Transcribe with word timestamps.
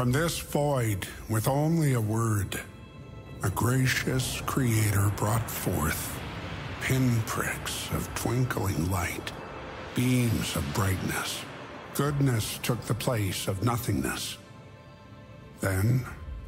From 0.00 0.12
this 0.12 0.38
void, 0.38 1.06
with 1.28 1.46
only 1.46 1.92
a 1.92 2.00
word, 2.00 2.58
a 3.42 3.50
gracious 3.50 4.40
creator 4.46 5.12
brought 5.14 5.50
forth 5.50 6.18
pinpricks 6.80 7.90
of 7.90 8.08
twinkling 8.14 8.90
light, 8.90 9.30
beams 9.94 10.56
of 10.56 10.64
brightness. 10.72 11.44
Goodness 11.92 12.58
took 12.62 12.80
the 12.80 12.94
place 12.94 13.46
of 13.46 13.62
nothingness. 13.62 14.38
Then, 15.60 16.06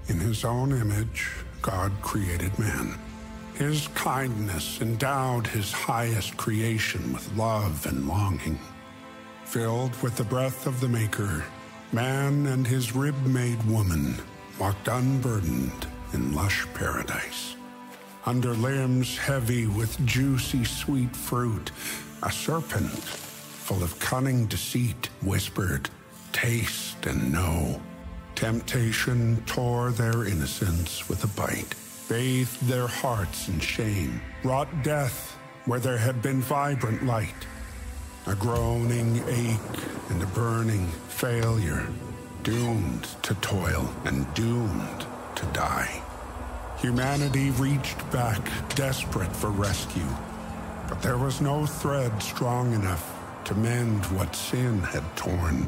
in 0.09 0.19
his 0.19 0.47
own 0.47 0.73
image, 0.73 1.29
God 1.61 1.93
created 2.01 2.59
man. 2.59 2.99
His 3.53 3.87
kindness 3.89 4.81
endowed 4.81 5.47
his 5.47 5.71
highest 5.73 6.39
creation 6.39 7.13
with 7.13 7.31
love 7.37 7.85
and 7.85 8.09
longing. 8.09 8.59
Filled 9.45 9.95
with 10.03 10.17
the 10.17 10.25
breath 10.25 10.67
of 10.67 10.81
the 10.81 10.89
Maker, 10.89 11.45
man 11.93 12.47
and 12.47 12.67
his 12.67 12.95
rib 12.95 13.15
made 13.27 13.63
woman 13.65 14.17
walked 14.59 14.89
unburdened 14.89 15.87
in 16.13 16.35
lush 16.35 16.67
paradise. 16.75 17.57
Under 18.25 18.55
limbs 18.55 19.19
heavy 19.19 19.67
with 19.67 20.05
juicy 20.07 20.65
sweet 20.65 21.15
fruit, 21.15 21.71
a 22.23 22.31
serpent 22.31 22.93
full 22.93 23.83
of 23.83 23.99
cunning 23.99 24.47
deceit 24.47 25.09
whispered, 25.23 25.91
Taste 26.33 27.05
and 27.07 27.33
know. 27.33 27.81
Temptation 28.35 29.43
tore 29.45 29.91
their 29.91 30.25
innocence 30.27 31.09
with 31.09 31.25
a 31.25 31.41
bite, 31.41 31.75
bathed 32.09 32.61
their 32.67 32.87
hearts 32.87 33.49
in 33.49 33.61
shame, 33.61 34.21
wrought 34.43 34.69
death 34.83 35.37
where 35.67 35.81
there 35.81 35.99
had 35.99 36.23
been 36.23 36.41
vibrant 36.41 37.05
light. 37.05 37.47
A 38.27 38.35
groaning 38.35 39.23
ache 39.29 39.81
and 40.11 40.23
a 40.23 40.27
burning 40.27 40.91
failure, 41.13 41.87
doomed 42.43 43.05
to 43.23 43.35
toil 43.37 43.89
and 44.05 44.27
doomed 44.35 45.07
to 45.37 45.47
die. 45.53 46.03
Humanity 46.79 47.51
reached 47.51 48.11
back, 48.11 48.41
desperate 48.75 49.35
for 49.37 49.51
rescue, 49.51 50.09
but 50.89 51.01
there 51.01 51.19
was 51.19 51.41
no 51.41 51.65
thread 51.65 52.21
strong 52.21 52.73
enough 52.73 53.05
to 53.45 53.55
mend 53.55 54.05
what 54.07 54.35
sin 54.35 54.81
had 54.81 55.05
torn. 55.17 55.67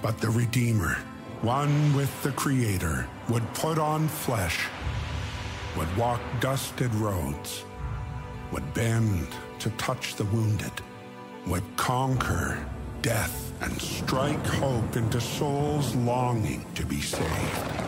But 0.00 0.18
the 0.18 0.30
Redeemer, 0.30 0.96
one 1.40 1.96
with 1.96 2.22
the 2.22 2.32
Creator, 2.32 3.06
would 3.28 3.52
put 3.54 3.78
on 3.78 4.06
flesh, 4.06 4.66
would 5.76 5.96
walk 5.96 6.20
dusted 6.40 6.94
roads, 6.94 7.64
would 8.52 8.74
bend 8.74 9.26
to 9.58 9.70
touch 9.70 10.14
the 10.14 10.26
wounded, 10.26 10.72
would 11.46 11.64
conquer 11.76 12.64
death 13.02 13.52
and 13.62 13.80
strike 13.80 14.44
hope 14.46 14.96
into 14.96 15.20
souls 15.20 15.94
longing 15.96 16.64
to 16.74 16.84
be 16.86 17.00
saved. 17.00 17.78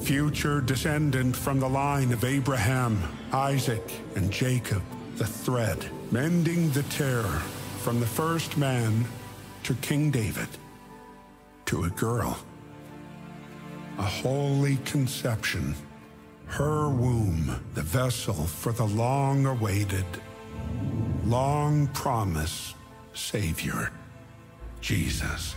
Future 0.00 0.60
descendant 0.60 1.34
from 1.34 1.58
the 1.58 1.68
line 1.68 2.12
of 2.12 2.24
Abraham, 2.24 3.02
Isaac, 3.32 3.82
and 4.14 4.30
Jacob, 4.30 4.82
the 5.16 5.26
thread, 5.26 5.84
mending 6.12 6.70
the 6.70 6.84
tear 6.84 7.24
from 7.82 7.98
the 7.98 8.06
first 8.06 8.56
man 8.56 9.04
to 9.64 9.74
King 9.74 10.10
David, 10.10 10.48
to 11.64 11.84
a 11.84 11.90
girl. 11.90 12.38
A 13.98 14.02
holy 14.02 14.76
conception, 14.84 15.74
her 16.46 16.88
womb, 16.88 17.60
the 17.74 17.82
vessel 17.82 18.34
for 18.34 18.72
the 18.72 18.86
long 18.86 19.46
awaited, 19.46 20.06
long 21.24 21.88
promised 21.88 22.75
Savior, 23.16 23.90
Jesus. 24.80 25.56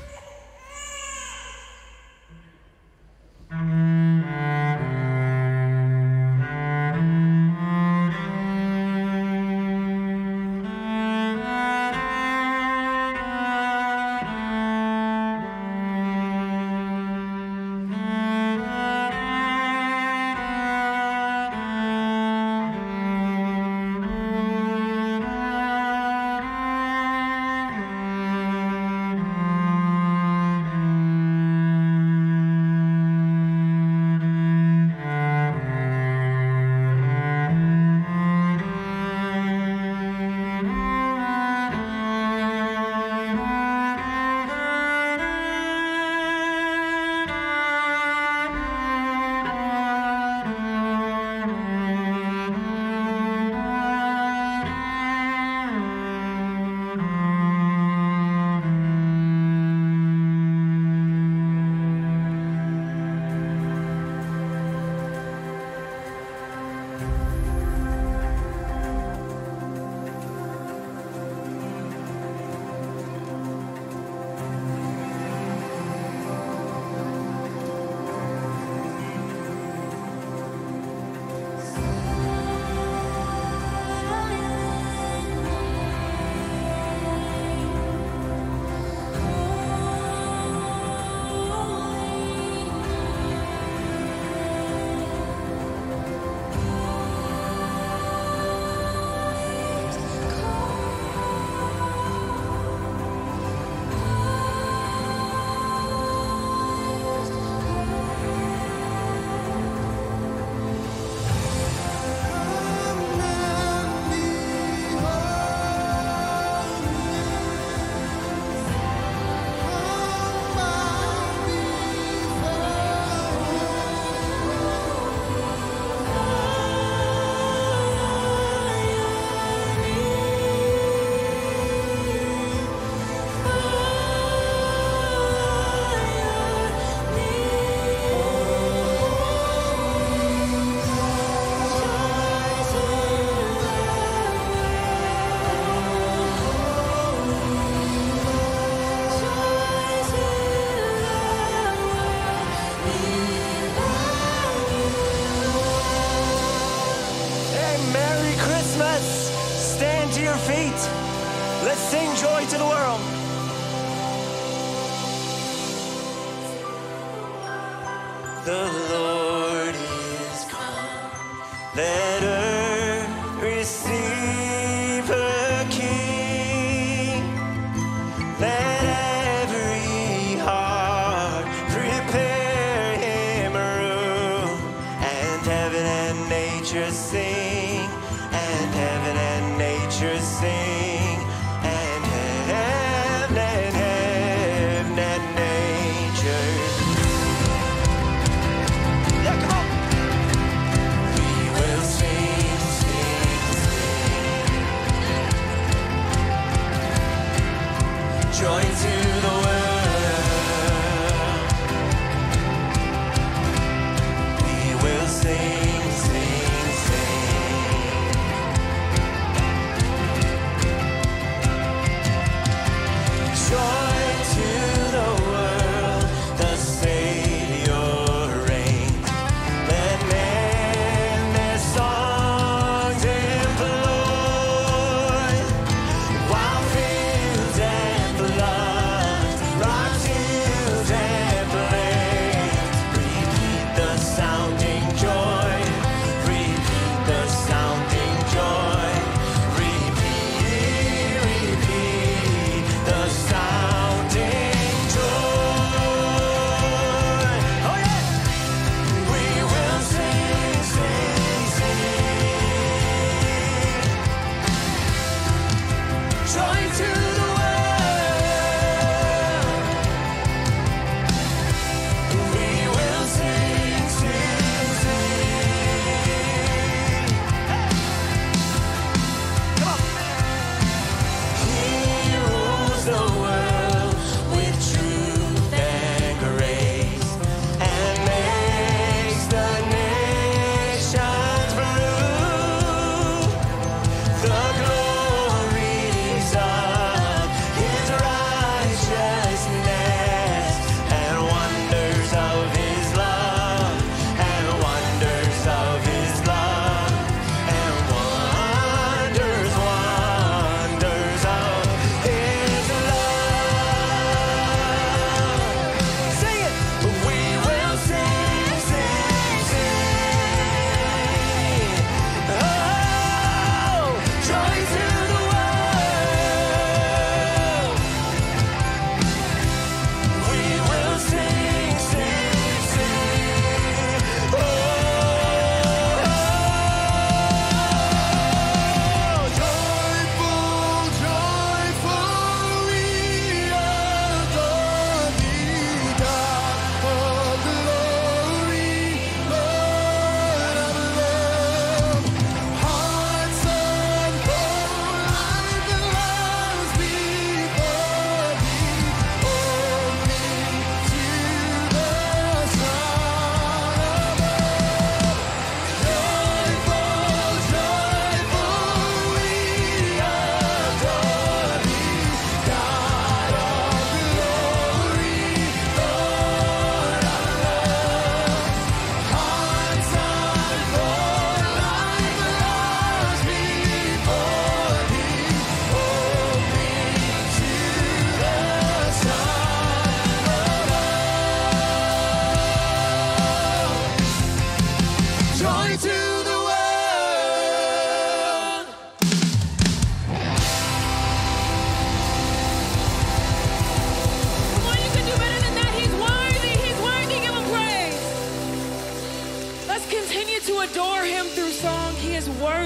trying 266.32 266.72
to 266.74 267.09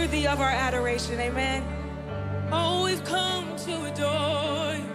worthy 0.04 0.28
of 0.28 0.42
our 0.42 0.50
adoration. 0.50 1.18
Amen. 1.18 1.64
Oh, 2.52 2.84
we've 2.84 3.06
come 3.06 3.56
to 3.56 3.86
adore 3.86 4.76
you. 4.76 4.93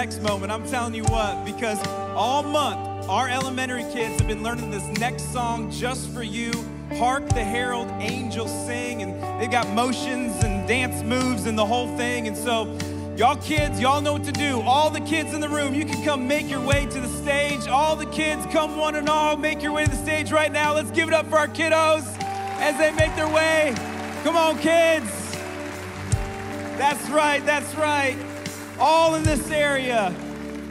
Next 0.00 0.22
moment. 0.22 0.50
I'm 0.50 0.66
telling 0.66 0.94
you 0.94 1.04
what, 1.04 1.44
because 1.44 1.78
all 2.16 2.42
month, 2.42 3.06
our 3.10 3.28
elementary 3.28 3.82
kids 3.92 4.18
have 4.18 4.26
been 4.26 4.42
learning 4.42 4.70
this 4.70 4.86
next 4.98 5.30
song 5.30 5.70
just 5.70 6.08
for 6.14 6.22
you. 6.22 6.52
Hark 6.94 7.28
the 7.28 7.44
Herald 7.44 7.86
Angels 8.00 8.50
Sing. 8.66 9.02
And 9.02 9.12
they've 9.38 9.50
got 9.50 9.68
motions 9.68 10.42
and 10.42 10.66
dance 10.66 11.02
moves 11.02 11.44
and 11.44 11.58
the 11.58 11.66
whole 11.66 11.94
thing. 11.98 12.28
And 12.28 12.36
so, 12.36 12.78
Y'all 13.18 13.36
kids, 13.36 13.78
y'all 13.78 14.00
know 14.00 14.14
what 14.14 14.24
to 14.24 14.32
do. 14.32 14.62
All 14.62 14.88
the 14.88 15.00
kids 15.00 15.34
in 15.34 15.42
the 15.42 15.48
room, 15.50 15.74
you 15.74 15.84
can 15.84 16.02
come 16.02 16.26
make 16.26 16.48
your 16.48 16.62
way 16.62 16.86
to 16.86 17.00
the 17.02 17.08
stage. 17.22 17.66
All 17.66 17.94
the 17.94 18.06
kids, 18.06 18.46
come 18.46 18.78
one 18.78 18.94
and 18.94 19.10
all, 19.10 19.36
make 19.36 19.62
your 19.62 19.72
way 19.72 19.84
to 19.84 19.90
the 19.90 19.96
stage 19.98 20.32
right 20.32 20.50
now. 20.50 20.72
Let's 20.72 20.90
give 20.90 21.08
it 21.08 21.12
up 21.12 21.26
for 21.26 21.36
our 21.36 21.48
kiddos 21.48 22.06
as 22.58 22.78
they 22.78 22.90
make 22.92 23.14
their 23.16 23.28
way. 23.28 23.74
Come 24.24 24.38
on, 24.38 24.58
kids. 24.60 25.10
That's 26.78 27.06
right, 27.10 27.44
that's 27.44 27.74
right. 27.74 28.16
All 28.80 29.14
in 29.14 29.22
this 29.24 29.50
area. 29.50 30.14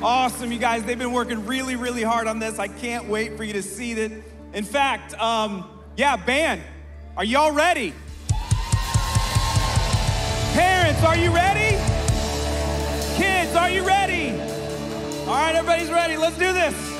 Awesome, 0.02 0.52
you 0.52 0.58
guys. 0.58 0.84
They've 0.84 0.98
been 0.98 1.12
working 1.12 1.46
really, 1.46 1.76
really 1.76 2.02
hard 2.02 2.26
on 2.26 2.40
this. 2.40 2.58
I 2.58 2.68
can't 2.68 3.08
wait 3.08 3.38
for 3.38 3.44
you 3.44 3.54
to 3.54 3.62
see 3.62 3.92
it. 3.92 4.24
In 4.54 4.64
fact, 4.64 5.14
um, 5.20 5.70
yeah, 5.96 6.16
band, 6.16 6.64
are 7.16 7.24
y'all 7.24 7.52
ready? 7.52 7.94
Parents, 10.54 11.04
are 11.04 11.18
you 11.18 11.32
ready? 11.32 11.78
Kids, 13.16 13.56
are 13.56 13.70
you 13.70 13.86
ready? 13.86 14.32
All 15.28 15.36
right, 15.36 15.54
everybody's 15.54 15.92
ready. 15.92 16.18
Let's 16.18 16.38
do 16.38 16.52
this. 16.52 16.99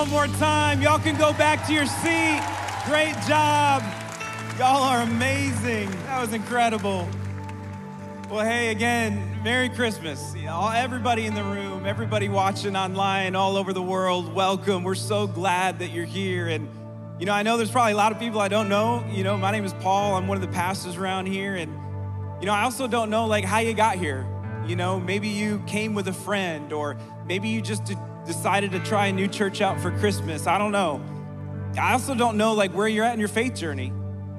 One 0.00 0.08
more 0.08 0.28
time. 0.38 0.80
Y'all 0.80 0.98
can 0.98 1.14
go 1.18 1.30
back 1.34 1.66
to 1.66 1.74
your 1.74 1.84
seat. 1.84 2.40
Great 2.86 3.14
job. 3.28 3.82
Y'all 4.58 4.82
are 4.82 5.02
amazing. 5.02 5.90
That 6.06 6.22
was 6.22 6.32
incredible. 6.32 7.06
Well, 8.30 8.42
hey, 8.42 8.70
again, 8.70 9.42
Merry 9.44 9.68
Christmas. 9.68 10.34
Everybody 10.34 11.26
in 11.26 11.34
the 11.34 11.44
room, 11.44 11.84
everybody 11.84 12.30
watching 12.30 12.76
online 12.76 13.34
all 13.34 13.58
over 13.58 13.74
the 13.74 13.82
world, 13.82 14.32
welcome. 14.32 14.84
We're 14.84 14.94
so 14.94 15.26
glad 15.26 15.80
that 15.80 15.88
you're 15.88 16.06
here. 16.06 16.48
And, 16.48 16.66
you 17.18 17.26
know, 17.26 17.34
I 17.34 17.42
know 17.42 17.58
there's 17.58 17.70
probably 17.70 17.92
a 17.92 17.96
lot 17.96 18.10
of 18.10 18.18
people 18.18 18.40
I 18.40 18.48
don't 18.48 18.70
know. 18.70 19.04
You 19.12 19.22
know, 19.22 19.36
my 19.36 19.50
name 19.50 19.66
is 19.66 19.74
Paul. 19.74 20.14
I'm 20.14 20.26
one 20.26 20.38
of 20.38 20.42
the 20.42 20.48
pastors 20.48 20.96
around 20.96 21.26
here. 21.26 21.56
And, 21.56 21.70
you 22.40 22.46
know, 22.46 22.54
I 22.54 22.62
also 22.62 22.88
don't 22.88 23.10
know, 23.10 23.26
like, 23.26 23.44
how 23.44 23.58
you 23.58 23.74
got 23.74 23.98
here. 23.98 24.26
You 24.66 24.76
know, 24.76 24.98
maybe 24.98 25.28
you 25.28 25.62
came 25.66 25.92
with 25.92 26.08
a 26.08 26.14
friend, 26.14 26.72
or 26.72 26.96
maybe 27.26 27.50
you 27.50 27.60
just 27.60 27.92
decided 28.26 28.72
to 28.72 28.80
try 28.80 29.06
a 29.06 29.12
new 29.12 29.28
church 29.28 29.60
out 29.60 29.80
for 29.80 29.90
Christmas. 29.98 30.46
I 30.46 30.58
don't 30.58 30.72
know. 30.72 31.02
I 31.78 31.92
also 31.92 32.14
don't 32.14 32.36
know, 32.36 32.52
like, 32.52 32.72
where 32.72 32.88
you're 32.88 33.04
at 33.04 33.14
in 33.14 33.20
your 33.20 33.28
faith 33.28 33.54
journey. 33.54 33.92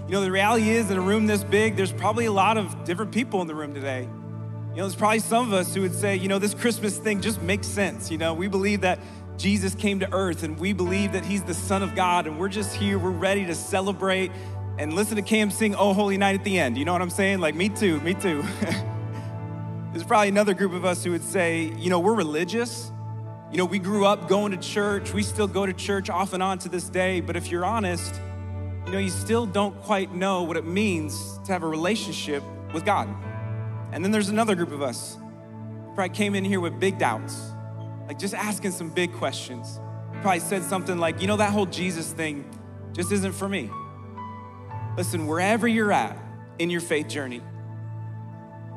You 0.08 0.12
know, 0.12 0.22
the 0.22 0.32
reality 0.32 0.70
is, 0.70 0.91
in 0.91 0.98
a 0.98 1.02
room 1.02 1.28
this 1.28 1.44
big, 1.44 1.76
there's 1.76 1.94
probably 1.94 2.26
a 2.26 2.32
lot 2.32 2.58
of 2.58 2.84
different 2.84 3.12
people 3.12 3.41
in 3.41 3.48
the 3.48 3.56
room 3.56 3.74
today. 3.74 4.02
You 4.02 4.78
know, 4.78 4.84
there's 4.84 4.96
probably 4.96 5.20
some 5.20 5.48
of 5.48 5.54
us 5.54 5.74
who 5.74 5.82
would 5.82 5.96
say, 5.96 6.15
you 6.15 6.28
know, 6.28 6.39
this 6.39 6.54
Christmas 6.54 6.98
thing 6.98 7.22
just 7.22 7.41
makes 7.41 7.67
sense. 7.67 8.12
You 8.12 8.17
know, 8.17 8.34
we 8.34 8.48
believe 8.48 8.82
that 8.82 9.00
Jesus 9.38 9.76
came 9.76 10.00
to 10.00 10.13
earth 10.13 10.44
and 10.44 10.60
we 10.60 10.72
believe 10.72 11.13
that 11.13 11.26
he's 11.26 11.44
the 11.44 11.54
Son 11.54 11.84
of 11.84 11.96
God, 11.96 12.28
and 12.28 12.39
we're 12.39 12.50
just 12.50 12.76
here, 12.76 13.00
we're 13.00 13.10
ready 13.10 13.46
to 13.46 13.56
celebrate 13.56 14.32
and 14.78 14.94
listen 14.94 15.15
to 15.15 15.22
Cam 15.22 15.52
sing 15.52 15.76
Oh 15.76 15.94
Holy 15.94 16.17
Night 16.17 16.36
at 16.36 16.44
the 16.44 16.58
end. 16.58 16.78
You 16.78 16.86
know 16.86 16.94
what 16.94 17.02
I'm 17.02 17.10
saying? 17.10 17.39
Like, 17.39 17.56
me 17.56 17.70
too, 17.70 18.00
me 18.02 18.13
too. 18.13 18.44
There's 19.91 20.04
probably 20.04 20.30
another 20.30 20.54
group 20.54 20.74
of 20.74 20.86
us 20.86 21.04
who 21.04 21.12
would 21.12 21.24
say, 21.24 21.74
you 21.78 21.89
know, 21.89 22.00
we're 22.00 22.13
religious. 22.13 22.91
You 23.51 23.57
know, 23.57 23.65
we 23.65 23.79
grew 23.79 24.05
up 24.05 24.29
going 24.29 24.53
to 24.53 24.57
church. 24.57 25.13
We 25.13 25.23
still 25.23 25.47
go 25.47 25.65
to 25.65 25.73
church 25.73 26.09
off 26.09 26.31
and 26.31 26.41
on 26.41 26.59
to 26.59 26.69
this 26.69 26.87
day. 26.87 27.19
But 27.19 27.35
if 27.35 27.51
you're 27.51 27.65
honest, 27.65 28.15
you 28.85 28.93
know, 28.93 28.97
you 28.97 29.09
still 29.09 29.45
don't 29.45 29.77
quite 29.81 30.13
know 30.13 30.43
what 30.43 30.55
it 30.55 30.65
means 30.65 31.37
to 31.45 31.51
have 31.51 31.63
a 31.63 31.67
relationship 31.67 32.43
with 32.73 32.85
God. 32.85 33.09
And 33.91 34.03
then 34.05 34.11
there's 34.11 34.29
another 34.29 34.55
group 34.55 34.71
of 34.71 34.81
us 34.81 35.17
probably 35.95 36.15
came 36.15 36.35
in 36.35 36.45
here 36.45 36.61
with 36.61 36.79
big 36.79 36.97
doubts, 36.97 37.51
like 38.07 38.17
just 38.17 38.33
asking 38.33 38.71
some 38.71 38.89
big 38.89 39.11
questions. 39.11 39.81
Probably 40.21 40.39
said 40.39 40.63
something 40.63 40.97
like, 40.97 41.19
you 41.19 41.27
know, 41.27 41.35
that 41.35 41.51
whole 41.51 41.65
Jesus 41.65 42.13
thing 42.13 42.49
just 42.93 43.11
isn't 43.11 43.33
for 43.33 43.49
me. 43.49 43.69
Listen, 44.95 45.27
wherever 45.27 45.67
you're 45.67 45.91
at 45.91 46.17
in 46.57 46.69
your 46.69 46.81
faith 46.81 47.09
journey, 47.09 47.41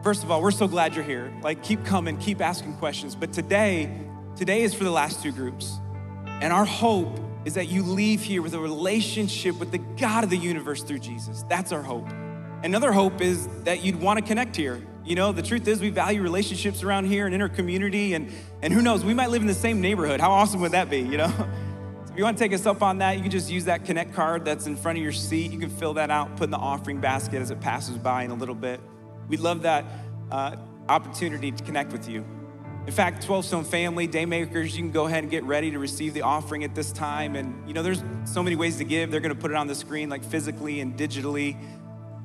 First 0.04 0.22
of 0.22 0.30
all, 0.30 0.42
we're 0.42 0.50
so 0.50 0.68
glad 0.68 0.94
you're 0.94 1.02
here. 1.02 1.32
Like, 1.42 1.62
keep 1.62 1.82
coming, 1.86 2.18
keep 2.18 2.42
asking 2.42 2.74
questions. 2.74 3.14
But 3.14 3.32
today, 3.32 3.90
today 4.36 4.62
is 4.62 4.74
for 4.74 4.84
the 4.84 4.90
last 4.90 5.22
two 5.22 5.32
groups. 5.32 5.78
And 6.40 6.52
our 6.52 6.64
hope 6.64 7.18
is 7.44 7.54
that 7.54 7.68
you 7.68 7.82
leave 7.82 8.22
here 8.22 8.42
with 8.42 8.54
a 8.54 8.58
relationship 8.58 9.58
with 9.58 9.70
the 9.70 9.78
God 9.78 10.24
of 10.24 10.30
the 10.30 10.36
universe 10.36 10.82
through 10.82 10.98
Jesus. 10.98 11.44
That's 11.48 11.72
our 11.72 11.82
hope. 11.82 12.08
Another 12.62 12.92
hope 12.92 13.20
is 13.20 13.46
that 13.64 13.84
you'd 13.84 14.00
want 14.00 14.18
to 14.18 14.24
connect 14.24 14.56
here. 14.56 14.82
You 15.04 15.16
know, 15.16 15.32
the 15.32 15.42
truth 15.42 15.68
is 15.68 15.82
we 15.82 15.90
value 15.90 16.22
relationships 16.22 16.82
around 16.82 17.04
here 17.04 17.26
and 17.26 17.34
in 17.34 17.42
our 17.42 17.48
community, 17.48 18.14
and, 18.14 18.32
and 18.62 18.72
who 18.72 18.80
knows, 18.80 19.04
we 19.04 19.12
might 19.12 19.28
live 19.28 19.42
in 19.42 19.48
the 19.48 19.54
same 19.54 19.82
neighborhood. 19.82 20.18
How 20.18 20.30
awesome 20.30 20.62
would 20.62 20.72
that 20.72 20.88
be, 20.90 21.00
you 21.00 21.16
know? 21.16 21.32
So 22.06 22.12
if 22.12 22.18
you 22.18 22.24
want 22.26 22.38
to 22.38 22.44
take 22.44 22.52
us 22.52 22.64
up 22.64 22.80
on 22.80 22.98
that, 22.98 23.16
you 23.16 23.22
can 23.22 23.30
just 23.32 23.50
use 23.50 23.64
that 23.64 23.84
connect 23.84 24.14
card 24.14 24.44
that's 24.44 24.68
in 24.68 24.76
front 24.76 24.98
of 24.98 25.02
your 25.02 25.10
seat. 25.10 25.50
You 25.50 25.58
can 25.58 25.68
fill 25.68 25.94
that 25.94 26.12
out, 26.12 26.36
put 26.36 26.44
in 26.44 26.52
the 26.52 26.58
offering 26.58 27.00
basket 27.00 27.42
as 27.42 27.50
it 27.50 27.60
passes 27.60 27.98
by 27.98 28.22
in 28.22 28.30
a 28.30 28.34
little 28.34 28.54
bit. 28.54 28.78
We'd 29.26 29.40
love 29.40 29.62
that 29.62 29.84
uh, 30.30 30.54
opportunity 30.88 31.50
to 31.50 31.64
connect 31.64 31.90
with 31.90 32.08
you. 32.08 32.24
In 32.86 32.92
fact, 32.92 33.26
12Stone 33.26 33.64
family, 33.64 34.06
Daymakers, 34.06 34.72
you 34.72 34.82
can 34.82 34.90
go 34.90 35.06
ahead 35.06 35.24
and 35.24 35.30
get 35.30 35.42
ready 35.44 35.70
to 35.70 35.78
receive 35.78 36.12
the 36.12 36.20
offering 36.20 36.64
at 36.64 36.74
this 36.74 36.92
time. 36.92 37.34
And 37.34 37.66
you 37.66 37.72
know, 37.72 37.82
there's 37.82 38.04
so 38.24 38.42
many 38.42 38.56
ways 38.56 38.76
to 38.76 38.84
give. 38.84 39.10
They're 39.10 39.20
going 39.20 39.34
to 39.34 39.40
put 39.40 39.50
it 39.50 39.56
on 39.56 39.66
the 39.66 39.74
screen, 39.74 40.10
like 40.10 40.22
physically 40.22 40.80
and 40.80 40.94
digitally. 40.94 41.56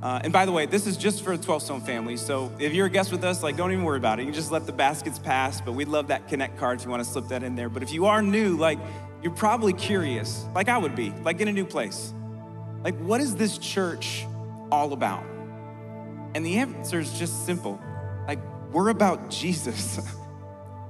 Uh, 0.03 0.19
and 0.23 0.33
by 0.33 0.45
the 0.45 0.51
way, 0.51 0.65
this 0.65 0.85
is 0.85 0.97
just 0.97 1.23
for 1.23 1.35
the 1.35 1.45
12Stone 1.45 1.85
family. 1.85 2.17
So 2.17 2.51
if 2.59 2.73
you're 2.73 2.87
a 2.87 2.89
guest 2.89 3.11
with 3.11 3.23
us, 3.23 3.41
like, 3.41 3.55
don't 3.55 3.71
even 3.71 3.85
worry 3.85 3.97
about 3.97 4.19
it. 4.19 4.25
You 4.25 4.31
just 4.33 4.51
let 4.51 4.65
the 4.65 4.73
baskets 4.73 5.17
pass. 5.17 5.61
But 5.61 5.73
we'd 5.73 5.87
love 5.87 6.07
that 6.07 6.27
connect 6.27 6.57
card 6.57 6.79
if 6.79 6.85
you 6.85 6.91
want 6.91 7.03
to 7.03 7.09
slip 7.09 7.29
that 7.29 7.41
in 7.41 7.55
there. 7.55 7.69
But 7.69 7.83
if 7.83 7.93
you 7.93 8.05
are 8.07 8.21
new, 8.21 8.57
like, 8.57 8.79
you're 9.21 9.33
probably 9.33 9.73
curious, 9.73 10.45
like 10.55 10.67
I 10.67 10.77
would 10.77 10.95
be, 10.95 11.11
like 11.23 11.39
in 11.39 11.47
a 11.47 11.53
new 11.53 11.65
place. 11.65 12.13
Like, 12.83 12.97
what 12.99 13.21
is 13.21 13.35
this 13.35 13.57
church 13.57 14.25
all 14.71 14.93
about? 14.93 15.23
And 16.35 16.45
the 16.45 16.57
answer 16.57 16.99
is 16.99 17.17
just 17.17 17.45
simple. 17.45 17.79
Like, 18.27 18.39
we're 18.71 18.89
about 18.89 19.29
Jesus. 19.29 19.99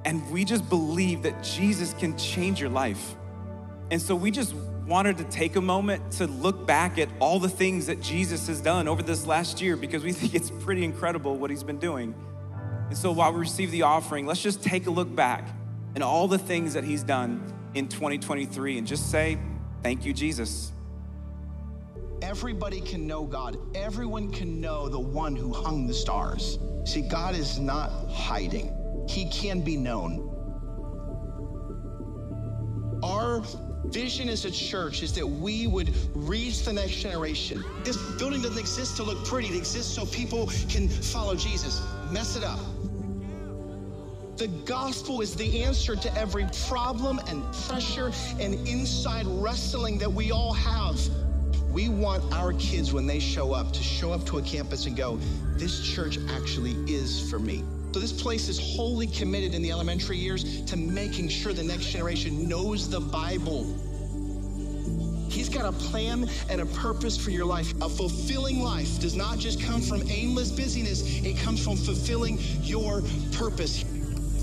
And 0.04 0.28
we 0.30 0.44
just 0.44 0.68
believe 0.68 1.22
that 1.22 1.42
Jesus 1.42 1.94
can 1.94 2.16
change 2.16 2.60
your 2.60 2.70
life. 2.70 3.14
And 3.90 4.00
so 4.00 4.14
we 4.14 4.30
just 4.30 4.54
wanted 4.86 5.18
to 5.18 5.24
take 5.24 5.56
a 5.56 5.60
moment 5.60 6.12
to 6.12 6.26
look 6.26 6.66
back 6.66 6.98
at 6.98 7.08
all 7.20 7.38
the 7.38 7.48
things 7.48 7.86
that 7.86 8.00
Jesus 8.00 8.46
has 8.48 8.60
done 8.60 8.88
over 8.88 9.02
this 9.02 9.26
last 9.26 9.60
year 9.60 9.76
because 9.76 10.02
we 10.02 10.12
think 10.12 10.34
it's 10.34 10.50
pretty 10.50 10.84
incredible 10.84 11.36
what 11.36 11.50
he's 11.50 11.62
been 11.62 11.78
doing. 11.78 12.14
And 12.88 12.98
so 12.98 13.12
while 13.12 13.32
we 13.32 13.40
receive 13.40 13.70
the 13.70 13.82
offering, 13.82 14.26
let's 14.26 14.42
just 14.42 14.64
take 14.64 14.86
a 14.86 14.90
look 14.90 15.14
back 15.14 15.48
and 15.94 16.02
all 16.02 16.28
the 16.28 16.38
things 16.38 16.74
that 16.74 16.84
he's 16.84 17.02
done 17.02 17.52
in 17.74 17.88
2023 17.88 18.78
and 18.78 18.86
just 18.86 19.10
say, 19.10 19.38
Thank 19.82 20.04
you, 20.04 20.12
Jesus. 20.12 20.72
Everybody 22.20 22.80
can 22.82 23.06
know 23.06 23.24
God. 23.24 23.56
Everyone 23.74 24.30
can 24.30 24.60
know 24.60 24.88
the 24.88 25.00
one 25.00 25.34
who 25.34 25.52
hung 25.52 25.86
the 25.86 25.94
stars. 25.94 26.58
See, 26.84 27.00
God 27.00 27.34
is 27.34 27.58
not 27.58 27.90
hiding, 28.10 28.74
He 29.08 29.28
can 29.30 29.60
be 29.60 29.76
known. 29.76 30.26
Our 33.02 33.42
vision 33.86 34.28
as 34.28 34.44
a 34.44 34.50
church 34.50 35.02
is 35.02 35.12
that 35.14 35.26
we 35.26 35.66
would 35.66 35.94
reach 36.14 36.64
the 36.64 36.72
next 36.72 36.96
generation. 36.96 37.64
This 37.82 37.96
building 38.18 38.42
doesn't 38.42 38.58
exist 38.58 38.96
to 38.96 39.02
look 39.02 39.24
pretty, 39.24 39.48
it 39.48 39.56
exists 39.56 39.94
so 39.94 40.06
people 40.06 40.46
can 40.68 40.88
follow 40.88 41.34
Jesus. 41.34 41.82
Mess 42.10 42.36
it 42.36 42.44
up. 42.44 42.60
The 44.36 44.48
gospel 44.64 45.20
is 45.20 45.34
the 45.34 45.62
answer 45.62 45.94
to 45.96 46.16
every 46.16 46.46
problem 46.66 47.20
and 47.28 47.44
pressure 47.68 48.10
and 48.38 48.54
inside 48.66 49.26
wrestling 49.26 49.98
that 49.98 50.10
we 50.10 50.30
all 50.30 50.54
have. 50.54 50.98
We 51.70 51.88
want 51.88 52.32
our 52.32 52.54
kids, 52.54 52.92
when 52.92 53.06
they 53.06 53.20
show 53.20 53.52
up, 53.52 53.72
to 53.72 53.82
show 53.82 54.12
up 54.12 54.24
to 54.26 54.38
a 54.38 54.42
campus 54.42 54.86
and 54.86 54.96
go, 54.96 55.18
This 55.56 55.86
church 55.86 56.18
actually 56.30 56.72
is 56.90 57.30
for 57.30 57.38
me. 57.38 57.62
So, 57.92 57.98
this 57.98 58.12
place 58.12 58.48
is 58.48 58.76
wholly 58.76 59.08
committed 59.08 59.52
in 59.52 59.62
the 59.62 59.72
elementary 59.72 60.16
years 60.16 60.62
to 60.62 60.76
making 60.76 61.28
sure 61.28 61.52
the 61.52 61.64
next 61.64 61.86
generation 61.86 62.48
knows 62.48 62.88
the 62.88 63.00
Bible. 63.00 63.64
He's 65.28 65.48
got 65.48 65.64
a 65.64 65.72
plan 65.72 66.28
and 66.48 66.60
a 66.60 66.66
purpose 66.66 67.16
for 67.16 67.30
your 67.30 67.44
life. 67.44 67.72
A 67.82 67.88
fulfilling 67.88 68.60
life 68.62 69.00
does 69.00 69.16
not 69.16 69.38
just 69.38 69.60
come 69.60 69.80
from 69.80 70.08
aimless 70.08 70.52
busyness, 70.52 71.02
it 71.24 71.36
comes 71.38 71.64
from 71.64 71.74
fulfilling 71.76 72.38
your 72.62 73.02
purpose. 73.32 73.84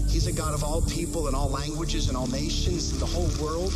He's 0.10 0.28
a 0.28 0.34
God 0.34 0.54
of 0.54 0.64
all 0.66 0.82
people 0.82 1.28
and 1.28 1.36
all 1.36 1.50
languages 1.50 2.10
and 2.10 2.18
all 2.18 2.28
nations 2.28 2.92
and 2.92 3.00
the 3.00 3.06
whole 3.06 3.30
world. 3.42 3.72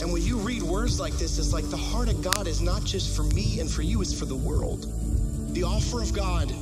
And 0.00 0.10
when 0.10 0.22
you 0.22 0.38
read 0.38 0.62
words 0.62 0.98
like 0.98 1.12
this, 1.18 1.38
it's 1.38 1.52
like 1.52 1.68
the 1.68 1.76
heart 1.76 2.08
of 2.08 2.22
God 2.22 2.46
is 2.46 2.62
not 2.62 2.84
just 2.84 3.14
for 3.14 3.24
me 3.24 3.60
and 3.60 3.70
for 3.70 3.82
you, 3.82 4.00
it's 4.00 4.18
for 4.18 4.24
the 4.24 4.36
world. 4.36 4.86
The 5.52 5.62
offer 5.62 6.00
of 6.00 6.14
God 6.14 6.54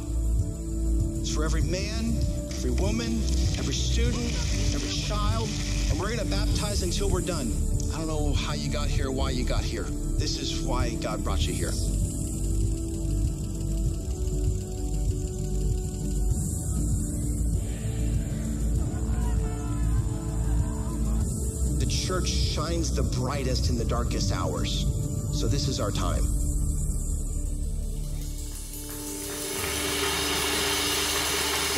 is 1.29 1.35
for 1.35 1.45
every 1.45 1.63
man, 1.63 2.17
every 2.51 2.71
woman, 2.71 3.21
every 3.59 3.75
student, 3.75 4.33
every 4.75 4.93
child, 4.93 5.49
and 5.91 5.99
we're 5.99 6.07
going 6.07 6.19
to 6.19 6.25
baptize 6.25 6.83
until 6.83 7.11
we're 7.11 7.21
done. 7.21 7.53
I 7.93 7.99
don't 7.99 8.07
know 8.09 8.33
how 8.33 8.55
you 8.55 8.71
got 8.71 8.89
here, 8.89 9.11
why 9.11 9.31
you 9.31 9.45
got 9.45 9.63
here. 9.63 9.85
This 10.19 10.39
is 10.39 10.63
why 10.63 10.95
God 10.95 11.23
brought 11.25 11.47
you 11.47 11.53
here. 11.53 11.73
The 21.79 21.87
church 21.87 22.29
shines 22.29 22.95
the 22.95 23.03
brightest 23.03 23.71
in 23.71 23.79
the 23.79 23.85
darkest 23.85 24.33
hours. 24.33 24.87
So 25.33 25.47
this 25.47 25.69
is 25.69 25.81
our 25.81 25.91
time. 25.91 26.38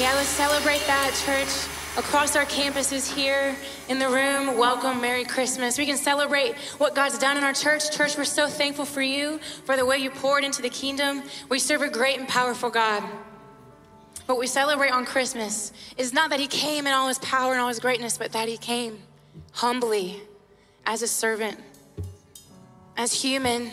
Yeah, 0.00 0.14
let's 0.14 0.28
celebrate 0.28 0.80
that, 0.86 1.12
church. 1.26 1.68
Across 1.98 2.34
our 2.34 2.46
campuses 2.46 3.14
here 3.14 3.54
in 3.90 3.98
the 3.98 4.08
room, 4.08 4.56
welcome, 4.56 4.98
Merry 4.98 5.24
Christmas. 5.24 5.76
We 5.76 5.84
can 5.84 5.98
celebrate 5.98 6.56
what 6.78 6.94
God's 6.94 7.18
done 7.18 7.36
in 7.36 7.44
our 7.44 7.52
church. 7.52 7.94
Church, 7.94 8.16
we're 8.16 8.24
so 8.24 8.48
thankful 8.48 8.86
for 8.86 9.02
you, 9.02 9.40
for 9.66 9.76
the 9.76 9.84
way 9.84 9.98
you 9.98 10.08
poured 10.08 10.42
into 10.42 10.62
the 10.62 10.70
kingdom. 10.70 11.22
We 11.50 11.58
serve 11.58 11.82
a 11.82 11.90
great 11.90 12.18
and 12.18 12.26
powerful 12.26 12.70
God. 12.70 13.02
What 14.24 14.38
we 14.38 14.46
celebrate 14.46 14.88
on 14.88 15.04
Christmas 15.04 15.70
is 15.98 16.14
not 16.14 16.30
that 16.30 16.40
He 16.40 16.46
came 16.46 16.86
in 16.86 16.94
all 16.94 17.08
His 17.08 17.18
power 17.18 17.52
and 17.52 17.60
all 17.60 17.68
His 17.68 17.78
greatness, 17.78 18.16
but 18.16 18.32
that 18.32 18.48
He 18.48 18.56
came 18.56 19.00
humbly 19.52 20.22
as 20.86 21.02
a 21.02 21.08
servant, 21.08 21.60
as 22.96 23.12
human 23.12 23.70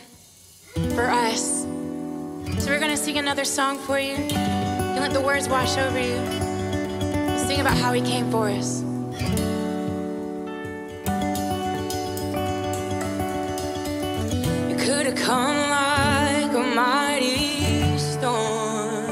for 0.94 1.06
us. 1.06 1.62
So 1.62 2.66
we're 2.68 2.82
gonna 2.82 2.98
sing 2.98 3.18
another 3.18 3.46
song 3.46 3.78
for 3.78 3.98
you 3.98 4.67
and 4.98 5.04
let 5.04 5.14
the 5.14 5.22
words 5.22 5.48
wash 5.48 5.78
over 5.78 6.00
you. 6.00 6.16
Just 7.30 7.46
think 7.46 7.62
about 7.62 7.78
how 7.78 7.94
He 7.94 8.02
came 8.02 8.32
for 8.32 8.50
us. 8.50 8.82
You 14.70 14.76
could 14.76 15.06
have 15.06 15.16
come 15.16 15.70
like 15.70 16.52
a 16.52 16.64
mighty 16.76 17.96
storm 18.00 19.06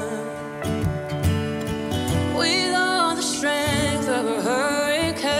with 2.35 2.73
all 2.73 3.15
the 3.15 3.21
strength 3.21 4.09
of 4.09 4.25
a 4.25 4.41
hurricane. 4.41 5.33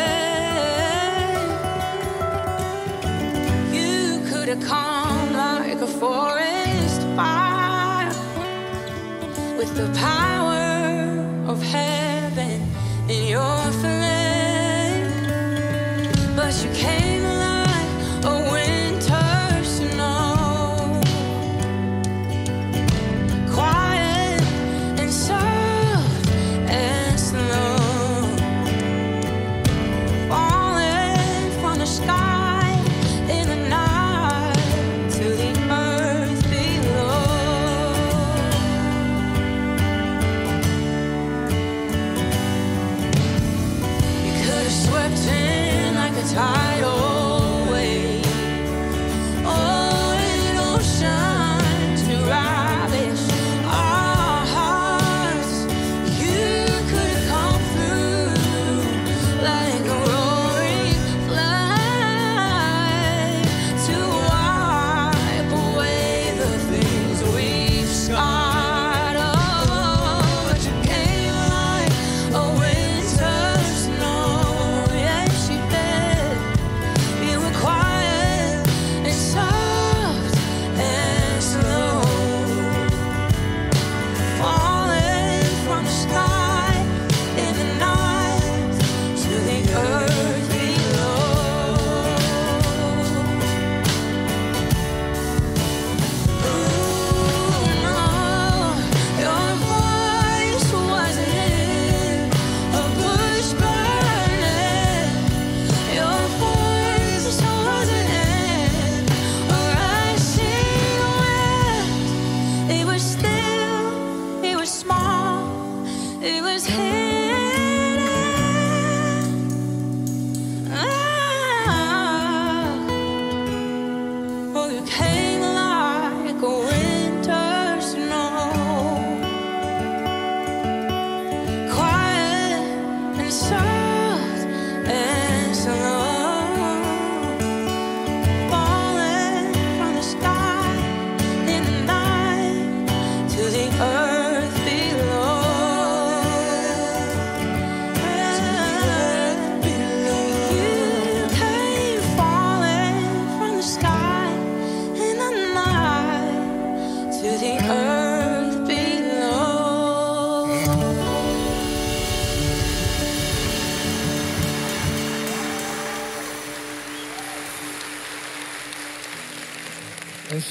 You 3.73 4.21
could 4.29 4.49
have 4.49 4.63
come 4.63 5.34
like 5.34 5.81
a 5.81 5.88
forest 5.88 7.01
fire 7.15 8.13
with 9.58 9.75
the 9.75 9.91
power. 9.99 10.34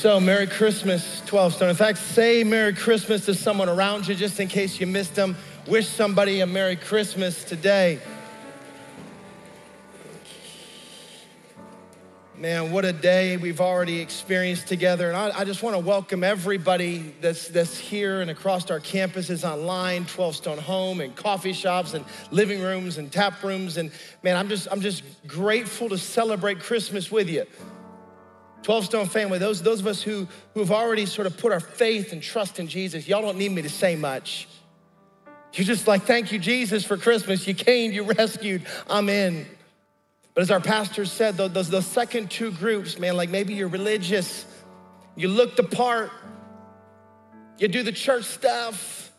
So, 0.05 0.21
Merry 0.21 0.47
Christmas, 0.47 1.23
12Stone. 1.23 1.71
In 1.71 1.77
fact, 1.77 1.97
say 1.97 2.45
Merry 2.45 2.75
Christmas 2.75 3.25
to 3.25 3.33
someone 3.33 3.71
around 3.71 4.07
you 4.07 4.15
just 4.15 4.39
in 4.39 4.49
case 4.49 4.79
you 4.79 4.87
missed 4.87 5.15
them. 5.15 5.35
Wish 5.67 5.89
somebody 5.89 6.41
a 6.41 6.47
Merry 6.47 6.77
Christmas 6.77 7.43
today. 7.43 7.99
Man, 12.37 12.71
what 12.71 12.85
a 12.85 12.93
day 12.93 13.39
we've 13.39 13.63
already 13.63 14.01
experienced 14.01 14.69
together. 14.69 15.09
And 15.09 15.17
I, 15.17 15.39
I 15.39 15.45
just 15.45 15.63
want 15.63 15.75
to 15.75 15.81
welcome 15.81 16.23
everybody 16.23 17.15
that's, 17.23 17.49
that's 17.49 17.79
here 17.79 18.21
and 18.21 18.31
across 18.31 18.71
our 18.71 18.81
campuses 18.81 19.43
online, 19.43 20.05
12Stone 20.05 20.59
Home, 20.59 21.01
and 21.01 21.17
coffee 21.17 21.55
shops, 21.55 21.95
and 21.95 22.05
living 22.31 22.61
rooms, 22.61 22.99
and 22.99 23.11
tap 23.11 23.43
rooms. 23.43 23.79
And 23.79 23.91
man, 24.23 24.37
I'm 24.37 24.51
just, 24.51 24.69
I'm 24.71 24.83
just 24.83 25.03
grateful 25.27 25.89
to 25.89 25.97
celebrate 25.97 26.61
Christmas 26.61 27.11
with 27.11 27.31
you. 27.31 27.47
12Stone 28.65 29.09
family, 29.09 29.39
those, 29.39 29.63
those 29.63 29.81
of 29.81 29.87
us 29.87 30.03
who, 30.03 30.27
who 30.55 30.61
have 30.61 30.71
already 30.71 31.05
sort 31.05 31.27
of 31.27 31.37
put 31.37 31.53
our 31.53 31.61
faith 31.61 32.13
and 32.13 32.23
trust 32.23 32.59
in 32.59 32.67
Jesus, 32.67 33.07
y'all 33.07 33.21
don't 33.21 33.37
need 33.37 33.53
me 33.53 33.61
to 33.63 33.69
say 33.69 33.95
much. 33.95 34.49
You're 35.53 35.67
just 35.67 35.87
like, 35.87 36.03
thank 36.03 36.33
you, 36.33 36.39
Jesus, 36.39 36.85
for 36.85 36.97
Christmas. 36.97 37.47
You 37.47 37.55
came, 37.55 37.93
you 37.93 38.03
rescued, 38.03 38.63
I'm 38.89 39.09
in. 39.09 39.47
But 40.33 40.41
as 40.41 40.51
our 40.51 40.61
pastor 40.61 41.05
said, 41.05 41.37
tho- 41.37 41.49
those, 41.49 41.69
those 41.69 41.87
second 41.87 42.31
two 42.31 42.51
groups, 42.53 42.99
man, 42.99 43.17
like 43.17 43.29
maybe 43.29 43.55
you're 43.55 43.69
religious, 43.69 44.47
you 45.15 45.29
look 45.29 45.57
the 45.57 45.63
part, 45.63 46.11
you 47.59 47.69
do 47.69 47.83
the 47.83 47.93
church 47.93 48.25
stuff, 48.25 49.13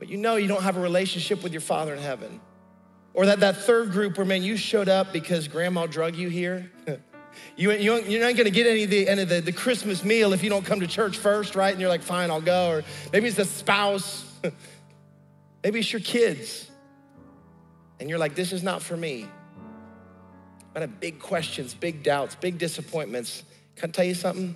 but 0.00 0.08
you 0.08 0.18
know 0.18 0.36
you 0.36 0.48
don't 0.48 0.62
have 0.62 0.76
a 0.76 0.80
relationship 0.80 1.42
with 1.42 1.52
your 1.52 1.62
Father 1.62 1.94
in 1.94 2.02
heaven. 2.02 2.40
Or 3.14 3.24
that, 3.26 3.40
that 3.40 3.56
third 3.56 3.92
group 3.92 4.18
where, 4.18 4.26
man, 4.26 4.42
you 4.42 4.56
showed 4.56 4.88
up 4.88 5.12
because 5.12 5.48
grandma 5.48 5.86
drug 5.86 6.16
you 6.16 6.28
here. 6.28 6.70
You, 7.56 7.72
you, 7.72 8.00
you're 8.02 8.22
not 8.22 8.36
gonna 8.36 8.50
get 8.50 8.66
any 8.66 8.84
of, 8.84 8.90
the, 8.90 9.08
any 9.08 9.22
of 9.22 9.28
the, 9.28 9.40
the 9.40 9.52
Christmas 9.52 10.04
meal 10.04 10.32
if 10.32 10.42
you 10.42 10.50
don't 10.50 10.64
come 10.64 10.80
to 10.80 10.86
church 10.86 11.18
first, 11.18 11.54
right? 11.54 11.72
And 11.72 11.80
you're 11.80 11.90
like, 11.90 12.02
fine, 12.02 12.30
I'll 12.30 12.40
go. 12.40 12.70
Or 12.70 12.84
maybe 13.12 13.26
it's 13.26 13.36
the 13.36 13.44
spouse, 13.44 14.24
maybe 15.62 15.80
it's 15.80 15.92
your 15.92 16.00
kids. 16.00 16.70
And 18.00 18.08
you're 18.08 18.18
like, 18.18 18.34
this 18.34 18.52
is 18.52 18.62
not 18.62 18.82
for 18.82 18.96
me. 18.96 19.26
I 20.76 20.80
have 20.80 21.00
big 21.00 21.18
questions, 21.18 21.74
big 21.74 22.04
doubts, 22.04 22.36
big 22.36 22.58
disappointments. 22.58 23.42
Can 23.74 23.90
I 23.90 23.92
tell 23.92 24.04
you 24.04 24.14
something? 24.14 24.54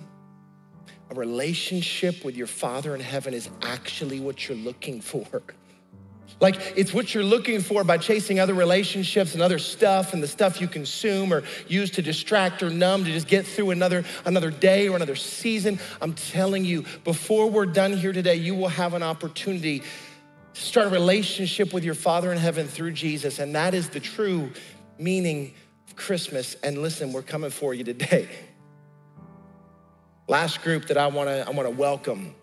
A 1.09 1.15
relationship 1.15 2.23
with 2.23 2.37
your 2.37 2.47
Father 2.47 2.95
in 2.95 3.01
heaven 3.01 3.33
is 3.33 3.49
actually 3.61 4.21
what 4.21 4.47
you're 4.47 4.57
looking 4.57 5.01
for. 5.01 5.27
Like 6.39 6.73
it's 6.75 6.93
what 6.93 7.13
you're 7.13 7.23
looking 7.23 7.61
for 7.61 7.83
by 7.83 7.97
chasing 7.97 8.39
other 8.39 8.53
relationships 8.53 9.33
and 9.33 9.41
other 9.41 9.59
stuff 9.59 10.13
and 10.13 10.21
the 10.21 10.27
stuff 10.27 10.59
you 10.59 10.67
consume 10.67 11.33
or 11.33 11.43
use 11.67 11.91
to 11.91 12.01
distract 12.01 12.61
or 12.61 12.69
numb 12.69 13.05
to 13.05 13.11
just 13.11 13.27
get 13.27 13.45
through 13.45 13.69
another 13.71 14.03
another 14.25 14.51
day 14.51 14.89
or 14.89 14.95
another 14.95 15.15
season. 15.15 15.79
I'm 16.01 16.13
telling 16.13 16.65
you, 16.65 16.83
before 17.03 17.49
we're 17.49 17.65
done 17.65 17.93
here 17.93 18.11
today, 18.11 18.35
you 18.35 18.55
will 18.55 18.67
have 18.67 18.93
an 18.93 19.03
opportunity 19.03 19.83
to 20.53 20.61
start 20.61 20.87
a 20.87 20.89
relationship 20.89 21.73
with 21.73 21.83
your 21.83 21.95
Father 21.95 22.31
in 22.31 22.37
heaven 22.37 22.67
through 22.67 22.91
Jesus, 22.91 23.39
and 23.39 23.55
that 23.55 23.73
is 23.73 23.89
the 23.89 23.99
true 23.99 24.51
meaning 24.99 25.53
of 25.87 25.95
Christmas. 25.95 26.55
And 26.55 26.81
listen, 26.81 27.13
we're 27.13 27.21
coming 27.21 27.51
for 27.51 27.73
you 27.73 27.83
today. 27.83 28.27
Last 30.27 30.61
group 30.61 30.87
that 30.87 30.97
I 30.97 31.07
want 31.07 31.29
to 31.29 31.47
I 31.47 31.51
want 31.51 31.67
to 31.67 31.75
welcome 31.75 32.35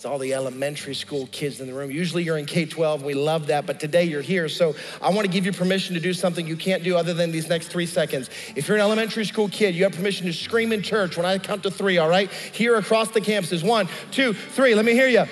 It's 0.00 0.06
all 0.06 0.16
the 0.16 0.32
elementary 0.32 0.94
school 0.94 1.28
kids 1.30 1.60
in 1.60 1.66
the 1.66 1.74
room. 1.74 1.90
Usually 1.90 2.22
you're 2.22 2.38
in 2.38 2.46
K 2.46 2.64
12, 2.64 3.02
we 3.02 3.12
love 3.12 3.48
that, 3.48 3.66
but 3.66 3.78
today 3.78 4.04
you're 4.04 4.22
here. 4.22 4.48
So 4.48 4.74
I 5.02 5.10
want 5.10 5.26
to 5.26 5.30
give 5.30 5.44
you 5.44 5.52
permission 5.52 5.94
to 5.94 6.00
do 6.00 6.14
something 6.14 6.46
you 6.46 6.56
can't 6.56 6.82
do 6.82 6.96
other 6.96 7.12
than 7.12 7.30
these 7.30 7.50
next 7.50 7.68
three 7.68 7.84
seconds. 7.84 8.30
If 8.56 8.66
you're 8.66 8.78
an 8.78 8.82
elementary 8.82 9.26
school 9.26 9.50
kid, 9.50 9.74
you 9.74 9.84
have 9.84 9.92
permission 9.92 10.26
to 10.26 10.32
scream 10.32 10.72
in 10.72 10.80
church 10.80 11.18
when 11.18 11.26
I 11.26 11.36
count 11.36 11.64
to 11.64 11.70
three, 11.70 11.98
all 11.98 12.08
right? 12.08 12.30
Here 12.30 12.76
across 12.76 13.10
the 13.10 13.20
campuses. 13.20 13.62
One, 13.62 13.88
two, 14.10 14.32
three. 14.32 14.74
Let 14.74 14.86
me 14.86 14.92
hear 14.92 15.06
you. 15.06 15.26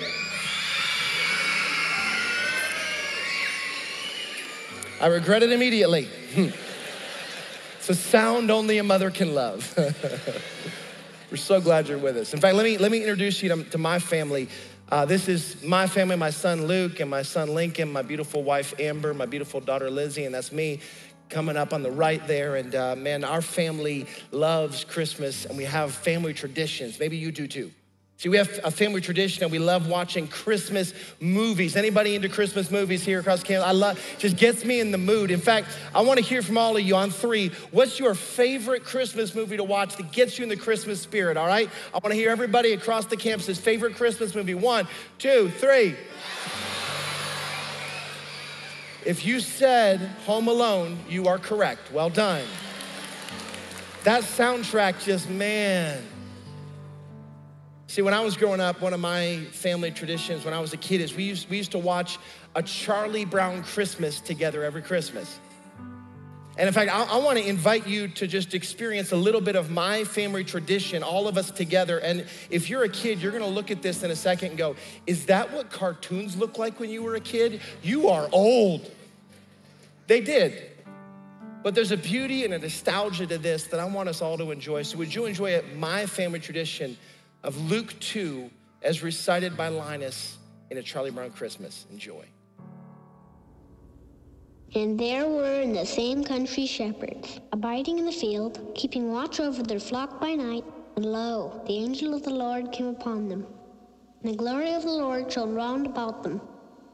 I 5.01 5.07
regret 5.07 5.41
it 5.41 5.51
immediately. 5.51 6.07
it's 6.35 7.89
a 7.89 7.95
sound 7.95 8.51
only 8.51 8.77
a 8.77 8.83
mother 8.83 9.09
can 9.09 9.33
love. 9.33 9.75
We're 11.31 11.37
so 11.37 11.61
glad 11.61 11.87
you're 11.87 11.99
with 11.99 12.17
us. 12.17 12.33
In 12.33 12.39
fact, 12.39 12.55
let 12.55 12.63
me, 12.63 12.79
let 12.79 12.91
me 12.91 12.99
introduce 12.99 13.43
you 13.43 13.49
to, 13.49 13.63
to 13.65 13.77
my 13.77 13.99
family. 13.99 14.49
Uh, 14.91 15.05
this 15.05 15.27
is 15.27 15.63
my 15.63 15.85
family, 15.85 16.15
my 16.15 16.31
son 16.31 16.65
Luke, 16.65 16.99
and 16.99 17.09
my 17.09 17.21
son 17.21 17.53
Lincoln, 17.53 17.93
my 17.93 18.01
beautiful 18.01 18.41
wife 18.41 18.73
Amber, 18.79 19.13
my 19.13 19.27
beautiful 19.27 19.59
daughter 19.59 19.91
Lizzie, 19.91 20.25
and 20.25 20.33
that's 20.33 20.51
me 20.51 20.79
coming 21.29 21.55
up 21.55 21.71
on 21.71 21.83
the 21.83 21.91
right 21.91 22.25
there. 22.27 22.55
And 22.55 22.73
uh, 22.73 22.95
man, 22.95 23.23
our 23.23 23.43
family 23.43 24.07
loves 24.31 24.83
Christmas 24.83 25.45
and 25.45 25.55
we 25.55 25.65
have 25.65 25.93
family 25.93 26.33
traditions. 26.33 26.99
Maybe 26.99 27.17
you 27.17 27.31
do 27.31 27.47
too. 27.47 27.71
See, 28.19 28.27
we 28.27 28.35
have 28.35 28.59
a 28.65 28.69
family 28.69 28.99
tradition 28.99 29.43
and 29.43 29.51
we 29.51 29.59
love 29.59 29.87
watching 29.87 30.27
Christmas 30.27 30.93
movies. 31.21 31.77
Anybody 31.77 32.15
into 32.15 32.27
Christmas 32.27 32.69
movies 32.69 33.01
here 33.01 33.21
across 33.21 33.41
Canada? 33.43 33.67
I 33.67 33.71
love, 33.71 34.15
just 34.17 34.35
gets 34.35 34.65
me 34.65 34.81
in 34.81 34.91
the 34.91 34.97
mood. 34.97 35.31
In 35.31 35.39
fact, 35.39 35.69
I 35.95 36.01
want 36.01 36.19
to 36.19 36.25
hear 36.25 36.41
from 36.41 36.57
all 36.57 36.75
of 36.75 36.83
you 36.83 36.97
on 36.97 37.11
three. 37.11 37.47
What's 37.71 37.97
your 37.97 38.13
favorite 38.13 38.83
Christmas 38.83 39.33
movie 39.33 39.55
to 39.55 39.63
watch 39.63 39.95
that 39.95 40.11
gets 40.11 40.37
you 40.37 40.43
in 40.43 40.49
the 40.49 40.57
Christmas 40.57 40.99
spirit, 40.99 41.37
all 41.37 41.47
right? 41.47 41.69
I 41.93 41.99
want 41.99 42.07
to 42.07 42.15
hear 42.15 42.29
everybody 42.29 42.73
across 42.73 43.05
the 43.05 43.15
campus's 43.15 43.57
favorite 43.57 43.95
Christmas 43.95 44.35
movie. 44.35 44.53
One, 44.53 44.85
two, 45.17 45.49
three. 45.51 45.95
If 49.05 49.25
you 49.25 49.39
said 49.39 50.01
Home 50.25 50.49
Alone, 50.49 50.99
you 51.07 51.27
are 51.27 51.37
correct. 51.37 51.89
Well 51.93 52.09
done. 52.09 52.43
That 54.03 54.23
soundtrack 54.23 55.05
just, 55.05 55.29
man. 55.29 56.03
See, 57.89 58.03
when 58.03 58.13
I 58.13 58.19
was 58.19 58.37
growing 58.37 58.59
up, 58.59 58.81
one 58.81 58.93
of 58.93 58.99
my 58.99 59.39
family 59.51 59.89
traditions 59.89 60.45
when 60.45 60.53
I 60.53 60.59
was 60.59 60.73
a 60.73 60.77
kid 60.77 61.01
is 61.01 61.15
we 61.15 61.23
used, 61.23 61.49
we 61.49 61.57
used 61.57 61.71
to 61.71 61.79
watch 61.79 62.19
a 62.53 62.61
Charlie 62.61 63.25
Brown 63.25 63.63
Christmas 63.63 64.21
together 64.21 64.63
every 64.63 64.83
Christmas. 64.83 65.39
And 66.55 66.67
in 66.67 66.71
fact, 66.71 66.91
I, 66.91 67.05
I 67.05 67.17
want 67.17 67.39
to 67.39 67.49
invite 67.49 67.87
you 67.87 68.07
to 68.09 68.27
just 68.27 68.53
experience 68.53 69.11
a 69.11 69.15
little 69.15 69.41
bit 69.41 69.55
of 69.55 69.71
my 69.71 70.03
family 70.03 70.43
tradition, 70.43 71.01
all 71.01 71.27
of 71.27 71.35
us 71.35 71.49
together. 71.49 71.97
And 71.97 72.27
if 72.51 72.69
you're 72.69 72.83
a 72.83 72.89
kid, 72.89 73.23
you're 73.23 73.31
going 73.31 73.43
to 73.43 73.49
look 73.49 73.71
at 73.71 73.81
this 73.81 74.03
in 74.03 74.11
a 74.11 74.15
second 74.15 74.49
and 74.49 74.57
go, 74.59 74.75
Is 75.07 75.25
that 75.25 75.51
what 75.51 75.71
cartoons 75.71 76.37
look 76.37 76.59
like 76.59 76.79
when 76.79 76.91
you 76.91 77.01
were 77.01 77.15
a 77.15 77.19
kid? 77.19 77.59
You 77.81 78.09
are 78.09 78.29
old. 78.31 78.87
They 80.05 80.21
did. 80.21 80.61
But 81.63 81.73
there's 81.73 81.91
a 81.91 81.97
beauty 81.97 82.45
and 82.45 82.53
a 82.53 82.59
nostalgia 82.59 83.25
to 83.25 83.39
this 83.39 83.63
that 83.63 83.79
I 83.79 83.85
want 83.85 84.09
us 84.09 84.21
all 84.21 84.37
to 84.37 84.51
enjoy. 84.51 84.83
So, 84.83 84.99
would 84.99 85.13
you 85.13 85.25
enjoy 85.25 85.49
it? 85.53 85.75
My 85.75 86.05
family 86.05 86.39
tradition 86.39 86.95
of 87.43 87.69
Luke 87.69 87.93
2 87.99 88.49
as 88.81 89.03
recited 89.03 89.55
by 89.55 89.69
Linus 89.69 90.37
in 90.69 90.77
a 90.77 90.83
Charlie 90.83 91.11
Brown 91.11 91.31
Christmas. 91.31 91.85
Enjoy. 91.91 92.25
And 94.75 94.99
there 94.99 95.27
were 95.27 95.61
in 95.61 95.73
the 95.73 95.85
same 95.85 96.23
country 96.23 96.67
shepherds, 96.67 97.39
abiding 97.51 97.97
in 97.97 98.05
the 98.05 98.11
field, 98.11 98.59
keeping 98.75 99.11
watch 99.11 99.39
over 99.39 99.63
their 99.63 99.79
flock 99.79 100.21
by 100.21 100.35
night. 100.35 100.63
And 100.95 101.05
lo, 101.05 101.61
the 101.65 101.73
angel 101.73 102.13
of 102.13 102.23
the 102.23 102.29
Lord 102.29 102.71
came 102.71 102.87
upon 102.87 103.29
them. 103.29 103.47
And 104.21 104.33
the 104.33 104.37
glory 104.37 104.73
of 104.73 104.83
the 104.83 104.91
Lord 104.91 105.31
shone 105.31 105.55
round 105.55 105.87
about 105.87 106.23
them. 106.23 106.41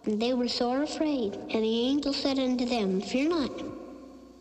And 0.05 0.21
they 0.21 0.33
were 0.33 0.47
sore 0.47 0.83
afraid. 0.83 1.33
And 1.33 1.63
the 1.63 1.79
angel 1.87 2.13
said 2.13 2.39
unto 2.39 2.65
them, 2.65 3.01
Fear 3.01 3.29
not. 3.29 3.61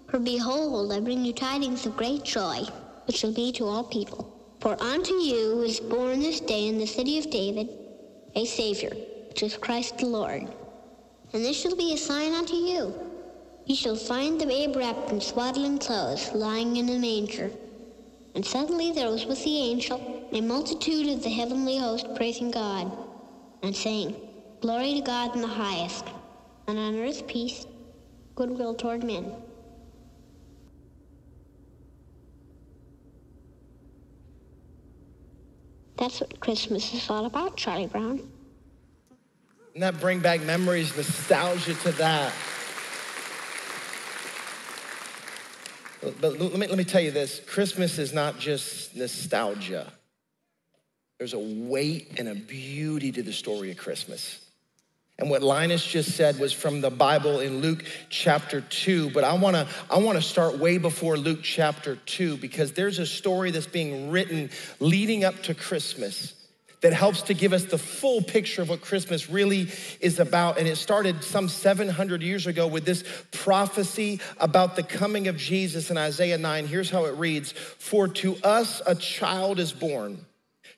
For 0.08 0.18
behold, 0.20 0.92
I 0.92 1.00
bring 1.00 1.24
you 1.24 1.32
tidings 1.32 1.86
of 1.86 1.96
great 1.96 2.22
joy, 2.22 2.60
which 3.06 3.16
shall 3.16 3.32
be 3.32 3.50
to 3.52 3.64
all 3.64 3.82
people. 3.82 4.33
For 4.64 4.83
unto 4.83 5.12
you 5.16 5.61
is 5.61 5.79
born 5.79 6.20
this 6.20 6.40
day 6.40 6.68
in 6.68 6.79
the 6.79 6.87
city 6.87 7.18
of 7.18 7.29
David 7.29 7.68
a 8.35 8.46
Savior, 8.46 8.96
which 9.29 9.42
is 9.42 9.59
Christ 9.59 9.98
the 9.98 10.07
Lord. 10.07 10.48
And 11.35 11.44
this 11.44 11.61
shall 11.61 11.77
be 11.77 11.92
a 11.92 11.98
sign 11.98 12.33
unto 12.33 12.55
you. 12.55 12.94
You 13.66 13.77
shall 13.77 13.94
find 13.94 14.40
the 14.40 14.46
babe 14.46 14.74
wrapped 14.74 15.11
in 15.11 15.20
swaddling 15.20 15.77
clothes, 15.77 16.33
lying 16.33 16.79
in 16.79 16.88
a 16.88 16.98
manger. 16.98 17.50
And 18.35 18.42
suddenly 18.42 18.90
there 18.90 19.11
was 19.11 19.27
with 19.27 19.44
the 19.44 19.55
angel 19.55 20.27
a 20.33 20.40
multitude 20.40 21.09
of 21.09 21.22
the 21.22 21.29
heavenly 21.29 21.77
host 21.77 22.07
praising 22.16 22.50
God, 22.50 22.90
and 23.62 23.77
saying, 23.77 24.16
Glory 24.62 24.94
to 24.94 25.03
God 25.03 25.35
in 25.35 25.42
the 25.42 25.46
highest, 25.46 26.07
and 26.68 26.79
on 26.79 26.98
earth 26.98 27.27
peace, 27.27 27.66
goodwill 28.35 28.74
toward 28.74 29.05
men. 29.05 29.31
That's 35.96 36.20
what 36.20 36.40
Christmas 36.40 36.92
is 36.92 37.09
all 37.09 37.26
about, 37.26 37.57
Charlie 37.57 37.87
Brown. 37.87 38.16
Doesn't 39.74 39.80
that 39.80 40.00
bring 40.00 40.20
back 40.20 40.42
memories, 40.42 40.96
nostalgia 40.96 41.74
to 41.74 41.92
that? 41.92 42.33
But 46.20 46.38
let 46.38 46.59
me, 46.59 46.66
let 46.66 46.76
me 46.76 46.85
tell 46.85 47.00
you 47.00 47.11
this 47.11 47.40
Christmas 47.46 47.98
is 47.98 48.12
not 48.12 48.38
just 48.38 48.94
nostalgia, 48.94 49.92
there's 51.18 51.33
a 51.33 51.38
weight 51.38 52.18
and 52.18 52.28
a 52.28 52.35
beauty 52.35 53.11
to 53.12 53.22
the 53.22 53.33
story 53.33 53.70
of 53.70 53.76
Christmas. 53.76 54.43
And 55.18 55.31
what 55.31 55.42
Linus 55.42 55.87
just 55.87 56.16
said 56.16 56.40
was 56.40 56.53
from 56.53 56.81
the 56.81 56.90
Bible 56.90 57.38
in 57.38 57.61
Luke 57.61 57.85
chapter 58.11 58.61
2, 58.61 59.11
but 59.11 59.22
I 59.22 59.35
wanna, 59.35 59.68
I 59.88 59.98
wanna 59.98 60.20
start 60.20 60.59
way 60.59 60.77
before 60.79 61.16
Luke 61.16 61.40
chapter 61.42 61.96
2 61.96 62.38
because 62.38 62.72
there's 62.72 62.98
a 62.98 63.07
story 63.07 63.53
that's 63.53 63.66
being 63.66 64.11
written 64.11 64.50
leading 64.81 65.24
up 65.24 65.40
to 65.44 65.55
Christmas 65.55 66.35
that 66.81 66.92
helps 66.92 67.22
to 67.22 67.33
give 67.33 67.55
us 67.55 67.64
the 67.64 67.79
full 67.79 68.20
picture 68.20 68.61
of 68.61 68.68
what 68.68 68.83
Christmas 68.83 69.31
really 69.31 69.70
is 70.00 70.20
about. 70.20 70.59
And 70.59 70.68
it 70.68 70.77
started 70.77 71.24
some 71.24 71.48
700 71.48 72.20
years 72.20 72.46
ago 72.46 72.66
with 72.66 72.85
this 72.85 73.05
prophecy 73.31 74.20
about 74.38 74.77
the 74.77 74.83
coming 74.83 75.29
of 75.29 75.38
Jesus 75.38 75.90
in 75.90 75.96
Isaiah 75.96 76.37
9. 76.37 76.66
Here's 76.66 76.90
how 76.90 77.07
it 77.07 77.14
reads 77.16 77.53
For 77.53 78.07
to 78.09 78.37
us 78.44 78.83
a 78.87 78.94
child 78.94 79.61
is 79.61 79.72
born. 79.72 80.27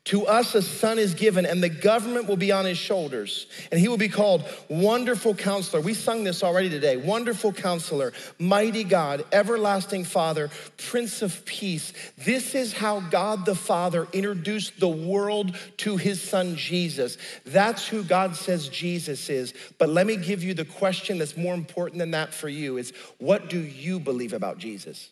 To 0.06 0.24
us 0.24 0.54
a 0.54 0.62
son 0.62 1.00
is 1.00 1.14
given, 1.14 1.44
and 1.44 1.60
the 1.60 1.68
government 1.68 2.28
will 2.28 2.36
be 2.36 2.52
on 2.52 2.64
his 2.64 2.78
shoulders, 2.78 3.48
and 3.72 3.80
he 3.80 3.88
will 3.88 3.96
be 3.96 4.08
called 4.08 4.44
Wonderful 4.68 5.34
Counselor. 5.34 5.80
We 5.82 5.94
sung 5.94 6.22
this 6.22 6.44
already 6.44 6.70
today. 6.70 6.96
Wonderful 6.96 7.52
Counselor, 7.52 8.12
Mighty 8.38 8.84
God, 8.84 9.24
Everlasting 9.32 10.04
Father, 10.04 10.48
Prince 10.76 11.22
of 11.22 11.44
Peace. 11.44 11.92
This 12.18 12.54
is 12.54 12.72
how 12.72 13.00
God 13.00 13.46
the 13.46 13.56
Father 13.56 14.06
introduced 14.12 14.78
the 14.78 14.88
world 14.88 15.56
to 15.78 15.96
his 15.96 16.22
son 16.22 16.54
Jesus. 16.54 17.18
That's 17.44 17.88
who 17.88 18.04
God 18.04 18.36
says 18.36 18.68
Jesus 18.68 19.28
is. 19.28 19.54
But 19.76 19.88
let 19.88 20.06
me 20.06 20.16
give 20.16 20.44
you 20.44 20.54
the 20.54 20.64
question 20.64 21.18
that's 21.18 21.36
more 21.36 21.54
important 21.54 21.98
than 21.98 22.12
that 22.12 22.32
for 22.32 22.48
you 22.48 22.76
is 22.76 22.92
what 23.18 23.50
do 23.50 23.58
you 23.58 23.98
believe 23.98 24.32
about 24.32 24.58
Jesus? 24.58 25.10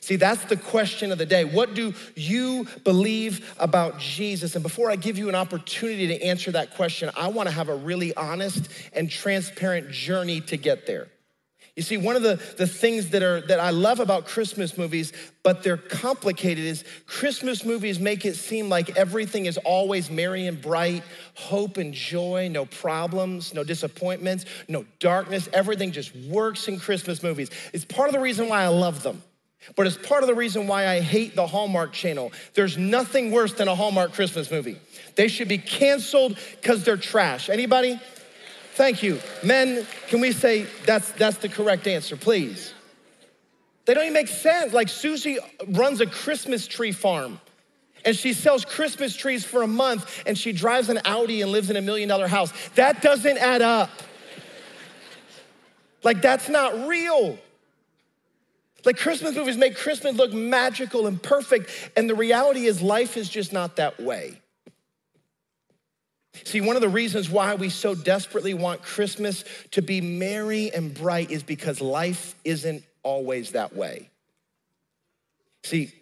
See, 0.00 0.16
that's 0.16 0.44
the 0.44 0.56
question 0.56 1.12
of 1.12 1.18
the 1.18 1.26
day. 1.26 1.44
What 1.44 1.74
do 1.74 1.94
you 2.14 2.66
believe 2.84 3.54
about 3.58 3.98
Jesus? 3.98 4.54
And 4.54 4.62
before 4.62 4.90
I 4.90 4.96
give 4.96 5.18
you 5.18 5.28
an 5.28 5.34
opportunity 5.34 6.06
to 6.08 6.22
answer 6.22 6.52
that 6.52 6.74
question, 6.74 7.10
I 7.16 7.28
want 7.28 7.48
to 7.48 7.54
have 7.54 7.68
a 7.68 7.76
really 7.76 8.14
honest 8.14 8.68
and 8.92 9.10
transparent 9.10 9.90
journey 9.90 10.40
to 10.42 10.56
get 10.56 10.86
there. 10.86 11.08
You 11.76 11.82
see, 11.82 11.98
one 11.98 12.16
of 12.16 12.22
the, 12.22 12.36
the 12.56 12.66
things 12.66 13.10
that 13.10 13.22
are 13.22 13.42
that 13.42 13.60
I 13.60 13.68
love 13.68 14.00
about 14.00 14.24
Christmas 14.24 14.78
movies, 14.78 15.12
but 15.42 15.62
they're 15.62 15.76
complicated, 15.76 16.64
is 16.64 16.84
Christmas 17.06 17.66
movies 17.66 18.00
make 18.00 18.24
it 18.24 18.34
seem 18.34 18.70
like 18.70 18.96
everything 18.96 19.44
is 19.44 19.58
always 19.58 20.10
merry 20.10 20.46
and 20.46 20.60
bright, 20.60 21.02
hope 21.34 21.76
and 21.76 21.92
joy, 21.92 22.48
no 22.50 22.64
problems, 22.64 23.52
no 23.52 23.62
disappointments, 23.62 24.46
no 24.68 24.86
darkness. 25.00 25.50
Everything 25.52 25.92
just 25.92 26.16
works 26.16 26.66
in 26.66 26.78
Christmas 26.78 27.22
movies. 27.22 27.50
It's 27.74 27.84
part 27.84 28.08
of 28.08 28.14
the 28.14 28.20
reason 28.20 28.48
why 28.48 28.62
I 28.62 28.68
love 28.68 29.02
them. 29.02 29.22
But 29.74 29.86
it's 29.86 29.96
part 29.96 30.22
of 30.22 30.28
the 30.28 30.34
reason 30.34 30.66
why 30.66 30.88
I 30.88 31.00
hate 31.00 31.34
the 31.34 31.46
Hallmark 31.46 31.92
channel. 31.92 32.32
There's 32.54 32.78
nothing 32.78 33.30
worse 33.30 33.52
than 33.52 33.68
a 33.68 33.74
Hallmark 33.74 34.12
Christmas 34.12 34.50
movie. 34.50 34.78
They 35.16 35.28
should 35.28 35.48
be 35.48 35.58
canceled 35.58 36.38
because 36.60 36.84
they're 36.84 36.96
trash. 36.96 37.48
Anybody? 37.48 37.98
Thank 38.74 39.02
you. 39.02 39.18
Men, 39.42 39.86
can 40.08 40.20
we 40.20 40.32
say 40.32 40.66
that's 40.84 41.10
that's 41.12 41.38
the 41.38 41.48
correct 41.48 41.86
answer, 41.86 42.16
please? 42.16 42.74
They 43.86 43.94
don't 43.94 44.04
even 44.04 44.12
make 44.12 44.28
sense. 44.28 44.72
Like 44.72 44.88
Susie 44.88 45.38
runs 45.68 46.00
a 46.00 46.06
Christmas 46.06 46.66
tree 46.66 46.92
farm. 46.92 47.40
And 48.04 48.14
she 48.14 48.34
sells 48.34 48.64
Christmas 48.64 49.16
trees 49.16 49.44
for 49.44 49.62
a 49.62 49.66
month 49.66 50.22
and 50.26 50.38
she 50.38 50.52
drives 50.52 50.90
an 50.90 51.00
Audi 51.04 51.42
and 51.42 51.50
lives 51.50 51.70
in 51.70 51.76
a 51.76 51.80
million 51.80 52.08
dollar 52.08 52.28
house. 52.28 52.52
That 52.76 53.02
doesn't 53.02 53.38
add 53.38 53.62
up. 53.62 53.90
Like, 56.04 56.22
that's 56.22 56.48
not 56.48 56.86
real. 56.86 57.36
Like 58.84 58.98
Christmas 58.98 59.34
movies 59.34 59.56
make 59.56 59.76
Christmas 59.76 60.14
look 60.14 60.32
magical 60.32 61.06
and 61.06 61.20
perfect, 61.20 61.70
and 61.96 62.08
the 62.08 62.14
reality 62.14 62.66
is 62.66 62.80
life 62.80 63.16
is 63.16 63.28
just 63.28 63.52
not 63.52 63.76
that 63.76 64.00
way. 64.00 64.40
See, 66.44 66.60
one 66.60 66.76
of 66.76 66.82
the 66.82 66.88
reasons 66.88 67.30
why 67.30 67.54
we 67.54 67.70
so 67.70 67.94
desperately 67.94 68.54
want 68.54 68.82
Christmas 68.82 69.44
to 69.72 69.82
be 69.82 70.00
merry 70.00 70.70
and 70.72 70.92
bright 70.92 71.30
is 71.30 71.42
because 71.42 71.80
life 71.80 72.34
isn't 72.44 72.84
always 73.02 73.52
that 73.52 73.74
way. 73.74 74.10
See, 75.64 75.92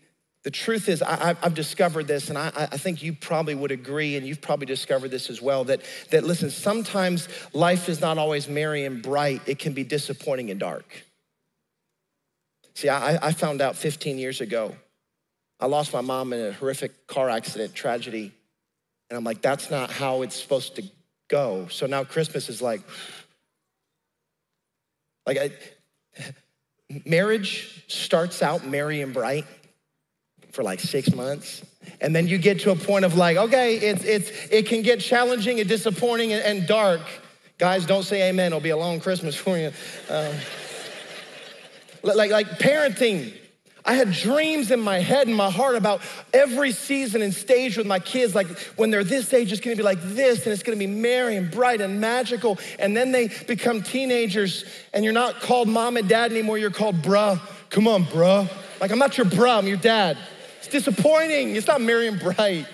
the 0.42 0.50
truth 0.50 0.90
is, 0.90 1.00
I, 1.00 1.34
have 1.40 1.54
discovered 1.54 2.06
this, 2.06 2.28
and 2.28 2.36
I, 2.36 2.50
I, 2.54 2.76
think 2.76 3.02
you 3.02 3.14
probably 3.14 3.54
would 3.54 3.70
agree, 3.70 4.16
and 4.16 4.26
you've 4.26 4.42
probably 4.42 4.66
discovered 4.66 5.10
this 5.10 5.30
as 5.30 5.40
well 5.40 5.64
that, 5.64 5.80
that, 6.10 6.24
listen, 6.24 6.50
sometimes 6.50 7.28
life 7.54 7.88
is 7.88 8.02
not 8.02 8.18
always 8.18 8.46
merry 8.46 8.84
and 8.84 9.02
bright, 9.02 9.40
it 9.46 9.58
can 9.58 9.72
be 9.72 9.84
disappointing 9.84 10.50
and 10.50 10.60
dark. 10.60 11.04
See, 12.74 12.88
I, 12.88 13.28
I 13.28 13.32
found 13.32 13.60
out 13.60 13.76
15 13.76 14.18
years 14.18 14.40
ago, 14.40 14.74
I 15.60 15.66
lost 15.66 15.92
my 15.92 16.00
mom 16.00 16.32
in 16.32 16.40
a 16.40 16.52
horrific 16.52 17.06
car 17.06 17.30
accident, 17.30 17.74
tragedy, 17.74 18.32
and 19.08 19.16
I'm 19.16 19.24
like, 19.24 19.42
that's 19.42 19.70
not 19.70 19.90
how 19.90 20.22
it's 20.22 20.34
supposed 20.34 20.76
to 20.76 20.82
go. 21.28 21.68
So 21.70 21.86
now 21.86 22.04
Christmas 22.04 22.48
is 22.48 22.60
like, 22.60 22.80
like, 25.26 25.38
I, 25.38 25.50
marriage 27.06 27.84
starts 27.88 28.42
out 28.42 28.66
merry 28.66 29.00
and 29.00 29.14
bright 29.14 29.46
for 30.50 30.62
like 30.62 30.80
six 30.80 31.14
months. 31.14 31.64
And 32.00 32.14
then 32.14 32.26
you 32.28 32.38
get 32.38 32.60
to 32.60 32.70
a 32.70 32.76
point 32.76 33.04
of 33.04 33.16
like, 33.16 33.36
okay, 33.36 33.76
it's, 33.76 34.04
it's, 34.04 34.30
it 34.50 34.66
can 34.66 34.82
get 34.82 35.00
challenging 35.00 35.60
and 35.60 35.68
disappointing 35.68 36.32
and, 36.32 36.42
and 36.42 36.66
dark. 36.66 37.02
Guys, 37.58 37.86
don't 37.86 38.02
say 38.02 38.28
amen. 38.28 38.46
It'll 38.46 38.60
be 38.60 38.70
a 38.70 38.76
long 38.76 39.00
Christmas 39.00 39.34
for 39.34 39.56
you. 39.56 39.70
Um, 40.10 40.34
like, 42.04 42.30
like 42.30 42.46
parenting. 42.58 43.32
I 43.86 43.94
had 43.94 44.12
dreams 44.12 44.70
in 44.70 44.80
my 44.80 44.98
head 44.98 45.26
and 45.26 45.36
my 45.36 45.50
heart 45.50 45.76
about 45.76 46.00
every 46.32 46.72
season 46.72 47.20
and 47.20 47.34
stage 47.34 47.76
with 47.76 47.86
my 47.86 47.98
kids. 47.98 48.34
Like 48.34 48.46
when 48.76 48.90
they're 48.90 49.04
this 49.04 49.32
age, 49.34 49.52
it's 49.52 49.60
gonna 49.60 49.76
be 49.76 49.82
like 49.82 50.00
this, 50.02 50.44
and 50.44 50.52
it's 50.52 50.62
gonna 50.62 50.78
be 50.78 50.86
merry 50.86 51.36
and 51.36 51.50
bright 51.50 51.82
and 51.82 52.00
magical. 52.00 52.58
And 52.78 52.96
then 52.96 53.12
they 53.12 53.28
become 53.46 53.82
teenagers, 53.82 54.64
and 54.94 55.04
you're 55.04 55.12
not 55.12 55.40
called 55.40 55.68
mom 55.68 55.98
and 55.98 56.08
dad 56.08 56.30
anymore, 56.30 56.56
you're 56.56 56.70
called 56.70 57.02
bruh. 57.02 57.38
Come 57.68 57.86
on, 57.86 58.04
bruh. 58.04 58.48
Like, 58.80 58.90
I'm 58.90 58.98
not 58.98 59.18
your 59.18 59.26
bruh, 59.26 59.58
I'm 59.58 59.66
your 59.66 59.76
dad. 59.76 60.16
It's 60.58 60.68
disappointing. 60.68 61.56
It's 61.56 61.66
not 61.66 61.80
merry 61.80 62.06
and 62.06 62.18
bright. 62.18 62.66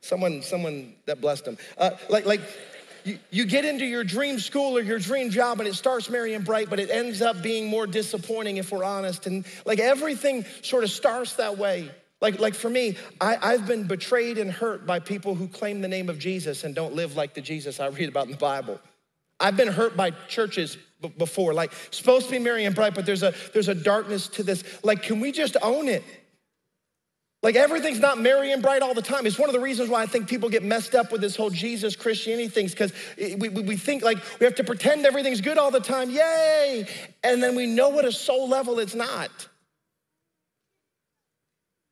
Someone, 0.00 0.42
someone 0.42 0.94
that 1.06 1.20
blessed 1.20 1.44
them. 1.44 1.56
Uh, 1.78 1.90
like, 2.08 2.26
like 2.26 2.40
you, 3.04 3.18
you 3.30 3.44
get 3.44 3.64
into 3.64 3.84
your 3.84 4.04
dream 4.04 4.38
school 4.38 4.76
or 4.76 4.80
your 4.80 4.98
dream 4.98 5.30
job 5.30 5.60
and 5.60 5.68
it 5.68 5.74
starts 5.74 6.08
merry 6.08 6.34
and 6.34 6.44
bright, 6.44 6.70
but 6.70 6.80
it 6.80 6.90
ends 6.90 7.22
up 7.22 7.42
being 7.42 7.66
more 7.66 7.86
disappointing 7.86 8.56
if 8.56 8.72
we're 8.72 8.84
honest. 8.84 9.26
And 9.26 9.44
like 9.64 9.78
everything 9.78 10.44
sort 10.62 10.84
of 10.84 10.90
starts 10.90 11.34
that 11.34 11.58
way. 11.58 11.90
Like, 12.20 12.38
like 12.40 12.54
for 12.54 12.70
me, 12.70 12.96
I, 13.20 13.36
I've 13.42 13.66
been 13.66 13.86
betrayed 13.86 14.38
and 14.38 14.50
hurt 14.50 14.86
by 14.86 14.98
people 14.98 15.34
who 15.34 15.46
claim 15.46 15.82
the 15.82 15.88
name 15.88 16.08
of 16.08 16.18
Jesus 16.18 16.64
and 16.64 16.74
don't 16.74 16.94
live 16.94 17.16
like 17.16 17.34
the 17.34 17.42
Jesus 17.42 17.80
I 17.80 17.88
read 17.88 18.08
about 18.08 18.26
in 18.26 18.32
the 18.32 18.38
Bible. 18.38 18.80
I've 19.38 19.56
been 19.56 19.68
hurt 19.68 19.96
by 19.96 20.12
churches 20.28 20.78
b- 21.02 21.12
before, 21.18 21.52
like 21.52 21.72
supposed 21.90 22.26
to 22.26 22.32
be 22.32 22.38
merry 22.38 22.64
and 22.64 22.74
bright, 22.74 22.94
but 22.94 23.04
there's 23.04 23.22
a 23.22 23.34
there's 23.52 23.68
a 23.68 23.74
darkness 23.74 24.28
to 24.28 24.42
this. 24.42 24.64
Like, 24.82 25.02
can 25.02 25.20
we 25.20 25.32
just 25.32 25.56
own 25.60 25.88
it? 25.88 26.04
Like 27.44 27.56
everything's 27.56 28.00
not 28.00 28.18
merry 28.18 28.52
and 28.52 28.62
bright 28.62 28.80
all 28.80 28.94
the 28.94 29.02
time. 29.02 29.26
It's 29.26 29.38
one 29.38 29.50
of 29.50 29.52
the 29.52 29.60
reasons 29.60 29.90
why 29.90 30.00
I 30.00 30.06
think 30.06 30.28
people 30.28 30.48
get 30.48 30.62
messed 30.62 30.94
up 30.94 31.12
with 31.12 31.20
this 31.20 31.36
whole 31.36 31.50
Jesus 31.50 31.94
Christianity 31.94 32.48
things 32.48 32.70
because 32.72 32.94
we, 33.18 33.50
we 33.50 33.76
think 33.76 34.02
like 34.02 34.16
we 34.40 34.44
have 34.44 34.54
to 34.54 34.64
pretend 34.64 35.04
everything's 35.04 35.42
good 35.42 35.58
all 35.58 35.70
the 35.70 35.78
time. 35.78 36.08
Yay! 36.08 36.88
And 37.22 37.42
then 37.42 37.54
we 37.54 37.66
know 37.66 37.98
at 37.98 38.06
a 38.06 38.12
soul 38.12 38.48
level 38.48 38.78
it's 38.78 38.94
not. 38.94 39.30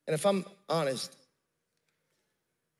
And 0.07 0.15
if 0.15 0.25
I'm 0.25 0.43
honest, 0.67 1.15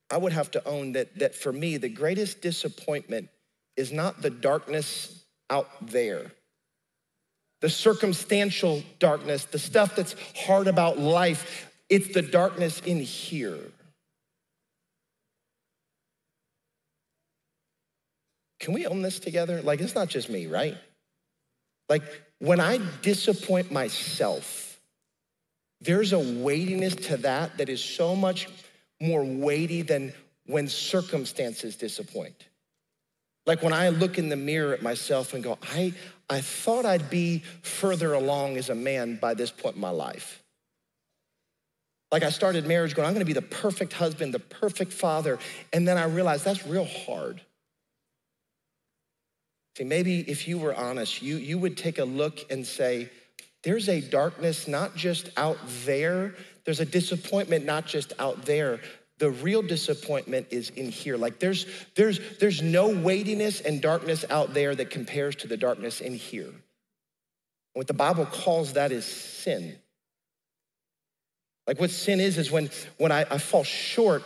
I 0.09 0.17
would 0.17 0.33
have 0.33 0.49
to 0.51 0.67
own 0.67 0.93
that, 0.93 1.19
that 1.19 1.35
for 1.35 1.53
me, 1.53 1.77
the 1.77 1.89
greatest 1.89 2.41
disappointment 2.41 3.29
is 3.77 3.91
not 3.91 4.23
the 4.23 4.31
darkness 4.31 5.23
out 5.51 5.69
there 5.85 6.31
the 7.61 7.69
circumstantial 7.69 8.83
darkness, 8.99 9.45
the 9.45 9.57
stuff 9.57 9.95
that's 9.95 10.17
hard 10.35 10.67
about 10.67 10.99
life. 10.99 11.71
It's 11.89 12.13
the 12.13 12.21
darkness 12.21 12.81
in 12.81 12.99
here. 12.99 13.59
Can 18.59 18.73
we 18.73 18.85
own 18.87 19.01
this 19.01 19.19
together? 19.19 19.61
Like, 19.61 19.81
it's 19.81 19.95
not 19.95 20.07
just 20.07 20.29
me, 20.29 20.47
right? 20.47 20.77
Like, 21.89 22.03
when 22.39 22.59
I 22.59 22.79
disappoint 23.01 23.71
myself, 23.71 24.79
there's 25.81 26.13
a 26.13 26.19
weightiness 26.19 26.95
to 26.95 27.17
that 27.17 27.57
that 27.57 27.69
is 27.69 27.83
so 27.83 28.15
much 28.15 28.47
more 29.01 29.23
weighty 29.23 29.81
than 29.81 30.13
when 30.45 30.67
circumstances 30.67 31.75
disappoint. 31.75 32.35
Like 33.45 33.61
when 33.61 33.73
I 33.73 33.89
look 33.89 34.17
in 34.17 34.29
the 34.29 34.35
mirror 34.35 34.73
at 34.73 34.81
myself 34.81 35.33
and 35.33 35.43
go, 35.43 35.57
I, 35.61 35.93
I 36.29 36.41
thought 36.41 36.85
I'd 36.85 37.09
be 37.09 37.39
further 37.61 38.13
along 38.13 38.57
as 38.57 38.69
a 38.69 38.75
man 38.75 39.17
by 39.21 39.33
this 39.33 39.51
point 39.51 39.75
in 39.75 39.81
my 39.81 39.89
life. 39.89 40.42
Like 42.13 42.21
I 42.21 42.29
started 42.29 42.67
marriage 42.67 42.93
going, 42.93 43.07
I'm 43.07 43.13
gonna 43.13 43.25
be 43.25 43.33
the 43.33 43.41
perfect 43.41 43.91
husband, 43.91 44.35
the 44.35 44.39
perfect 44.39 44.93
father. 44.93 45.39
And 45.73 45.87
then 45.87 45.97
I 45.97 46.05
realized 46.05 46.45
that's 46.45 46.63
real 46.67 46.85
hard. 46.85 47.41
See, 49.75 49.83
maybe 49.83 50.19
if 50.19 50.47
you 50.47 50.59
were 50.59 50.75
honest, 50.75 51.23
you, 51.23 51.37
you 51.37 51.57
would 51.57 51.75
take 51.75 51.97
a 51.97 52.03
look 52.03 52.51
and 52.51 52.67
say, 52.67 53.09
there's 53.63 53.89
a 53.89 53.99
darkness 53.99 54.67
not 54.67 54.95
just 54.95 55.31
out 55.37 55.57
there, 55.85 56.35
there's 56.65 56.79
a 56.79 56.85
disappointment 56.85 57.65
not 57.65 57.87
just 57.87 58.13
out 58.19 58.45
there. 58.45 58.79
The 59.17 59.31
real 59.31 59.63
disappointment 59.63 60.45
is 60.51 60.69
in 60.69 60.91
here. 60.91 61.17
Like 61.17 61.39
there's 61.39 61.65
there's 61.95 62.19
there's 62.39 62.61
no 62.61 62.89
weightiness 62.89 63.61
and 63.61 63.81
darkness 63.81 64.23
out 64.29 64.53
there 64.53 64.75
that 64.75 64.91
compares 64.91 65.35
to 65.37 65.47
the 65.47 65.57
darkness 65.57 65.99
in 65.99 66.13
here. 66.13 66.51
What 67.73 67.87
the 67.87 67.93
Bible 67.95 68.27
calls 68.27 68.73
that 68.73 68.91
is 68.91 69.03
sin. 69.03 69.77
Like 71.67 71.79
what 71.79 71.91
sin 71.91 72.19
is, 72.19 72.37
is 72.37 72.51
when, 72.51 72.69
when 72.97 73.11
I, 73.11 73.21
I 73.21 73.37
fall 73.37 73.63
short 73.63 74.23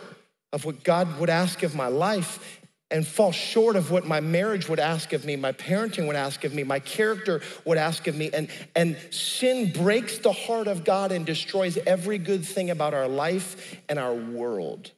of 0.52 0.64
what 0.64 0.82
God 0.82 1.18
would 1.20 1.30
ask 1.30 1.62
of 1.62 1.74
my 1.74 1.88
life 1.88 2.60
and 2.90 3.06
fall 3.06 3.32
short 3.32 3.76
of 3.76 3.90
what 3.90 4.06
my 4.06 4.20
marriage 4.20 4.68
would 4.68 4.80
ask 4.80 5.12
of 5.12 5.24
me, 5.24 5.36
my 5.36 5.52
parenting 5.52 6.06
would 6.06 6.16
ask 6.16 6.44
of 6.44 6.54
me, 6.54 6.64
my 6.64 6.80
character 6.80 7.42
would 7.64 7.76
ask 7.76 8.06
of 8.06 8.16
me. 8.16 8.30
And, 8.32 8.48
and 8.74 8.96
sin 9.10 9.72
breaks 9.72 10.18
the 10.18 10.32
heart 10.32 10.68
of 10.68 10.84
God 10.84 11.12
and 11.12 11.26
destroys 11.26 11.76
every 11.86 12.18
good 12.18 12.44
thing 12.44 12.70
about 12.70 12.94
our 12.94 13.06
life 13.06 13.76
and 13.88 13.98
our 13.98 14.14
world. 14.14 14.90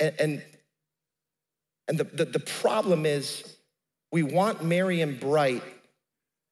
And, 0.00 0.14
and, 0.18 0.42
and 1.86 1.98
the, 1.98 2.04
the, 2.04 2.24
the 2.24 2.40
problem 2.40 3.04
is 3.04 3.56
we 4.10 4.22
want 4.22 4.64
merry 4.64 5.02
and 5.02 5.20
bright 5.20 5.62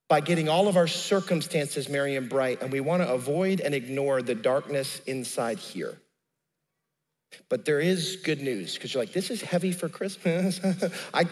by 0.09 0.20
getting 0.20 0.48
all 0.48 0.68
of 0.68 0.76
our 0.76 0.86
circumstances 0.86 1.88
merry 1.88 2.16
and 2.16 2.28
bright, 2.28 2.62
and 2.62 2.72
we 2.72 2.80
want 2.80 3.02
to 3.02 3.12
avoid 3.12 3.61
and 3.61 3.74
ignore 3.74 4.22
the 4.22 4.34
darkness 4.34 5.00
inside 5.07 5.59
here. 5.59 5.98
But 7.48 7.64
there 7.64 7.80
is 7.80 8.16
good 8.24 8.40
news 8.40 8.74
because 8.74 8.94
you're 8.94 9.02
like, 9.02 9.12
this 9.12 9.30
is 9.30 9.42
heavy 9.42 9.72
for 9.72 9.88
Christmas. 9.88 10.61
I, 11.14 11.26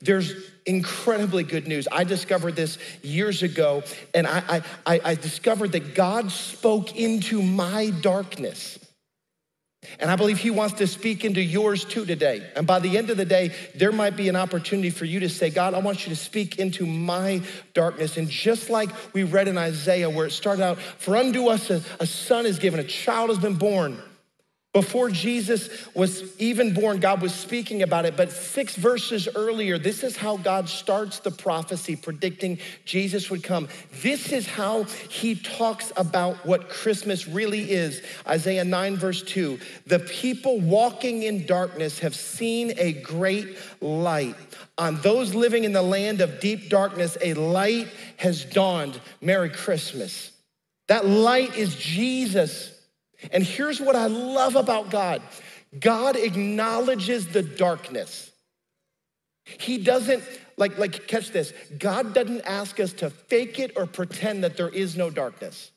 there's 0.00 0.34
incredibly 0.66 1.42
good 1.42 1.66
news. 1.66 1.88
I 1.90 2.04
discovered 2.04 2.54
this 2.54 2.78
years 3.02 3.42
ago, 3.42 3.82
and 4.14 4.26
I, 4.26 4.62
I, 4.86 5.00
I 5.04 5.14
discovered 5.14 5.72
that 5.72 5.94
God 5.94 6.30
spoke 6.30 6.96
into 6.96 7.42
my 7.42 7.90
darkness. 7.90 8.78
And 10.00 10.10
I 10.10 10.16
believe 10.16 10.38
he 10.38 10.50
wants 10.50 10.74
to 10.78 10.86
speak 10.88 11.24
into 11.24 11.40
yours 11.40 11.84
too 11.84 12.04
today. 12.04 12.44
And 12.56 12.66
by 12.66 12.80
the 12.80 12.98
end 12.98 13.10
of 13.10 13.16
the 13.16 13.24
day, 13.24 13.54
there 13.76 13.92
might 13.92 14.16
be 14.16 14.28
an 14.28 14.34
opportunity 14.34 14.90
for 14.90 15.04
you 15.04 15.20
to 15.20 15.28
say, 15.28 15.50
God, 15.50 15.72
I 15.72 15.78
want 15.78 16.04
you 16.04 16.10
to 16.10 16.16
speak 16.16 16.58
into 16.58 16.84
my 16.84 17.42
darkness. 17.74 18.16
And 18.16 18.28
just 18.28 18.70
like 18.70 18.90
we 19.14 19.22
read 19.22 19.46
in 19.46 19.56
Isaiah, 19.56 20.10
where 20.10 20.26
it 20.26 20.32
started 20.32 20.64
out, 20.64 20.78
for 20.80 21.16
unto 21.16 21.46
us 21.46 21.70
a, 21.70 21.80
a 22.00 22.06
son 22.06 22.44
is 22.44 22.58
given, 22.58 22.80
a 22.80 22.84
child 22.84 23.30
has 23.30 23.38
been 23.38 23.54
born. 23.54 24.02
Before 24.74 25.08
Jesus 25.08 25.70
was 25.94 26.38
even 26.38 26.74
born, 26.74 27.00
God 27.00 27.22
was 27.22 27.34
speaking 27.34 27.82
about 27.82 28.04
it. 28.04 28.18
But 28.18 28.30
six 28.30 28.76
verses 28.76 29.26
earlier, 29.34 29.78
this 29.78 30.04
is 30.04 30.14
how 30.14 30.36
God 30.36 30.68
starts 30.68 31.20
the 31.20 31.30
prophecy 31.30 31.96
predicting 31.96 32.58
Jesus 32.84 33.30
would 33.30 33.42
come. 33.42 33.68
This 34.02 34.30
is 34.30 34.46
how 34.46 34.84
he 34.84 35.36
talks 35.36 35.90
about 35.96 36.44
what 36.44 36.68
Christmas 36.68 37.26
really 37.26 37.70
is. 37.70 38.02
Isaiah 38.26 38.64
9, 38.64 38.96
verse 38.96 39.22
2 39.22 39.58
The 39.86 40.00
people 40.00 40.60
walking 40.60 41.22
in 41.22 41.46
darkness 41.46 42.00
have 42.00 42.14
seen 42.14 42.74
a 42.76 42.92
great 42.92 43.56
light. 43.80 44.36
On 44.76 45.00
those 45.00 45.34
living 45.34 45.64
in 45.64 45.72
the 45.72 45.82
land 45.82 46.20
of 46.20 46.40
deep 46.40 46.68
darkness, 46.68 47.16
a 47.22 47.32
light 47.32 47.88
has 48.18 48.44
dawned. 48.44 49.00
Merry 49.22 49.48
Christmas. 49.48 50.30
That 50.88 51.06
light 51.06 51.56
is 51.56 51.74
Jesus. 51.74 52.77
And 53.32 53.42
here's 53.42 53.80
what 53.80 53.96
I 53.96 54.06
love 54.06 54.56
about 54.56 54.90
God 54.90 55.22
God 55.78 56.16
acknowledges 56.16 57.26
the 57.26 57.42
darkness. 57.42 58.30
He 59.44 59.78
doesn't, 59.78 60.22
like, 60.56 60.78
like, 60.78 61.06
catch 61.08 61.30
this. 61.30 61.52
God 61.78 62.12
doesn't 62.12 62.42
ask 62.42 62.78
us 62.80 62.92
to 62.94 63.10
fake 63.10 63.58
it 63.58 63.72
or 63.76 63.86
pretend 63.86 64.44
that 64.44 64.56
there 64.56 64.68
is 64.68 64.96
no 64.96 65.08
darkness. 65.08 65.70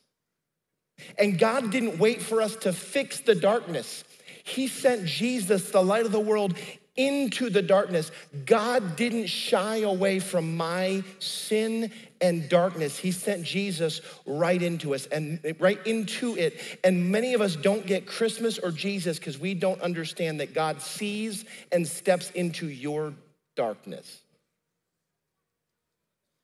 And 1.18 1.38
God 1.38 1.70
didn't 1.70 1.98
wait 1.98 2.20
for 2.20 2.42
us 2.42 2.54
to 2.56 2.72
fix 2.72 3.20
the 3.20 3.34
darkness. 3.34 4.04
He 4.44 4.68
sent 4.68 5.06
Jesus, 5.06 5.70
the 5.70 5.82
light 5.82 6.04
of 6.04 6.12
the 6.12 6.20
world, 6.20 6.56
into 6.96 7.48
the 7.48 7.62
darkness. 7.62 8.10
God 8.44 8.96
didn't 8.96 9.26
shy 9.26 9.78
away 9.78 10.18
from 10.18 10.56
my 10.56 11.02
sin 11.18 11.90
and 12.20 12.48
darkness. 12.48 12.98
He 12.98 13.12
sent 13.12 13.44
Jesus 13.44 14.00
right 14.26 14.60
into 14.60 14.94
us 14.94 15.06
and 15.06 15.40
right 15.58 15.84
into 15.86 16.36
it. 16.36 16.60
And 16.84 17.10
many 17.10 17.34
of 17.34 17.40
us 17.40 17.56
don't 17.56 17.86
get 17.86 18.06
Christmas 18.06 18.58
or 18.58 18.70
Jesus 18.70 19.18
because 19.18 19.38
we 19.38 19.54
don't 19.54 19.80
understand 19.80 20.40
that 20.40 20.54
God 20.54 20.82
sees 20.82 21.44
and 21.70 21.86
steps 21.86 22.30
into 22.32 22.68
your 22.68 23.14
darkness. 23.56 24.20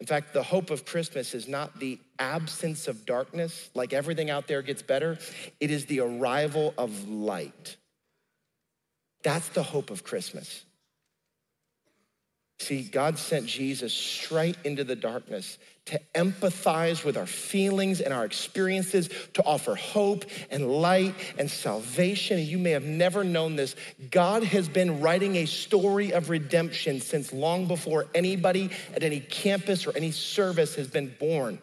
In 0.01 0.07
fact, 0.07 0.32
the 0.32 0.42
hope 0.42 0.70
of 0.70 0.84
Christmas 0.84 1.34
is 1.34 1.49
not 1.49 1.80
the 1.80 1.99
absence 2.20 2.86
of 2.86 3.05
darkness, 3.05 3.68
like 3.74 3.92
everything 3.92 4.30
out 4.30 4.46
there 4.46 4.62
gets 4.62 4.80
better. 4.80 5.18
It 5.59 5.70
is 5.70 5.86
the 5.86 6.01
arrival 6.01 6.72
of 6.78 7.09
light. 7.09 7.76
That's 9.22 9.48
the 9.48 9.62
hope 9.62 9.90
of 9.90 10.04
Christmas. 10.04 10.64
See, 12.60 12.82
God 12.82 13.18
sent 13.18 13.46
Jesus 13.46 13.94
straight 13.94 14.56
into 14.64 14.82
the 14.82 14.96
darkness 14.96 15.58
to 15.86 16.00
empathize 16.14 17.04
with 17.04 17.16
our 17.16 17.26
feelings 17.26 18.00
and 18.00 18.12
our 18.12 18.24
experiences, 18.24 19.08
to 19.34 19.44
offer 19.44 19.76
hope 19.76 20.24
and 20.50 20.68
light 20.68 21.14
and 21.38 21.48
salvation. 21.48 22.38
And 22.38 22.46
you 22.46 22.58
may 22.58 22.72
have 22.72 22.84
never 22.84 23.22
known 23.22 23.54
this. 23.54 23.76
God 24.10 24.42
has 24.42 24.68
been 24.68 25.00
writing 25.00 25.36
a 25.36 25.46
story 25.46 26.12
of 26.12 26.30
redemption 26.30 27.00
since 27.00 27.32
long 27.32 27.66
before 27.66 28.06
anybody 28.14 28.70
at 28.94 29.04
any 29.04 29.20
campus 29.20 29.86
or 29.86 29.96
any 29.96 30.10
service 30.10 30.74
has 30.74 30.88
been 30.88 31.14
born. 31.18 31.58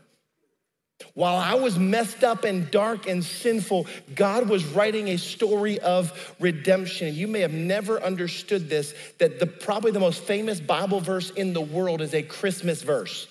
While 1.14 1.36
I 1.36 1.56
was 1.56 1.78
messed 1.78 2.24
up 2.24 2.44
and 2.44 2.70
dark 2.72 3.08
and 3.08 3.24
sinful, 3.24 3.88
God 4.16 4.50
was 4.50 4.66
writing 4.66 5.10
a 5.10 5.18
story 5.18 5.80
of 5.80 6.36
redemption. 6.40 7.16
You 7.16 7.28
may 7.28 7.42
have 7.42 7.54
never 7.54 8.02
understood 8.02 8.70
this 8.70 8.94
that 9.18 9.40
the 9.40 9.48
probably 9.48 9.92
the 9.92 10.00
most 10.00 10.24
famous 10.24 10.60
Bible 10.60 11.02
verse 11.02 11.32
in 11.32 11.54
the 11.54 11.62
world 11.62 12.02
is 12.02 12.14
a 12.14 12.22
Christmas 12.22 12.82
verse. 12.82 13.28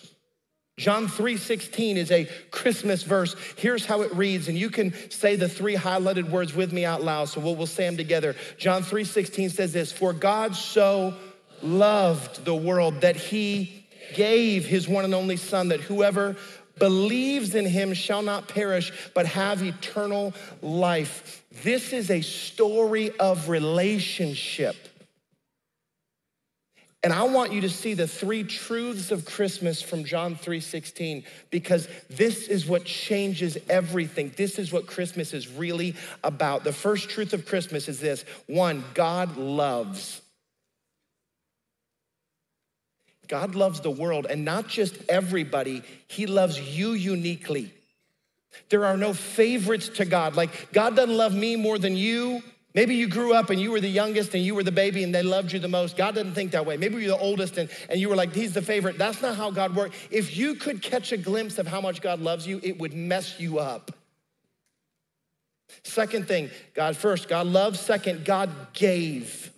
John 0.76 1.06
3:16 1.06 1.96
is 1.96 2.10
a 2.10 2.28
Christmas 2.50 3.02
verse. 3.02 3.36
Here's 3.56 3.86
how 3.86 4.02
it 4.02 4.12
reads, 4.14 4.48
and 4.48 4.58
you 4.58 4.70
can 4.70 4.92
say 5.10 5.36
the 5.36 5.48
three 5.48 5.76
highlighted 5.76 6.30
words 6.30 6.54
with 6.54 6.72
me 6.72 6.84
out 6.84 7.02
loud, 7.02 7.28
so 7.28 7.40
we'll, 7.40 7.54
we'll 7.54 7.66
say 7.66 7.86
them 7.86 7.96
together. 7.96 8.34
John 8.58 8.82
3:16 8.82 9.50
says 9.50 9.72
this: 9.72 9.92
For 9.92 10.12
God 10.12 10.56
so 10.56 11.14
loved 11.62 12.44
the 12.44 12.54
world 12.54 13.02
that 13.02 13.16
he 13.16 13.86
gave 14.14 14.66
his 14.66 14.88
one 14.88 15.04
and 15.04 15.14
only 15.14 15.36
son, 15.36 15.68
that 15.68 15.80
whoever 15.80 16.36
believes 16.78 17.54
in 17.54 17.66
him 17.66 17.94
shall 17.94 18.22
not 18.22 18.48
perish, 18.48 18.92
but 19.14 19.26
have 19.26 19.62
eternal 19.62 20.32
life. 20.62 21.44
This 21.62 21.92
is 21.92 22.10
a 22.10 22.20
story 22.20 23.10
of 23.18 23.48
relationship. 23.48 24.76
And 27.04 27.12
I 27.12 27.24
want 27.24 27.52
you 27.52 27.60
to 27.60 27.68
see 27.68 27.92
the 27.92 28.08
three 28.08 28.44
truths 28.44 29.10
of 29.10 29.26
Christmas 29.26 29.82
from 29.82 30.04
John 30.04 30.36
3:16 30.36 31.24
because 31.50 31.86
this 32.08 32.48
is 32.48 32.64
what 32.64 32.86
changes 32.86 33.58
everything. 33.68 34.32
This 34.36 34.58
is 34.58 34.72
what 34.72 34.86
Christmas 34.86 35.34
is 35.34 35.46
really 35.46 35.94
about. 36.24 36.64
The 36.64 36.72
first 36.72 37.10
truth 37.10 37.34
of 37.34 37.44
Christmas 37.44 37.90
is 37.90 38.00
this. 38.00 38.24
One, 38.46 38.82
God 38.94 39.36
loves. 39.36 40.22
God 43.34 43.56
loves 43.56 43.80
the 43.80 43.90
world 43.90 44.28
and 44.30 44.44
not 44.44 44.68
just 44.68 44.96
everybody, 45.08 45.82
he 46.06 46.24
loves 46.24 46.60
you 46.78 46.92
uniquely. 46.92 47.74
There 48.68 48.84
are 48.84 48.96
no 48.96 49.12
favorites 49.12 49.88
to 49.96 50.04
God. 50.04 50.36
Like 50.36 50.70
God 50.72 50.94
doesn't 50.94 51.16
love 51.16 51.34
me 51.34 51.56
more 51.56 51.76
than 51.76 51.96
you. 51.96 52.44
Maybe 52.74 52.94
you 52.94 53.08
grew 53.08 53.34
up 53.34 53.50
and 53.50 53.60
you 53.60 53.72
were 53.72 53.80
the 53.80 53.88
youngest 53.88 54.36
and 54.36 54.44
you 54.44 54.54
were 54.54 54.62
the 54.62 54.70
baby 54.70 55.02
and 55.02 55.12
they 55.12 55.24
loved 55.24 55.50
you 55.50 55.58
the 55.58 55.66
most. 55.66 55.96
God 55.96 56.14
doesn't 56.14 56.34
think 56.34 56.52
that 56.52 56.64
way. 56.64 56.76
Maybe 56.76 56.94
you're 56.94 57.16
the 57.16 57.18
oldest 57.18 57.58
and, 57.58 57.68
and 57.90 58.00
you 58.00 58.08
were 58.08 58.14
like, 58.14 58.32
he's 58.32 58.52
the 58.52 58.62
favorite. 58.62 58.98
That's 58.98 59.20
not 59.20 59.34
how 59.34 59.50
God 59.50 59.74
works. 59.74 59.96
If 60.12 60.36
you 60.36 60.54
could 60.54 60.80
catch 60.80 61.10
a 61.10 61.16
glimpse 61.16 61.58
of 61.58 61.66
how 61.66 61.80
much 61.80 62.00
God 62.00 62.20
loves 62.20 62.46
you, 62.46 62.60
it 62.62 62.78
would 62.78 62.94
mess 62.94 63.40
you 63.40 63.58
up. 63.58 63.90
Second 65.82 66.28
thing, 66.28 66.50
God 66.72 66.96
first, 66.96 67.26
God 67.26 67.48
loves. 67.48 67.80
Second, 67.80 68.24
God 68.24 68.74
gave. 68.74 69.50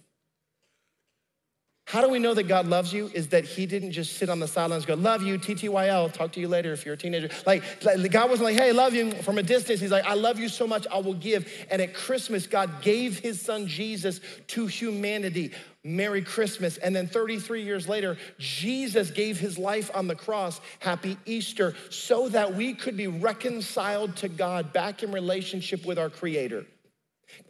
How 1.87 2.01
do 2.01 2.09
we 2.09 2.19
know 2.19 2.35
that 2.35 2.49
God 2.49 2.67
loves 2.67 2.93
you? 2.93 3.13
Is 3.15 3.29
that 3.29 3.45
He 3.45 3.65
didn't 3.65 3.93
just 3.93 4.15
sit 4.17 4.29
on 4.29 4.41
the 4.41 4.49
sidelines 4.49 4.85
go, 4.85 4.95
Love 4.95 5.23
you, 5.23 5.39
TTYL, 5.39 6.13
talk 6.13 6.33
to 6.33 6.41
you 6.41 6.49
later 6.49 6.73
if 6.73 6.85
you're 6.85 6.95
a 6.95 6.99
teenager. 6.99 7.31
Like, 7.47 7.63
like, 7.85 8.11
God 8.11 8.29
wasn't 8.29 8.47
like, 8.47 8.57
Hey, 8.57 8.73
love 8.73 8.93
you 8.93 9.13
from 9.13 9.39
a 9.39 9.43
distance. 9.43 9.81
He's 9.81 9.93
like, 9.93 10.05
I 10.05 10.15
love 10.15 10.41
you 10.41 10.49
so 10.49 10.67
much, 10.67 10.85
I 10.93 10.99
will 10.99 11.15
give. 11.15 11.49
And 11.71 11.81
at 11.81 11.95
Christmas, 11.95 12.49
God 12.49 12.83
gave 12.83 13.21
His 13.21 13.41
Son 13.41 13.69
Jesus 13.69 14.21
to 14.49 14.67
humanity. 14.67 15.53
Merry 15.85 16.23
Christmas. 16.23 16.77
And 16.79 16.97
then 16.97 17.07
33 17.07 17.63
years 17.63 17.89
later, 17.89 18.19
Jesus 18.39 19.13
gave 19.13 19.39
His 19.39 19.57
life 19.57 19.89
on 19.95 20.09
the 20.09 20.17
cross. 20.17 20.61
Happy 20.81 21.17
Easter, 21.25 21.77
so 21.91 22.29
that 22.31 22.53
we 22.53 22.75
could 22.75 22.97
be 22.97 23.07
reconciled 23.07 24.17
to 24.17 24.29
God, 24.29 24.73
back 24.73 25.05
in 25.05 25.13
relationship 25.13 25.87
with 25.87 26.01
our 26.01 26.11
Creator. 26.11 26.67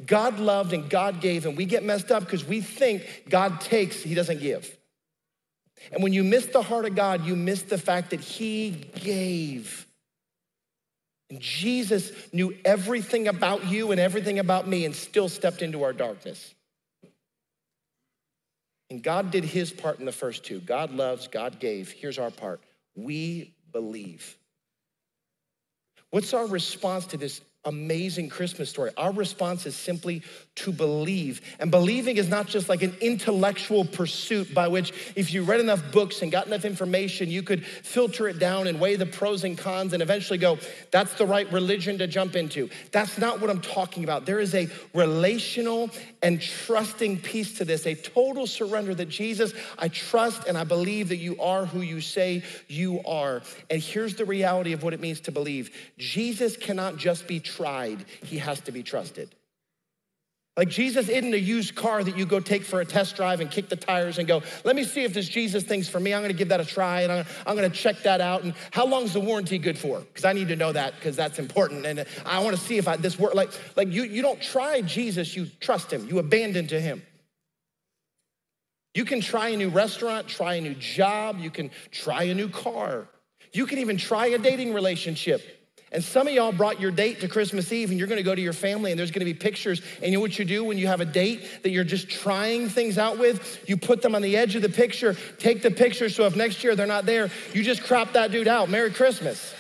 God 0.05 0.39
loved 0.39 0.73
and 0.73 0.91
God 0.91 1.21
gave, 1.21 1.47
and 1.47 1.57
we 1.57 1.65
get 1.65 1.83
messed 1.83 2.11
up 2.11 2.25
because 2.25 2.45
we 2.45 2.61
think 2.61 3.25
God 3.29 3.61
takes, 3.61 4.03
He 4.03 4.15
doesn't 4.15 4.41
give. 4.41 4.77
And 5.93 6.03
when 6.03 6.13
you 6.13 6.25
miss 6.25 6.47
the 6.47 6.63
heart 6.63 6.85
of 6.85 6.95
God, 6.95 7.25
you 7.25 7.37
miss 7.37 7.63
the 7.63 7.79
fact 7.79 8.11
that 8.11 8.21
He 8.21 8.71
gave. 8.71 9.87
And 11.31 11.41
Jesus 11.41 12.13
knew 12.33 12.55
everything 12.65 13.29
about 13.29 13.67
you 13.67 13.91
and 13.91 14.01
everything 14.01 14.39
about 14.39 14.69
me 14.69 14.85
and 14.85 14.95
still 14.95 15.29
stepped 15.29 15.63
into 15.63 15.83
our 15.83 15.93
darkness. 15.93 16.55
And 18.91 19.03
God 19.03 19.31
did 19.31 19.45
His 19.45 19.73
part 19.73 19.99
in 19.99 20.07
the 20.07 20.13
first 20.13 20.45
two 20.45 20.61
God 20.61 20.93
loves, 20.93 21.27
God 21.27 21.59
gave. 21.59 21.91
Here's 21.91 22.19
our 22.19 22.31
part 22.31 22.61
we 22.95 23.55
believe. 23.73 24.37
What's 26.11 26.33
our 26.33 26.47
response 26.47 27.07
to 27.07 27.17
this 27.17 27.41
amazing 27.67 28.29
Christmas 28.29 28.71
story. 28.71 28.91
Our 28.97 29.13
response 29.13 29.67
is 29.67 29.77
simply 29.77 30.23
to 30.57 30.73
believe. 30.73 31.43
And 31.59 31.71
believing 31.71 32.17
is 32.17 32.29
not 32.29 32.47
just 32.47 32.69
like 32.69 32.83
an 32.83 32.97
intellectual 33.01 33.85
pursuit 33.85 34.55
by 34.55 34.69
which, 34.69 34.93
if 35.15 35.35
you 35.35 35.43
read 35.43 35.61
enough 35.61 35.93
books 35.93 36.23
and 36.23 36.33
got 36.33 36.47
enough 36.47 36.65
information, 36.65 37.31
you 37.31 37.43
could 37.43 37.65
filter 37.65 38.29
it 38.29 38.39
down 38.39 38.67
and 38.67 38.81
weigh 38.81 38.97
the 38.97 39.05
pros 39.05 39.45
and 39.45 39.59
cons 39.59 39.93
and 39.93 40.03
eventually 40.03 40.39
go, 40.39 40.59
that's 40.91 41.13
the 41.15 41.27
right 41.27 41.51
religion 41.53 41.99
to 41.99 42.07
jump 42.07 42.37
into. 42.37 42.71
That's 42.93 43.19
not 43.19 43.41
what 43.41 43.51
I'm 43.51 43.61
talking 43.61 44.05
about. 44.05 44.25
There 44.25 44.41
is 44.41 44.55
a 44.55 44.69
relational 44.95 45.91
and 46.23 46.41
trusting 46.41 47.21
piece 47.21 47.59
to 47.59 47.65
this, 47.65 47.87
a 47.87 47.95
total 47.95 48.47
surrender 48.47 48.95
that 48.95 49.09
Jesus, 49.09 49.53
I 49.79 49.89
trust 49.89 50.47
and 50.47 50.57
I 50.57 50.65
believe 50.65 51.11
that 51.11 51.17
you 51.17 51.39
are 51.41 51.67
who 51.67 51.81
you 51.81 52.01
say 52.01 52.43
you 52.69 53.01
are. 53.05 53.43
And 53.71 53.83
here's 53.83 54.15
the 54.15 54.25
reality 54.25 54.73
of 54.73 54.83
what 54.83 54.95
it 54.95 55.01
means 55.01 55.21
to 55.21 55.33
believe 55.33 55.71
Jesus 55.99 56.57
cannot 56.57 56.97
just 56.97 57.27
be 57.27 57.41
tried, 57.57 58.05
he 58.23 58.39
has 58.39 58.61
to 58.63 58.73
be 58.73 58.83
trusted. 58.83 59.35
Like 60.57 60.69
Jesus 60.69 61.11
isn't 61.11 61.35
a 61.35 61.39
used 61.39 61.75
car 61.75 62.03
that 62.03 62.17
you 62.17 62.25
go 62.25 62.41
take 62.41 62.65
for 62.65 62.81
a 62.81 62.85
test 62.85 63.15
drive 63.15 63.41
and 63.41 63.51
kick 63.51 63.69
the 63.69 63.77
tires 63.77 64.17
and 64.17 64.27
go, 64.27 64.43
let 64.65 64.75
me 64.75 64.85
see 64.85 65.03
if 65.03 65.13
this 65.13 65.29
Jesus 65.29 65.65
thing's 65.65 65.87
for 65.87 66.01
me. 66.01 66.15
I'm 66.15 66.23
gonna 66.23 66.33
give 66.33 66.49
that 66.49 66.61
a 66.61 66.65
try 66.65 67.03
and 67.03 67.13
I'm, 67.13 67.27
I'm 67.47 67.57
gonna 67.57 67.69
check 67.69 68.03
that 68.05 68.23
out. 68.23 68.43
And 68.43 68.55
how 68.71 68.87
long 68.87 69.03
is 69.03 69.13
the 69.13 69.21
warranty 69.21 69.59
good 69.59 69.77
for? 69.77 70.01
Because 70.01 70.25
I 70.25 70.33
need 70.33 70.49
to 70.49 70.57
know 70.57 70.73
that 70.73 70.95
because 70.95 71.15
that's 71.15 71.39
important. 71.39 71.85
And 71.85 72.07
I 72.25 72.43
wanna 72.43 72.57
see 72.57 72.79
if 72.79 72.89
I, 72.89 72.97
this 72.97 73.19
work, 73.19 73.35
like, 73.35 73.51
like 73.77 73.93
you, 73.93 74.05
you 74.05 74.23
don't 74.23 74.41
try 74.41 74.81
Jesus, 74.81 75.37
you 75.37 75.47
trust 75.61 75.93
him, 75.93 76.09
you 76.09 76.19
abandon 76.19 76.69
to 76.69 76.81
him. 76.81 77.03
You 78.95 79.05
can 79.05 79.21
try 79.21 79.49
a 79.49 79.59
new 79.59 79.69
restaurant, 79.69 80.27
try 80.27 80.55
a 80.55 80.61
new 80.63 80.75
job, 80.75 81.39
you 81.39 81.51
can 81.51 81.71
try 81.91 82.23
a 82.25 82.35
new 82.35 82.49
car. 82.49 83.09
You 83.53 83.67
can 83.67 83.79
even 83.79 83.99
try 83.99 84.29
a 84.29 84.39
dating 84.39 84.73
relationship. 84.73 85.56
And 85.93 86.03
some 86.03 86.27
of 86.27 86.35
y'all 86.35 86.53
brought 86.53 86.81
your 86.81 86.91
date 86.91 87.21
to 87.21 87.29
Christmas 87.29 87.73
Eve 87.73 87.91
and 87.91 87.99
you're 87.99 88.09
gonna 88.09 88.23
go 88.23 88.35
to 88.35 88.41
your 88.41 88.53
family 88.53 88.91
and 88.91 88.99
there's 88.99 89.13
gonna 89.13 89.25
be 89.25 89.35
pictures. 89.35 89.81
And 90.03 90.07
you 90.07 90.19
know 90.19 90.21
what 90.21 90.39
you 90.39 90.45
do 90.45 90.65
when 90.65 90.79
you 90.79 90.89
have 90.89 91.01
a 91.01 91.05
date 91.05 91.63
that 91.63 91.71
you're 91.71 91.85
just 91.85 92.09
trying 92.09 92.69
things 92.69 92.99
out 92.99 93.19
with? 93.19 93.69
You 93.69 93.77
put 93.77 94.03
them 94.03 94.15
on 94.15 94.23
the 94.23 94.37
edge 94.37 94.57
of 94.57 94.63
the 94.63 94.69
picture, 94.69 95.17
take 95.39 95.63
the 95.63 95.71
picture 95.71 96.09
so 96.09 96.27
if 96.27 96.35
next 96.35 96.65
year 96.65 96.75
they're 96.75 96.87
not 96.87 97.07
there, 97.07 97.31
you 97.55 97.63
just 97.63 97.85
crop 97.85 98.13
that 98.15 98.33
dude 98.33 98.49
out. 98.49 98.69
Merry 98.69 98.91
Christmas. 98.91 99.55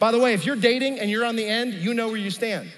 By 0.00 0.12
the 0.12 0.18
way, 0.18 0.32
if 0.32 0.44
you're 0.46 0.56
dating 0.56 0.98
and 0.98 1.10
you're 1.10 1.26
on 1.26 1.36
the 1.36 1.46
end, 1.46 1.74
you 1.74 1.94
know 1.94 2.08
where 2.08 2.16
you 2.16 2.30
stand. 2.30 2.70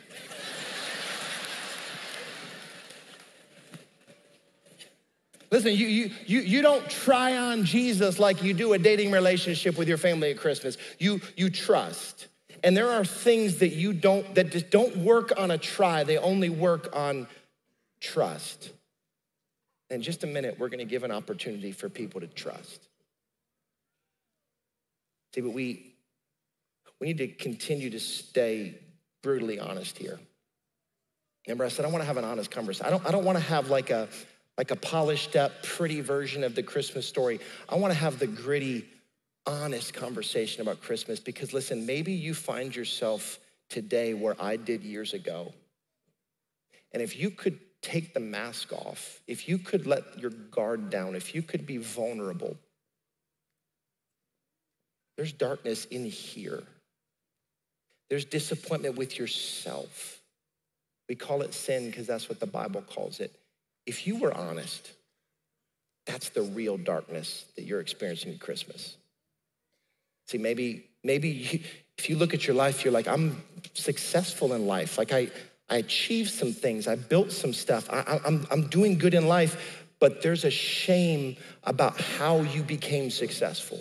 Listen, 5.52 5.74
you, 5.74 5.86
you, 5.86 6.10
you, 6.24 6.40
you 6.40 6.62
don't 6.62 6.88
try 6.88 7.36
on 7.36 7.66
Jesus 7.66 8.18
like 8.18 8.42
you 8.42 8.54
do 8.54 8.72
a 8.72 8.78
dating 8.78 9.10
relationship 9.10 9.76
with 9.76 9.86
your 9.86 9.98
family 9.98 10.30
at 10.30 10.38
Christmas. 10.38 10.78
You, 10.98 11.20
you 11.36 11.50
trust. 11.50 12.28
And 12.64 12.74
there 12.74 12.90
are 12.90 13.04
things 13.04 13.58
that 13.58 13.68
you 13.68 13.92
don't, 13.92 14.34
that 14.34 14.50
just 14.50 14.70
don't 14.70 14.96
work 14.96 15.30
on 15.36 15.50
a 15.50 15.58
try, 15.58 16.04
they 16.04 16.16
only 16.16 16.48
work 16.48 16.88
on 16.96 17.28
trust. 18.00 18.70
In 19.90 20.00
just 20.00 20.24
a 20.24 20.26
minute, 20.26 20.58
we're 20.58 20.70
gonna 20.70 20.86
give 20.86 21.04
an 21.04 21.10
opportunity 21.10 21.70
for 21.70 21.90
people 21.90 22.22
to 22.22 22.28
trust. 22.28 22.88
See, 25.34 25.42
but 25.42 25.52
we, 25.52 25.94
we 26.98 27.08
need 27.08 27.18
to 27.18 27.28
continue 27.28 27.90
to 27.90 28.00
stay 28.00 28.78
brutally 29.22 29.60
honest 29.60 29.98
here. 29.98 30.18
Remember, 31.46 31.66
I 31.66 31.68
said 31.68 31.84
I 31.84 31.88
wanna 31.88 32.04
have 32.04 32.16
an 32.16 32.24
honest 32.24 32.50
conversation. 32.50 32.86
I 32.86 32.90
don't, 32.90 33.06
I 33.06 33.10
don't 33.10 33.24
wanna 33.24 33.40
have 33.40 33.68
like 33.68 33.90
a, 33.90 34.08
like 34.58 34.70
a 34.70 34.76
polished 34.76 35.36
up, 35.36 35.62
pretty 35.62 36.00
version 36.00 36.44
of 36.44 36.54
the 36.54 36.62
Christmas 36.62 37.06
story. 37.06 37.40
I 37.68 37.76
want 37.76 37.92
to 37.92 37.98
have 37.98 38.18
the 38.18 38.26
gritty, 38.26 38.86
honest 39.46 39.94
conversation 39.94 40.62
about 40.62 40.80
Christmas 40.80 41.20
because 41.20 41.52
listen, 41.52 41.86
maybe 41.86 42.12
you 42.12 42.34
find 42.34 42.74
yourself 42.74 43.38
today 43.70 44.14
where 44.14 44.36
I 44.40 44.56
did 44.56 44.84
years 44.84 45.14
ago. 45.14 45.52
And 46.92 47.02
if 47.02 47.18
you 47.18 47.30
could 47.30 47.58
take 47.80 48.14
the 48.14 48.20
mask 48.20 48.72
off, 48.72 49.20
if 49.26 49.48
you 49.48 49.58
could 49.58 49.86
let 49.86 50.18
your 50.18 50.30
guard 50.30 50.90
down, 50.90 51.16
if 51.16 51.34
you 51.34 51.42
could 51.42 51.66
be 51.66 51.78
vulnerable, 51.78 52.56
there's 55.16 55.32
darkness 55.32 55.86
in 55.86 56.04
here. 56.04 56.62
There's 58.08 58.24
disappointment 58.24 58.96
with 58.96 59.18
yourself. 59.18 60.20
We 61.08 61.14
call 61.14 61.42
it 61.42 61.54
sin 61.54 61.86
because 61.86 62.06
that's 62.06 62.28
what 62.28 62.40
the 62.40 62.46
Bible 62.46 62.82
calls 62.82 63.20
it. 63.20 63.34
If 63.86 64.06
you 64.06 64.18
were 64.18 64.32
honest, 64.32 64.92
that's 66.06 66.30
the 66.30 66.42
real 66.42 66.76
darkness 66.76 67.44
that 67.56 67.64
you're 67.64 67.80
experiencing 67.80 68.32
at 68.32 68.40
Christmas. 68.40 68.96
See, 70.26 70.38
maybe, 70.38 70.86
maybe 71.02 71.28
you, 71.28 71.60
if 71.98 72.08
you 72.08 72.16
look 72.16 72.34
at 72.34 72.46
your 72.46 72.56
life, 72.56 72.84
you're 72.84 72.92
like, 72.92 73.08
I'm 73.08 73.42
successful 73.74 74.54
in 74.54 74.66
life. 74.66 74.98
Like 74.98 75.12
I, 75.12 75.30
I 75.68 75.76
achieved 75.76 76.30
some 76.30 76.52
things. 76.52 76.86
I 76.88 76.96
built 76.96 77.32
some 77.32 77.52
stuff. 77.52 77.88
I, 77.90 78.20
I'm, 78.24 78.46
I'm 78.50 78.66
doing 78.68 78.98
good 78.98 79.14
in 79.14 79.26
life, 79.26 79.86
but 80.00 80.22
there's 80.22 80.44
a 80.44 80.50
shame 80.50 81.36
about 81.64 82.00
how 82.00 82.38
you 82.38 82.62
became 82.62 83.10
successful. 83.10 83.78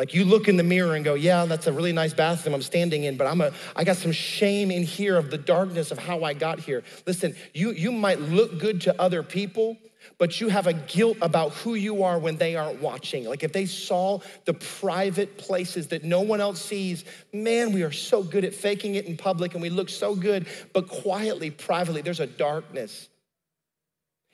Like 0.00 0.14
you 0.14 0.24
look 0.24 0.48
in 0.48 0.56
the 0.56 0.62
mirror 0.62 0.94
and 0.94 1.04
go, 1.04 1.12
yeah, 1.12 1.44
that's 1.44 1.66
a 1.66 1.72
really 1.74 1.92
nice 1.92 2.14
bathroom 2.14 2.54
I'm 2.54 2.62
standing 2.62 3.04
in, 3.04 3.18
but 3.18 3.26
I'm 3.26 3.42
a, 3.42 3.52
I 3.76 3.84
got 3.84 3.98
some 3.98 4.12
shame 4.12 4.70
in 4.70 4.82
here 4.82 5.18
of 5.18 5.30
the 5.30 5.36
darkness 5.36 5.90
of 5.90 5.98
how 5.98 6.24
I 6.24 6.32
got 6.32 6.58
here. 6.58 6.82
Listen, 7.06 7.36
you, 7.52 7.72
you 7.72 7.92
might 7.92 8.18
look 8.18 8.58
good 8.58 8.80
to 8.80 8.98
other 8.98 9.22
people, 9.22 9.76
but 10.16 10.40
you 10.40 10.48
have 10.48 10.66
a 10.66 10.72
guilt 10.72 11.18
about 11.20 11.52
who 11.52 11.74
you 11.74 12.02
are 12.02 12.18
when 12.18 12.38
they 12.38 12.56
aren't 12.56 12.80
watching. 12.80 13.26
Like 13.26 13.42
if 13.42 13.52
they 13.52 13.66
saw 13.66 14.20
the 14.46 14.54
private 14.54 15.36
places 15.36 15.88
that 15.88 16.02
no 16.02 16.22
one 16.22 16.40
else 16.40 16.64
sees, 16.64 17.04
man, 17.34 17.70
we 17.72 17.82
are 17.82 17.92
so 17.92 18.22
good 18.22 18.46
at 18.46 18.54
faking 18.54 18.94
it 18.94 19.04
in 19.04 19.18
public 19.18 19.52
and 19.52 19.60
we 19.60 19.68
look 19.68 19.90
so 19.90 20.14
good, 20.14 20.46
but 20.72 20.88
quietly, 20.88 21.50
privately, 21.50 22.00
there's 22.00 22.20
a 22.20 22.26
darkness. 22.26 23.09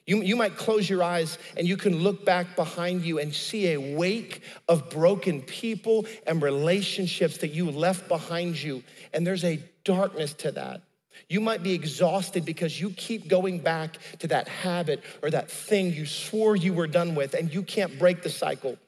You, 0.07 0.23
you 0.23 0.37
might 0.37 0.57
close 0.57 0.89
your 0.89 1.03
eyes 1.03 1.37
and 1.57 1.67
you 1.67 1.77
can 1.77 1.99
look 1.99 2.25
back 2.25 2.55
behind 2.55 3.05
you 3.05 3.19
and 3.19 3.35
see 3.35 3.73
a 3.73 3.97
wake 3.97 4.43
of 4.69 4.89
broken 4.89 5.43
people 5.43 6.07
and 6.27 6.41
relationships 6.41 7.39
that 7.39 7.49
you 7.49 7.71
left 7.71 8.07
behind 8.07 8.63
you. 8.63 8.85
And 9.13 9.27
there's 9.27 9.45
a 9.45 9.61
darkness 9.85 10.33
to 10.35 10.53
that. 10.53 10.83
You 11.29 11.41
might 11.41 11.65
be 11.65 11.73
exhausted 11.73 12.45
because 12.45 12.81
you 12.81 12.91
keep 12.91 13.27
going 13.27 13.59
back 13.59 13.99
to 14.21 14.29
that 14.29 14.47
habit 14.47 15.03
or 15.23 15.31
that 15.31 15.51
thing 15.51 15.93
you 15.93 16.07
swore 16.07 16.55
you 16.55 16.73
were 16.73 16.87
done 16.87 17.17
with 17.17 17.35
and 17.35 17.53
you 17.53 17.65
can't 17.65 17.99
break 17.99 18.23
the 18.23 18.31
cycle. 18.31 18.79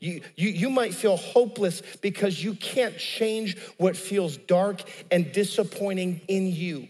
You, 0.00 0.20
you, 0.36 0.50
you 0.50 0.68
might 0.68 0.92
feel 0.92 1.16
hopeless 1.16 1.80
because 2.02 2.44
you 2.44 2.52
can't 2.54 2.98
change 2.98 3.56
what 3.78 3.96
feels 3.96 4.36
dark 4.36 4.82
and 5.10 5.32
disappointing 5.32 6.20
in 6.28 6.52
you. 6.52 6.88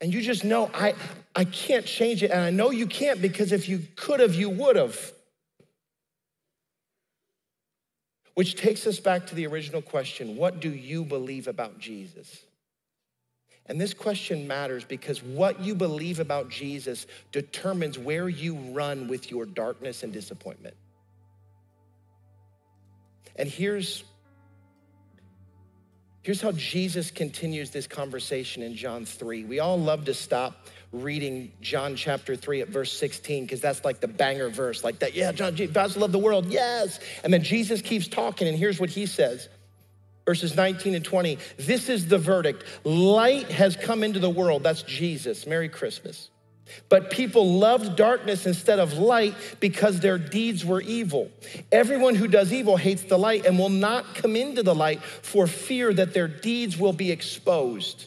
And 0.00 0.14
you 0.14 0.22
just 0.22 0.44
know, 0.44 0.70
I, 0.72 0.94
I 1.38 1.44
can't 1.44 1.86
change 1.86 2.24
it. 2.24 2.32
And 2.32 2.40
I 2.40 2.50
know 2.50 2.72
you 2.72 2.88
can't 2.88 3.22
because 3.22 3.52
if 3.52 3.68
you 3.68 3.86
could 3.94 4.18
have, 4.18 4.34
you 4.34 4.50
would 4.50 4.74
have. 4.74 5.12
Which 8.34 8.56
takes 8.56 8.88
us 8.88 8.98
back 8.98 9.28
to 9.28 9.36
the 9.36 9.46
original 9.46 9.80
question 9.80 10.36
what 10.36 10.58
do 10.58 10.68
you 10.68 11.04
believe 11.04 11.46
about 11.46 11.78
Jesus? 11.78 12.42
And 13.66 13.80
this 13.80 13.94
question 13.94 14.48
matters 14.48 14.84
because 14.84 15.22
what 15.22 15.60
you 15.60 15.76
believe 15.76 16.18
about 16.18 16.48
Jesus 16.48 17.06
determines 17.30 18.00
where 18.00 18.28
you 18.28 18.56
run 18.56 19.06
with 19.06 19.30
your 19.30 19.46
darkness 19.46 20.02
and 20.02 20.12
disappointment. 20.12 20.74
And 23.36 23.48
here's 23.48 24.02
Here's 26.28 26.42
how 26.42 26.52
Jesus 26.52 27.10
continues 27.10 27.70
this 27.70 27.86
conversation 27.86 28.62
in 28.62 28.74
John 28.74 29.06
3. 29.06 29.44
We 29.44 29.60
all 29.60 29.78
love 29.78 30.04
to 30.04 30.12
stop 30.12 30.66
reading 30.92 31.52
John 31.60 31.96
chapter 31.96 32.34
3 32.34 32.62
at 32.62 32.68
verse 32.68 32.92
16 32.92 33.44
because 33.44 33.60
that's 33.60 33.84
like 33.84 34.00
the 34.00 34.08
banger 34.08 34.48
verse, 34.48 34.82
like 34.82 35.00
that. 35.00 35.14
Yeah, 35.14 35.32
John, 35.32 35.54
God's 35.72 35.96
love 35.96 36.12
the 36.12 36.18
world. 36.18 36.46
Yes. 36.46 36.98
And 37.22 37.32
then 37.32 37.42
Jesus 37.42 37.82
keeps 37.82 38.08
talking, 38.08 38.48
and 38.48 38.56
here's 38.56 38.80
what 38.80 38.90
he 38.90 39.06
says 39.06 39.48
verses 40.26 40.54
19 40.54 40.94
and 40.94 41.04
20. 41.04 41.38
This 41.56 41.88
is 41.88 42.06
the 42.06 42.18
verdict 42.18 42.64
light 42.84 43.50
has 43.50 43.76
come 43.76 44.02
into 44.02 44.18
the 44.18 44.28
world. 44.28 44.62
That's 44.62 44.82
Jesus. 44.82 45.46
Merry 45.46 45.70
Christmas. 45.70 46.30
But 46.90 47.10
people 47.10 47.54
loved 47.54 47.96
darkness 47.96 48.44
instead 48.44 48.78
of 48.78 48.92
light 48.94 49.34
because 49.58 50.00
their 50.00 50.18
deeds 50.18 50.66
were 50.66 50.82
evil. 50.82 51.30
Everyone 51.72 52.14
who 52.14 52.28
does 52.28 52.52
evil 52.52 52.76
hates 52.76 53.04
the 53.04 53.18
light 53.18 53.46
and 53.46 53.58
will 53.58 53.70
not 53.70 54.14
come 54.14 54.36
into 54.36 54.62
the 54.62 54.74
light 54.74 55.02
for 55.02 55.46
fear 55.46 55.94
that 55.94 56.12
their 56.12 56.28
deeds 56.28 56.76
will 56.76 56.92
be 56.92 57.10
exposed. 57.10 58.04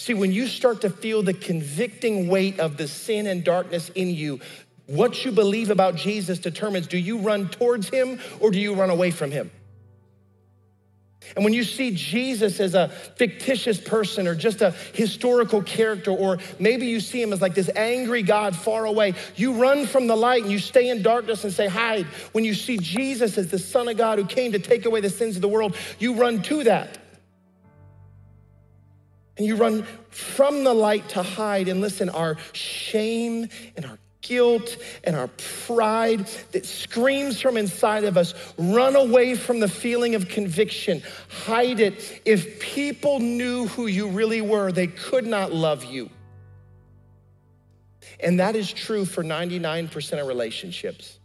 See, 0.00 0.14
when 0.14 0.32
you 0.32 0.46
start 0.46 0.80
to 0.80 0.88
feel 0.88 1.22
the 1.22 1.34
convicting 1.34 2.28
weight 2.28 2.58
of 2.58 2.78
the 2.78 2.88
sin 2.88 3.26
and 3.26 3.44
darkness 3.44 3.90
in 3.90 4.08
you, 4.08 4.40
what 4.86 5.26
you 5.26 5.30
believe 5.30 5.68
about 5.68 5.94
Jesus 5.94 6.38
determines 6.38 6.86
do 6.86 6.96
you 6.96 7.18
run 7.18 7.50
towards 7.50 7.90
him 7.90 8.18
or 8.40 8.50
do 8.50 8.58
you 8.58 8.72
run 8.72 8.88
away 8.88 9.10
from 9.10 9.30
him? 9.30 9.50
And 11.36 11.44
when 11.44 11.52
you 11.52 11.64
see 11.64 11.90
Jesus 11.90 12.60
as 12.60 12.74
a 12.74 12.88
fictitious 12.88 13.78
person 13.78 14.26
or 14.26 14.34
just 14.34 14.62
a 14.62 14.70
historical 14.94 15.62
character, 15.62 16.12
or 16.12 16.38
maybe 16.58 16.86
you 16.86 16.98
see 16.98 17.20
him 17.20 17.34
as 17.34 17.42
like 17.42 17.54
this 17.54 17.68
angry 17.76 18.22
God 18.22 18.56
far 18.56 18.86
away, 18.86 19.12
you 19.36 19.60
run 19.60 19.86
from 19.86 20.06
the 20.06 20.16
light 20.16 20.44
and 20.44 20.50
you 20.50 20.60
stay 20.60 20.88
in 20.88 21.02
darkness 21.02 21.44
and 21.44 21.52
say, 21.52 21.68
hide. 21.68 22.06
When 22.32 22.46
you 22.46 22.54
see 22.54 22.78
Jesus 22.78 23.36
as 23.36 23.48
the 23.48 23.58
Son 23.58 23.86
of 23.86 23.98
God 23.98 24.18
who 24.18 24.24
came 24.24 24.52
to 24.52 24.58
take 24.58 24.86
away 24.86 25.02
the 25.02 25.10
sins 25.10 25.36
of 25.36 25.42
the 25.42 25.48
world, 25.48 25.76
you 25.98 26.14
run 26.14 26.40
to 26.44 26.64
that. 26.64 26.99
And 29.40 29.46
you 29.46 29.56
run 29.56 29.84
from 30.10 30.64
the 30.64 30.74
light 30.74 31.08
to 31.08 31.22
hide. 31.22 31.68
And 31.68 31.80
listen, 31.80 32.10
our 32.10 32.36
shame 32.52 33.48
and 33.74 33.86
our 33.86 33.98
guilt 34.20 34.76
and 35.02 35.16
our 35.16 35.28
pride 35.66 36.26
that 36.52 36.66
screams 36.66 37.40
from 37.40 37.56
inside 37.56 38.04
of 38.04 38.18
us. 38.18 38.34
Run 38.58 38.96
away 38.96 39.34
from 39.34 39.58
the 39.58 39.66
feeling 39.66 40.14
of 40.14 40.28
conviction. 40.28 41.02
Hide 41.46 41.80
it. 41.80 42.20
If 42.26 42.60
people 42.60 43.18
knew 43.18 43.66
who 43.68 43.86
you 43.86 44.08
really 44.08 44.42
were, 44.42 44.72
they 44.72 44.88
could 44.88 45.26
not 45.26 45.54
love 45.54 45.86
you. 45.86 46.10
And 48.22 48.40
that 48.40 48.56
is 48.56 48.70
true 48.70 49.06
for 49.06 49.24
99% 49.24 50.20
of 50.20 50.26
relationships. 50.26 51.18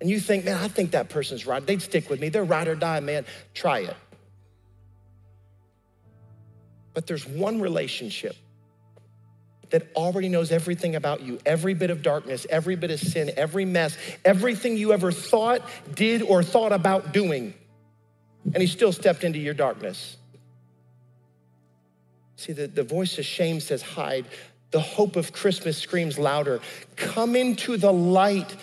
And 0.00 0.08
you 0.08 0.20
think, 0.20 0.44
man, 0.44 0.56
I 0.56 0.68
think 0.68 0.92
that 0.92 1.08
person's 1.08 1.48
right. 1.48 1.66
They'd 1.66 1.82
stick 1.82 2.08
with 2.08 2.20
me. 2.20 2.28
They're 2.28 2.44
ride 2.44 2.68
or 2.68 2.76
die, 2.76 3.00
man. 3.00 3.26
Try 3.54 3.80
it. 3.80 3.96
But 6.94 7.06
there's 7.06 7.26
one 7.26 7.60
relationship 7.60 8.36
that 9.70 9.86
already 9.96 10.28
knows 10.28 10.52
everything 10.52 10.94
about 10.96 11.22
you, 11.22 11.38
every 11.46 11.72
bit 11.72 11.90
of 11.90 12.02
darkness, 12.02 12.46
every 12.50 12.76
bit 12.76 12.90
of 12.90 13.00
sin, 13.00 13.30
every 13.36 13.64
mess, 13.64 13.96
everything 14.24 14.76
you 14.76 14.92
ever 14.92 15.10
thought, 15.10 15.62
did, 15.94 16.20
or 16.22 16.42
thought 16.42 16.72
about 16.72 17.12
doing. 17.12 17.54
And 18.44 18.58
he 18.58 18.66
still 18.66 18.92
stepped 18.92 19.24
into 19.24 19.38
your 19.38 19.54
darkness. 19.54 20.18
See, 22.36 22.52
the, 22.52 22.66
the 22.66 22.82
voice 22.82 23.18
of 23.18 23.24
shame 23.24 23.60
says, 23.60 23.80
hide. 23.80 24.26
The 24.72 24.80
hope 24.80 25.16
of 25.16 25.32
Christmas 25.32 25.78
screams 25.78 26.18
louder. 26.18 26.60
Come 26.96 27.36
into 27.36 27.76
the 27.76 27.92
light 27.92 28.54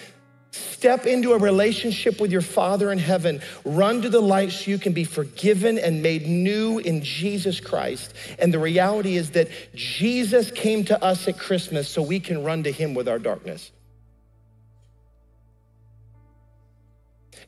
Step 0.51 1.05
into 1.05 1.33
a 1.33 1.37
relationship 1.37 2.19
with 2.19 2.31
your 2.31 2.41
Father 2.41 2.91
in 2.91 2.97
heaven. 2.97 3.41
Run 3.65 4.01
to 4.01 4.09
the 4.09 4.21
light 4.21 4.51
so 4.51 4.71
you 4.71 4.79
can 4.79 4.93
be 4.93 5.03
forgiven 5.03 5.77
and 5.77 6.01
made 6.01 6.25
new 6.25 6.79
in 6.79 7.03
Jesus 7.03 7.59
Christ. 7.59 8.13
And 8.39 8.51
the 8.53 8.59
reality 8.59 9.15
is 9.15 9.31
that 9.31 9.49
Jesus 9.75 10.49
came 10.49 10.83
to 10.85 11.03
us 11.03 11.27
at 11.27 11.37
Christmas 11.37 11.87
so 11.87 12.01
we 12.01 12.19
can 12.19 12.43
run 12.43 12.63
to 12.63 12.71
Him 12.71 12.95
with 12.95 13.07
our 13.07 13.19
darkness. 13.19 13.71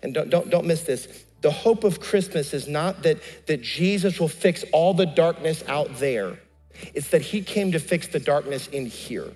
And 0.03 0.13
don't, 0.13 0.29
don't, 0.29 0.49
don't 0.49 0.65
miss 0.65 0.83
this. 0.83 1.25
The 1.41 1.51
hope 1.51 1.83
of 1.83 1.99
Christmas 1.99 2.53
is 2.53 2.67
not 2.67 3.01
that, 3.03 3.17
that 3.47 3.61
Jesus 3.61 4.19
will 4.19 4.27
fix 4.27 4.63
all 4.71 4.93
the 4.93 5.07
darkness 5.07 5.63
out 5.67 5.97
there, 5.97 6.39
it's 6.93 7.09
that 7.09 7.21
He 7.21 7.41
came 7.41 7.71
to 7.71 7.79
fix 7.79 8.07
the 8.07 8.19
darkness 8.19 8.67
in 8.67 8.85
here. 8.85 9.31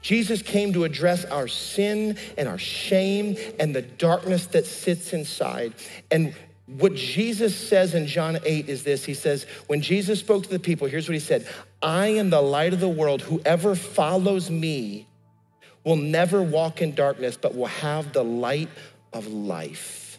Jesus 0.00 0.42
came 0.42 0.72
to 0.72 0.84
address 0.84 1.24
our 1.26 1.46
sin 1.46 2.16
and 2.36 2.48
our 2.48 2.58
shame 2.58 3.36
and 3.60 3.74
the 3.74 3.82
darkness 3.82 4.46
that 4.46 4.66
sits 4.66 5.12
inside. 5.12 5.74
And 6.10 6.34
what 6.66 6.94
Jesus 6.94 7.54
says 7.54 7.94
in 7.94 8.06
John 8.06 8.38
8 8.44 8.68
is 8.68 8.82
this 8.82 9.04
He 9.04 9.14
says, 9.14 9.46
when 9.66 9.80
Jesus 9.80 10.20
spoke 10.20 10.44
to 10.44 10.48
the 10.48 10.58
people, 10.58 10.88
here's 10.88 11.08
what 11.08 11.14
He 11.14 11.20
said 11.20 11.46
I 11.82 12.08
am 12.08 12.30
the 12.30 12.42
light 12.42 12.72
of 12.72 12.80
the 12.80 12.88
world. 12.88 13.22
Whoever 13.22 13.74
follows 13.74 14.50
me 14.50 15.06
will 15.84 15.96
never 15.96 16.42
walk 16.42 16.80
in 16.80 16.94
darkness, 16.94 17.36
but 17.36 17.54
will 17.54 17.66
have 17.66 18.12
the 18.12 18.22
light 18.22 18.68
of 19.12 19.26
life. 19.26 20.18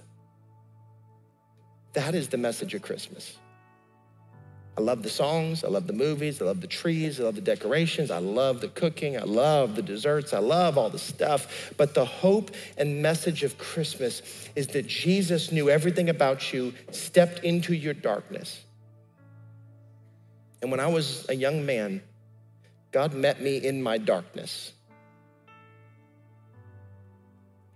That 1.94 2.16
is 2.16 2.28
the 2.28 2.38
message 2.38 2.74
of 2.74 2.82
Christmas. 2.82 3.38
I 4.76 4.82
love 4.82 5.04
the 5.04 5.10
songs, 5.10 5.64
I 5.64 5.68
love 5.68 5.86
the 5.86 5.94
movies, 5.94 6.42
I 6.42 6.46
love 6.46 6.60
the 6.60 6.68
trees, 6.68 7.20
I 7.20 7.26
love 7.26 7.36
the 7.36 7.42
decorations, 7.42 8.10
I 8.10 8.18
love 8.18 8.60
the 8.60 8.70
cooking, 8.70 9.16
I 9.18 9.22
love 9.22 9.76
the 9.76 9.84
desserts, 9.84 10.34
I 10.34 10.40
love 10.40 10.80
all 10.80 10.90
the 10.90 10.98
stuff. 10.98 11.74
But 11.78 11.94
the 11.94 12.06
hope 12.06 12.50
and 12.78 13.02
message 13.02 13.44
of 13.44 13.58
Christmas 13.60 14.24
is 14.56 14.68
that 14.68 14.88
Jesus 14.88 15.52
knew 15.52 15.70
everything 15.70 16.10
about 16.10 16.52
you, 16.52 16.74
stepped 16.92 17.44
into 17.44 17.76
your 17.76 17.94
darkness. 17.94 18.64
And 20.64 20.72
when 20.72 20.80
I 20.80 20.88
was 20.88 21.30
a 21.30 21.36
young 21.36 21.66
man, 21.68 22.02
God 22.92 23.14
met 23.14 23.42
me 23.42 23.58
in 23.58 23.84
my 23.84 24.00
darkness. 24.00 24.72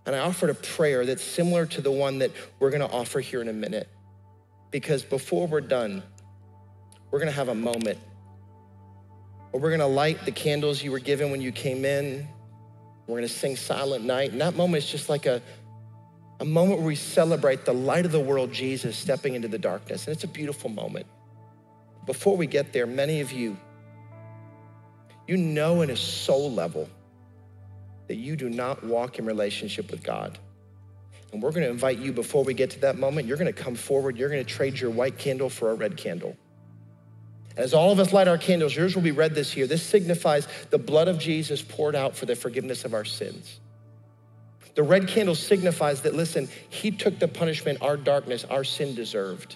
And 0.07 0.15
I 0.15 0.19
offered 0.19 0.49
a 0.49 0.55
prayer 0.55 1.05
that's 1.05 1.23
similar 1.23 1.67
to 1.67 1.81
the 1.81 1.91
one 1.91 2.19
that 2.19 2.31
we're 2.59 2.71
gonna 2.71 2.87
offer 2.87 3.19
here 3.19 3.41
in 3.41 3.49
a 3.49 3.53
minute. 3.53 3.87
Because 4.71 5.03
before 5.03 5.47
we're 5.47 5.61
done, 5.61 6.01
we're 7.11 7.19
gonna 7.19 7.31
have 7.31 7.49
a 7.49 7.55
moment 7.55 7.97
where 9.51 9.61
we're 9.61 9.71
gonna 9.71 9.87
light 9.87 10.25
the 10.25 10.31
candles 10.31 10.83
you 10.83 10.91
were 10.91 10.99
given 10.99 11.31
when 11.31 11.41
you 11.41 11.51
came 11.51 11.85
in. 11.85 12.27
We're 13.07 13.17
gonna 13.17 13.27
sing 13.29 13.55
Silent 13.55 14.03
Night. 14.03 14.31
And 14.31 14.41
that 14.41 14.55
moment 14.55 14.83
is 14.83 14.89
just 14.89 15.09
like 15.09 15.25
a, 15.25 15.41
a 16.39 16.45
moment 16.45 16.79
where 16.79 16.87
we 16.87 16.95
celebrate 16.95 17.65
the 17.65 17.73
light 17.73 18.05
of 18.05 18.11
the 18.11 18.19
world, 18.19 18.51
Jesus, 18.51 18.97
stepping 18.97 19.35
into 19.35 19.47
the 19.47 19.57
darkness. 19.57 20.05
And 20.05 20.13
it's 20.13 20.25
a 20.25 20.27
beautiful 20.27 20.69
moment. 20.69 21.05
Before 22.05 22.35
we 22.35 22.45
get 22.45 22.73
there, 22.73 22.85
many 22.85 23.21
of 23.21 23.31
you, 23.31 23.57
you 25.27 25.37
know 25.37 25.81
in 25.81 25.89
a 25.89 25.95
soul 25.95 26.51
level 26.51 26.89
that 28.07 28.15
you 28.15 28.35
do 28.35 28.49
not 28.49 28.83
walk 28.83 29.19
in 29.19 29.25
relationship 29.25 29.91
with 29.91 30.03
God. 30.03 30.37
And 31.33 31.41
we're 31.41 31.51
gonna 31.51 31.67
invite 31.67 31.99
you 31.99 32.11
before 32.11 32.43
we 32.43 32.53
get 32.53 32.69
to 32.71 32.79
that 32.81 32.97
moment, 32.97 33.27
you're 33.27 33.37
gonna 33.37 33.51
come 33.51 33.75
forward, 33.75 34.17
you're 34.17 34.29
gonna 34.29 34.43
trade 34.43 34.79
your 34.79 34.91
white 34.91 35.17
candle 35.17 35.49
for 35.49 35.71
a 35.71 35.73
red 35.73 35.97
candle. 35.97 36.37
As 37.57 37.73
all 37.73 37.91
of 37.91 37.99
us 37.99 38.13
light 38.13 38.27
our 38.27 38.37
candles, 38.37 38.75
yours 38.75 38.95
will 38.95 39.01
be 39.01 39.11
red 39.11 39.33
this 39.33 39.57
year. 39.57 39.65
This 39.65 39.81
signifies 39.81 40.47
the 40.69 40.77
blood 40.77 41.07
of 41.07 41.17
Jesus 41.17 41.61
poured 41.61 41.95
out 41.95 42.15
for 42.15 42.27
the 42.27 42.35
forgiveness 42.35 42.85
of 42.85 42.93
our 42.93 43.03
sins. 43.03 43.59
The 44.75 44.83
red 44.83 45.07
candle 45.07 45.33
signifies 45.33 46.01
that, 46.01 46.13
listen, 46.13 46.47
he 46.69 46.91
took 46.91 47.17
the 47.17 47.27
punishment 47.27 47.81
our 47.81 47.97
darkness, 47.97 48.45
our 48.45 48.63
sin 48.63 48.93
deserved. 48.93 49.55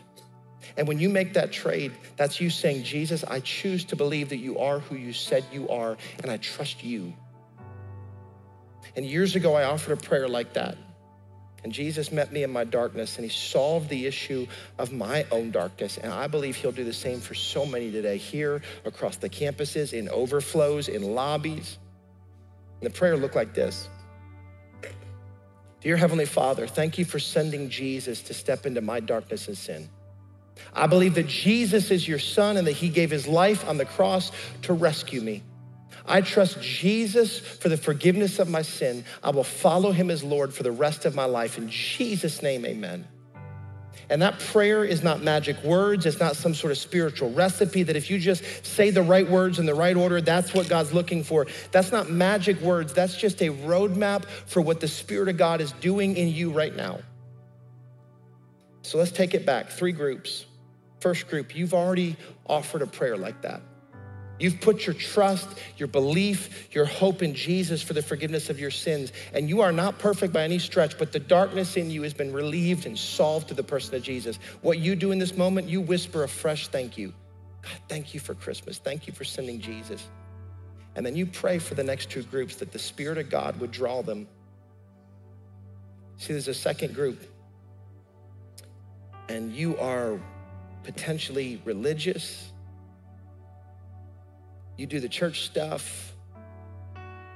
And 0.78 0.88
when 0.88 0.99
you 0.99 1.10
make 1.10 1.34
that 1.34 1.52
trade, 1.52 1.91
that's 2.18 2.41
you 2.41 2.49
saying, 2.49 2.84
Jesus, 2.84 3.24
I 3.24 3.39
choose 3.39 3.86
to 3.86 3.95
believe 3.95 4.30
that 4.30 4.38
you 4.38 4.58
are 4.58 4.80
who 4.80 4.95
you 4.95 5.14
said 5.14 5.45
you 5.52 5.70
are, 5.70 5.95
and 6.24 6.32
I 6.32 6.38
trust 6.38 6.84
you. 6.84 7.14
And 8.95 9.06
years 9.06 9.36
ago, 9.36 9.54
I 9.54 9.66
offered 9.66 9.93
a 9.93 10.02
prayer 10.02 10.28
like 10.28 10.54
that. 10.54 10.76
And 11.64 11.72
Jesus 11.72 12.12
met 12.12 12.32
me 12.32 12.43
in 12.43 12.51
my 12.51 12.64
darkness 12.64 13.18
and 13.18 13.24
he 13.24 13.30
solved 13.30 13.89
the 13.89 14.07
issue 14.07 14.47
of 14.80 14.91
my 14.91 15.26
own 15.32 15.51
darkness. 15.51 15.97
And 15.97 16.12
I 16.12 16.28
believe 16.28 16.55
he'll 16.55 16.72
do 16.72 16.84
the 16.84 16.93
same 16.93 17.20
for 17.20 17.36
so 17.36 17.66
many 17.66 17.91
today 17.91 18.18
here, 18.18 18.62
across 18.84 19.18
the 19.18 19.30
campuses, 19.30 19.93
in 19.93 20.09
overflows, 20.09 20.88
in 20.88 21.03
lobbies. 21.03 21.78
And 22.80 22.89
the 22.89 22.97
prayer 22.97 23.16
looked 23.16 23.36
like 23.36 23.53
this 23.53 23.88
Dear 25.82 25.97
Heavenly 25.97 26.26
Father, 26.26 26.68
thank 26.68 26.97
you 26.97 27.05
for 27.05 27.20
sending 27.20 27.70
Jesus 27.70 28.22
to 28.24 28.34
step 28.34 28.66
into 28.66 28.82
my 28.82 28.99
darkness 28.99 29.47
and 29.47 29.57
sin. 29.57 29.89
I 30.74 30.88
believe 30.88 31.16
that 31.16 31.28
Jesus 31.28 31.91
is 31.91 32.07
your 32.07 32.20
son 32.20 32.57
and 32.57 32.68
that 32.68 32.74
he 32.74 32.89
gave 32.89 33.09
his 33.09 33.28
life 33.28 33.68
on 33.68 33.78
the 33.78 33.86
cross 33.86 34.32
to 34.64 34.74
rescue 34.74 35.22
me. 35.22 35.43
I 36.06 36.22
trust 36.22 36.62
Jesus 36.62 37.39
for 37.39 37.70
the 37.70 37.78
forgiveness 37.78 38.39
of 38.39 38.49
my 38.49 38.62
sin. 38.62 39.06
I 39.24 39.30
will 39.30 39.43
follow 39.43 39.91
him 39.91 40.10
as 40.10 40.24
Lord 40.24 40.54
for 40.54 40.64
the 40.64 40.72
rest 40.72 41.06
of 41.06 41.16
my 41.16 41.26
life. 41.26 41.58
In 41.58 41.70
Jesus' 41.70 42.41
name, 42.41 42.66
amen. 42.66 43.08
And 44.10 44.22
that 44.22 44.39
prayer 44.39 44.84
is 44.84 45.04
not 45.04 45.22
magic 45.22 45.64
words. 45.64 46.06
It's 46.06 46.20
not 46.20 46.36
some 46.36 46.54
sort 46.54 46.72
of 46.72 46.78
spiritual 46.78 47.32
recipe 47.32 47.84
that 47.84 47.95
if 47.95 48.10
you 48.10 48.20
just 48.20 48.43
say 48.66 48.89
the 48.89 49.02
right 49.02 49.30
words 49.30 49.58
in 49.58 49.66
the 49.66 49.74
right 49.74 49.95
order, 49.95 50.20
that's 50.20 50.54
what 50.54 50.68
God's 50.68 50.93
looking 50.93 51.24
for. 51.24 51.47
That's 51.72 51.93
not 51.93 52.10
magic 52.10 52.60
words. 52.60 52.93
That's 52.93 53.16
just 53.16 53.41
a 53.41 53.49
roadmap 53.49 54.26
for 54.26 54.60
what 54.62 54.82
the 54.82 54.88
Spirit 54.89 55.30
of 55.30 55.38
God 55.38 55.62
is 55.62 55.72
doing 55.74 56.18
in 56.18 56.28
you 56.28 56.52
right 56.52 56.76
now. 56.76 56.99
So 58.82 58.97
let's 58.97 59.12
take 59.12 59.34
it 59.34 59.45
back. 59.45 59.70
Three 59.70 59.93
groups. 59.93 60.45
First 60.99 61.30
group, 61.30 61.56
you've 61.56 61.74
already 61.74 62.18
offered 62.45 62.82
a 62.82 62.88
prayer 62.88 63.16
like 63.16 63.41
that. 63.43 63.62
You've 64.42 64.60
put 64.60 64.88
your 64.88 64.96
trust, 64.96 65.48
your 65.78 65.88
belief, 65.88 66.74
your 66.74 66.86
hope 66.86 67.22
in 67.22 67.36
Jesus 67.36 67.84
for 67.84 67.94
the 67.94 68.02
forgiveness 68.02 68.50
of 68.50 68.60
your 68.60 68.72
sins. 68.72 69.12
And 69.36 69.48
you 69.48 69.62
are 69.62 69.72
not 69.72 70.00
perfect 70.00 70.34
by 70.34 70.42
any 70.42 70.58
stretch, 70.58 70.98
but 70.98 71.12
the 71.12 71.20
darkness 71.20 71.78
in 71.78 71.92
you 71.92 72.02
has 72.02 72.16
been 72.16 72.34
relieved 72.34 72.88
and 72.88 72.98
solved 72.98 73.50
to 73.50 73.54
the 73.54 73.62
person 73.62 73.94
of 73.94 74.02
Jesus. 74.02 74.39
What 74.64 74.80
you 74.80 74.96
do 74.96 75.12
in 75.12 75.20
this 75.20 75.38
moment, 75.38 75.70
you 75.70 75.80
whisper 75.80 76.24
a 76.24 76.28
fresh 76.28 76.70
thank 76.70 76.98
you. 76.98 77.14
God, 77.62 77.80
thank 77.88 78.16
you 78.16 78.20
for 78.20 78.34
Christmas. 78.34 78.80
Thank 78.80 79.06
you 79.06 79.14
for 79.14 79.24
sending 79.24 79.60
Jesus. 79.60 80.08
And 80.96 81.06
then 81.06 81.16
you 81.16 81.28
pray 81.28 81.60
for 81.60 81.76
the 81.76 81.84
next 81.84 82.10
two 82.10 82.24
groups 82.24 82.56
that 82.56 82.72
the 82.72 82.80
Spirit 82.80 83.20
of 83.20 83.30
God 83.30 83.60
would 83.60 83.72
draw 83.72 84.02
them. 84.02 84.28
See, 86.18 86.34
there's 86.34 86.48
a 86.48 86.54
second 86.56 86.96
group, 86.96 87.22
and 89.30 89.54
you 89.54 89.78
are 89.78 90.20
potentially 90.84 91.62
religious 91.64 92.51
you 94.82 94.88
do 94.88 95.00
the 95.00 95.08
church 95.08 95.44
stuff. 95.44 96.12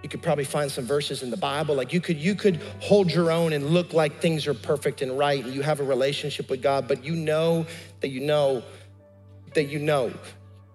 You 0.01 0.09
could 0.09 0.21
probably 0.21 0.43
find 0.43 0.69
some 0.69 0.85
verses 0.85 1.23
in 1.23 1.29
the 1.29 1.37
Bible. 1.37 1.75
Like 1.75 1.93
you 1.93 2.01
could, 2.01 2.17
you 2.17 2.35
could 2.35 2.59
hold 2.79 3.11
your 3.11 3.31
own 3.31 3.53
and 3.53 3.67
look 3.67 3.93
like 3.93 4.19
things 4.19 4.47
are 4.47 4.53
perfect 4.53 5.01
and 5.01 5.17
right, 5.17 5.43
and 5.43 5.53
you 5.53 5.61
have 5.61 5.79
a 5.79 5.83
relationship 5.83 6.49
with 6.49 6.61
God, 6.61 6.87
but 6.87 7.05
you 7.05 7.15
know 7.15 7.65
that 8.01 8.09
you 8.09 8.19
know 8.19 8.63
that 9.53 9.65
you 9.65 9.79
know. 9.79 10.11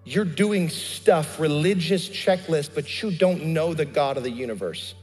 You're 0.03 0.25
doing 0.25 0.69
stuff, 0.69 1.39
religious 1.39 2.09
checklist, 2.09 2.73
but 2.73 3.01
you 3.01 3.11
don't 3.11 3.45
know 3.47 3.73
the 3.73 3.85
God 3.85 4.17
of 4.17 4.23
the 4.23 4.31
universe. 4.31 4.95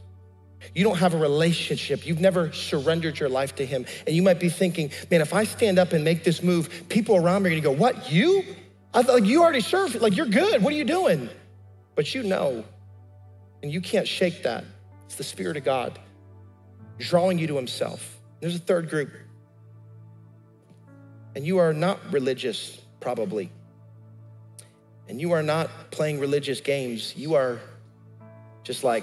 You 0.74 0.84
don't 0.84 0.98
have 0.98 1.14
a 1.14 1.18
relationship. 1.18 2.06
You've 2.06 2.20
never 2.20 2.52
surrendered 2.52 3.18
your 3.20 3.28
life 3.28 3.54
to 3.56 3.66
Him. 3.66 3.86
And 4.06 4.16
you 4.16 4.22
might 4.22 4.40
be 4.40 4.48
thinking, 4.48 4.90
man, 5.10 5.20
if 5.20 5.32
I 5.32 5.44
stand 5.44 5.78
up 5.78 5.92
and 5.92 6.02
make 6.04 6.24
this 6.24 6.42
move, 6.42 6.88
people 6.88 7.16
around 7.16 7.44
me 7.44 7.50
are 7.50 7.60
gonna 7.60 7.76
go, 7.76 7.80
what, 7.80 8.10
you? 8.10 8.44
I 8.92 9.02
thought 9.02 9.20
like, 9.20 9.24
you 9.24 9.42
already 9.42 9.60
served, 9.60 10.00
like 10.00 10.16
you're 10.16 10.26
good. 10.26 10.62
What 10.62 10.72
are 10.72 10.76
you 10.76 10.84
doing? 10.84 11.28
But 11.98 12.14
you 12.14 12.22
know, 12.22 12.62
and 13.60 13.72
you 13.72 13.80
can't 13.80 14.06
shake 14.06 14.44
that. 14.44 14.62
It's 15.06 15.16
the 15.16 15.24
Spirit 15.24 15.56
of 15.56 15.64
God 15.64 15.98
drawing 17.00 17.40
you 17.40 17.48
to 17.48 17.56
Himself. 17.56 18.20
There's 18.38 18.54
a 18.54 18.60
third 18.60 18.88
group. 18.88 19.10
And 21.34 21.44
you 21.44 21.58
are 21.58 21.72
not 21.72 21.98
religious, 22.12 22.80
probably. 23.00 23.50
And 25.08 25.20
you 25.20 25.32
are 25.32 25.42
not 25.42 25.70
playing 25.90 26.20
religious 26.20 26.60
games. 26.60 27.16
You 27.16 27.34
are 27.34 27.58
just 28.62 28.84
like, 28.84 29.02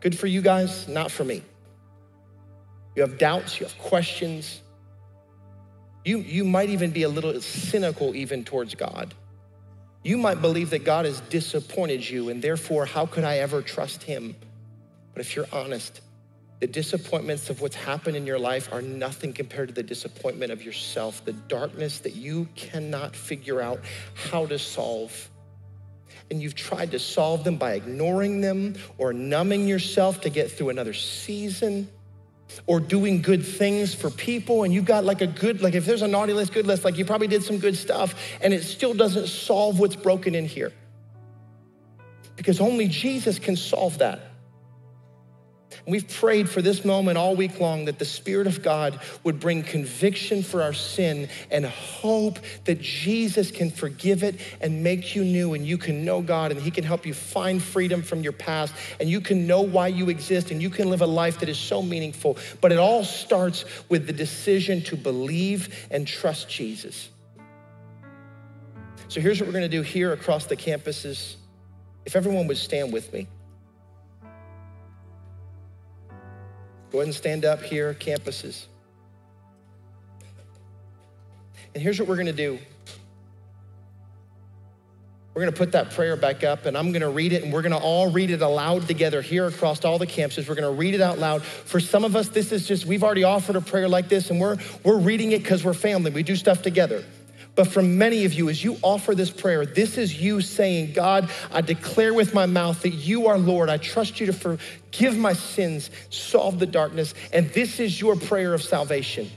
good 0.00 0.18
for 0.18 0.28
you 0.28 0.40
guys, 0.40 0.88
not 0.88 1.10
for 1.10 1.24
me. 1.24 1.42
You 2.94 3.02
have 3.02 3.18
doubts, 3.18 3.60
you 3.60 3.66
have 3.66 3.78
questions. 3.80 4.62
You, 6.06 6.20
you 6.20 6.42
might 6.42 6.70
even 6.70 6.90
be 6.90 7.02
a 7.02 7.08
little 7.10 7.38
cynical, 7.42 8.16
even 8.16 8.44
towards 8.46 8.74
God. 8.74 9.12
You 10.06 10.16
might 10.16 10.40
believe 10.40 10.70
that 10.70 10.84
God 10.84 11.04
has 11.04 11.20
disappointed 11.22 12.08
you, 12.08 12.28
and 12.28 12.40
therefore, 12.40 12.86
how 12.86 13.06
could 13.06 13.24
I 13.24 13.38
ever 13.38 13.60
trust 13.60 14.04
Him? 14.04 14.36
But 15.12 15.20
if 15.20 15.34
you're 15.34 15.48
honest, 15.50 16.00
the 16.60 16.68
disappointments 16.68 17.50
of 17.50 17.60
what's 17.60 17.74
happened 17.74 18.16
in 18.16 18.24
your 18.24 18.38
life 18.38 18.72
are 18.72 18.80
nothing 18.80 19.32
compared 19.32 19.66
to 19.66 19.74
the 19.74 19.82
disappointment 19.82 20.52
of 20.52 20.62
yourself, 20.62 21.24
the 21.24 21.32
darkness 21.32 21.98
that 21.98 22.14
you 22.14 22.46
cannot 22.54 23.16
figure 23.16 23.60
out 23.60 23.80
how 24.14 24.46
to 24.46 24.60
solve. 24.60 25.28
And 26.30 26.40
you've 26.40 26.54
tried 26.54 26.92
to 26.92 27.00
solve 27.00 27.42
them 27.42 27.56
by 27.56 27.72
ignoring 27.72 28.40
them 28.40 28.76
or 28.98 29.12
numbing 29.12 29.66
yourself 29.66 30.20
to 30.20 30.30
get 30.30 30.52
through 30.52 30.68
another 30.68 30.94
season 30.94 31.88
or 32.66 32.80
doing 32.80 33.22
good 33.22 33.44
things 33.44 33.94
for 33.94 34.10
people 34.10 34.64
and 34.64 34.72
you've 34.72 34.84
got 34.84 35.04
like 35.04 35.20
a 35.20 35.26
good 35.26 35.60
like 35.62 35.74
if 35.74 35.84
there's 35.84 36.02
a 36.02 36.08
naughty 36.08 36.32
list 36.32 36.52
good 36.52 36.66
list 36.66 36.84
like 36.84 36.96
you 36.96 37.04
probably 37.04 37.26
did 37.26 37.42
some 37.42 37.58
good 37.58 37.76
stuff 37.76 38.14
and 38.40 38.54
it 38.54 38.62
still 38.62 38.94
doesn't 38.94 39.26
solve 39.26 39.78
what's 39.78 39.96
broken 39.96 40.34
in 40.34 40.46
here. 40.46 40.72
Because 42.36 42.60
only 42.60 42.88
jesus 42.88 43.38
can 43.38 43.56
solve 43.56 43.98
that 43.98 44.20
and 45.86 45.92
we've 45.92 46.08
prayed 46.08 46.48
for 46.48 46.60
this 46.60 46.84
moment 46.84 47.16
all 47.16 47.36
week 47.36 47.60
long 47.60 47.84
that 47.84 48.00
the 48.00 48.04
Spirit 48.04 48.48
of 48.48 48.60
God 48.60 48.98
would 49.22 49.38
bring 49.38 49.62
conviction 49.62 50.42
for 50.42 50.60
our 50.60 50.72
sin 50.72 51.28
and 51.48 51.64
hope 51.64 52.40
that 52.64 52.80
Jesus 52.80 53.52
can 53.52 53.70
forgive 53.70 54.24
it 54.24 54.40
and 54.60 54.82
make 54.82 55.14
you 55.14 55.24
new 55.24 55.54
and 55.54 55.64
you 55.64 55.78
can 55.78 56.04
know 56.04 56.20
God 56.20 56.50
and 56.50 56.60
He 56.60 56.72
can 56.72 56.82
help 56.82 57.06
you 57.06 57.14
find 57.14 57.62
freedom 57.62 58.02
from 58.02 58.22
your 58.22 58.32
past 58.32 58.74
and 58.98 59.08
you 59.08 59.20
can 59.20 59.46
know 59.46 59.62
why 59.62 59.86
you 59.86 60.08
exist 60.08 60.50
and 60.50 60.60
you 60.60 60.70
can 60.70 60.90
live 60.90 61.02
a 61.02 61.06
life 61.06 61.38
that 61.38 61.48
is 61.48 61.58
so 61.58 61.80
meaningful. 61.82 62.36
But 62.60 62.72
it 62.72 62.78
all 62.78 63.04
starts 63.04 63.64
with 63.88 64.08
the 64.08 64.12
decision 64.12 64.82
to 64.82 64.96
believe 64.96 65.86
and 65.92 66.04
trust 66.04 66.48
Jesus. 66.48 67.10
So 69.06 69.20
here's 69.20 69.38
what 69.38 69.46
we're 69.46 69.52
going 69.52 69.62
to 69.62 69.68
do 69.68 69.82
here 69.82 70.12
across 70.12 70.46
the 70.46 70.56
campuses. 70.56 71.36
If 72.04 72.16
everyone 72.16 72.48
would 72.48 72.56
stand 72.56 72.92
with 72.92 73.12
me. 73.12 73.28
Go 76.96 77.00
ahead 77.00 77.08
and 77.08 77.14
stand 77.14 77.44
up 77.44 77.62
here, 77.62 77.92
campuses. 77.92 78.64
And 81.74 81.82
here's 81.82 82.00
what 82.00 82.08
we're 82.08 82.14
going 82.16 82.24
to 82.24 82.32
do 82.32 82.58
we're 85.34 85.42
going 85.42 85.52
to 85.52 85.58
put 85.58 85.72
that 85.72 85.90
prayer 85.90 86.16
back 86.16 86.42
up 86.42 86.64
and 86.64 86.74
I'm 86.74 86.92
going 86.92 87.02
to 87.02 87.10
read 87.10 87.34
it 87.34 87.44
and 87.44 87.52
we're 87.52 87.60
going 87.60 87.72
to 87.72 87.78
all 87.78 88.10
read 88.10 88.30
it 88.30 88.40
aloud 88.40 88.86
together 88.86 89.20
here 89.20 89.46
across 89.46 89.84
all 89.84 89.98
the 89.98 90.06
campuses. 90.06 90.48
We're 90.48 90.54
going 90.54 90.74
to 90.74 90.80
read 90.80 90.94
it 90.94 91.02
out 91.02 91.18
loud. 91.18 91.42
For 91.42 91.80
some 91.80 92.02
of 92.02 92.16
us, 92.16 92.30
this 92.30 92.50
is 92.50 92.66
just, 92.66 92.86
we've 92.86 93.04
already 93.04 93.24
offered 93.24 93.56
a 93.56 93.60
prayer 93.60 93.90
like 93.90 94.08
this 94.08 94.30
and 94.30 94.40
we're, 94.40 94.56
we're 94.82 94.98
reading 94.98 95.32
it 95.32 95.42
because 95.42 95.62
we're 95.62 95.74
family. 95.74 96.10
We 96.10 96.22
do 96.22 96.34
stuff 96.34 96.62
together. 96.62 97.04
But 97.56 97.68
for 97.68 97.82
many 97.82 98.26
of 98.26 98.34
you, 98.34 98.50
as 98.50 98.62
you 98.62 98.76
offer 98.82 99.14
this 99.14 99.30
prayer, 99.30 99.64
this 99.64 99.96
is 99.96 100.20
you 100.20 100.42
saying, 100.42 100.92
God, 100.92 101.30
I 101.50 101.62
declare 101.62 102.12
with 102.12 102.34
my 102.34 102.44
mouth 102.44 102.82
that 102.82 102.90
you 102.90 103.28
are 103.28 103.38
Lord. 103.38 103.70
I 103.70 103.78
trust 103.78 104.20
you 104.20 104.26
to 104.26 104.32
forgive 104.34 105.16
my 105.16 105.32
sins, 105.32 105.90
solve 106.10 106.58
the 106.58 106.66
darkness. 106.66 107.14
And 107.32 107.48
this 107.50 107.80
is 107.80 107.98
your 107.98 108.14
prayer 108.14 108.52
of 108.52 108.62
salvation. 108.62 109.30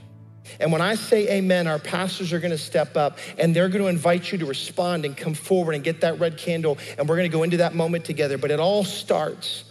And 0.58 0.70
when 0.70 0.82
I 0.82 0.96
say 0.96 1.38
amen, 1.38 1.66
our 1.66 1.78
pastors 1.78 2.34
are 2.34 2.40
gonna 2.40 2.58
step 2.58 2.94
up 2.94 3.18
and 3.38 3.56
they're 3.56 3.70
gonna 3.70 3.86
invite 3.86 4.30
you 4.30 4.36
to 4.38 4.46
respond 4.46 5.06
and 5.06 5.16
come 5.16 5.32
forward 5.32 5.74
and 5.74 5.82
get 5.82 6.02
that 6.02 6.20
red 6.20 6.36
candle. 6.36 6.76
And 6.98 7.08
we're 7.08 7.16
gonna 7.16 7.30
go 7.30 7.42
into 7.42 7.58
that 7.58 7.74
moment 7.74 8.04
together. 8.04 8.36
But 8.36 8.50
it 8.50 8.60
all 8.60 8.84
starts 8.84 9.64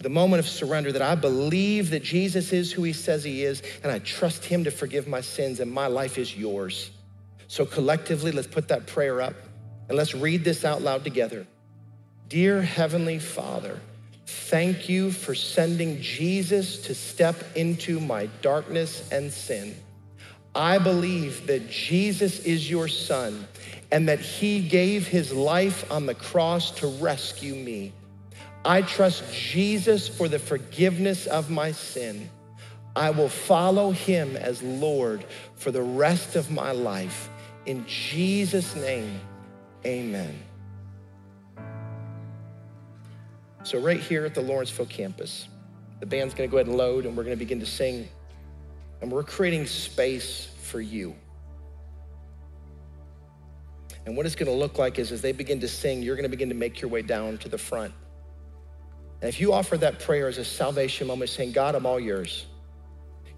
the 0.00 0.10
moment 0.10 0.40
of 0.40 0.48
surrender 0.48 0.92
that 0.92 1.02
I 1.02 1.14
believe 1.14 1.90
that 1.90 2.02
Jesus 2.02 2.52
is 2.52 2.70
who 2.70 2.82
he 2.82 2.92
says 2.92 3.24
he 3.24 3.42
is, 3.42 3.62
and 3.82 3.90
I 3.90 3.98
trust 4.00 4.44
him 4.44 4.64
to 4.64 4.70
forgive 4.70 5.08
my 5.08 5.22
sins, 5.22 5.58
and 5.58 5.72
my 5.72 5.86
life 5.86 6.18
is 6.18 6.36
yours. 6.36 6.90
So 7.48 7.64
collectively, 7.64 8.32
let's 8.32 8.48
put 8.48 8.68
that 8.68 8.86
prayer 8.86 9.20
up 9.20 9.34
and 9.88 9.96
let's 9.96 10.14
read 10.14 10.44
this 10.44 10.64
out 10.64 10.82
loud 10.82 11.04
together. 11.04 11.46
Dear 12.28 12.60
Heavenly 12.60 13.18
Father, 13.18 13.80
thank 14.26 14.88
you 14.88 15.12
for 15.12 15.34
sending 15.34 16.00
Jesus 16.00 16.82
to 16.82 16.94
step 16.94 17.36
into 17.56 18.00
my 18.00 18.26
darkness 18.42 19.08
and 19.12 19.32
sin. 19.32 19.76
I 20.54 20.78
believe 20.78 21.46
that 21.46 21.70
Jesus 21.70 22.40
is 22.40 22.68
your 22.68 22.88
son 22.88 23.46
and 23.92 24.08
that 24.08 24.18
he 24.20 24.66
gave 24.66 25.06
his 25.06 25.32
life 25.32 25.88
on 25.92 26.06
the 26.06 26.14
cross 26.14 26.70
to 26.72 26.86
rescue 26.86 27.54
me. 27.54 27.92
I 28.64 28.82
trust 28.82 29.32
Jesus 29.32 30.08
for 30.08 30.28
the 30.28 30.40
forgiveness 30.40 31.26
of 31.26 31.50
my 31.50 31.70
sin. 31.70 32.28
I 32.96 33.10
will 33.10 33.28
follow 33.28 33.92
him 33.92 34.36
as 34.36 34.62
Lord 34.62 35.24
for 35.54 35.70
the 35.70 35.82
rest 35.82 36.34
of 36.34 36.50
my 36.50 36.72
life. 36.72 37.28
In 37.66 37.84
Jesus' 37.86 38.76
name, 38.76 39.20
amen. 39.84 40.38
So, 43.64 43.80
right 43.80 43.98
here 43.98 44.24
at 44.24 44.34
the 44.34 44.40
Lawrenceville 44.40 44.86
campus, 44.86 45.48
the 45.98 46.06
band's 46.06 46.32
gonna 46.34 46.48
go 46.48 46.58
ahead 46.58 46.68
and 46.68 46.76
load, 46.76 47.04
and 47.04 47.16
we're 47.16 47.24
gonna 47.24 47.36
begin 47.36 47.58
to 47.60 47.66
sing. 47.66 48.08
And 49.02 49.10
we're 49.10 49.24
creating 49.24 49.66
space 49.66 50.48
for 50.62 50.80
you. 50.80 51.14
And 54.06 54.16
what 54.16 54.24
it's 54.24 54.36
gonna 54.36 54.52
look 54.52 54.78
like 54.78 55.00
is 55.00 55.10
as 55.10 55.20
they 55.20 55.32
begin 55.32 55.58
to 55.60 55.68
sing, 55.68 56.02
you're 56.02 56.14
gonna 56.14 56.28
begin 56.28 56.48
to 56.48 56.54
make 56.54 56.80
your 56.80 56.90
way 56.90 57.02
down 57.02 57.38
to 57.38 57.48
the 57.48 57.58
front. 57.58 57.92
And 59.20 59.28
if 59.28 59.40
you 59.40 59.52
offer 59.52 59.76
that 59.78 59.98
prayer 59.98 60.28
as 60.28 60.38
a 60.38 60.44
salvation 60.44 61.08
moment, 61.08 61.30
saying, 61.30 61.52
God, 61.52 61.74
I'm 61.74 61.86
all 61.86 61.98
yours. 61.98 62.46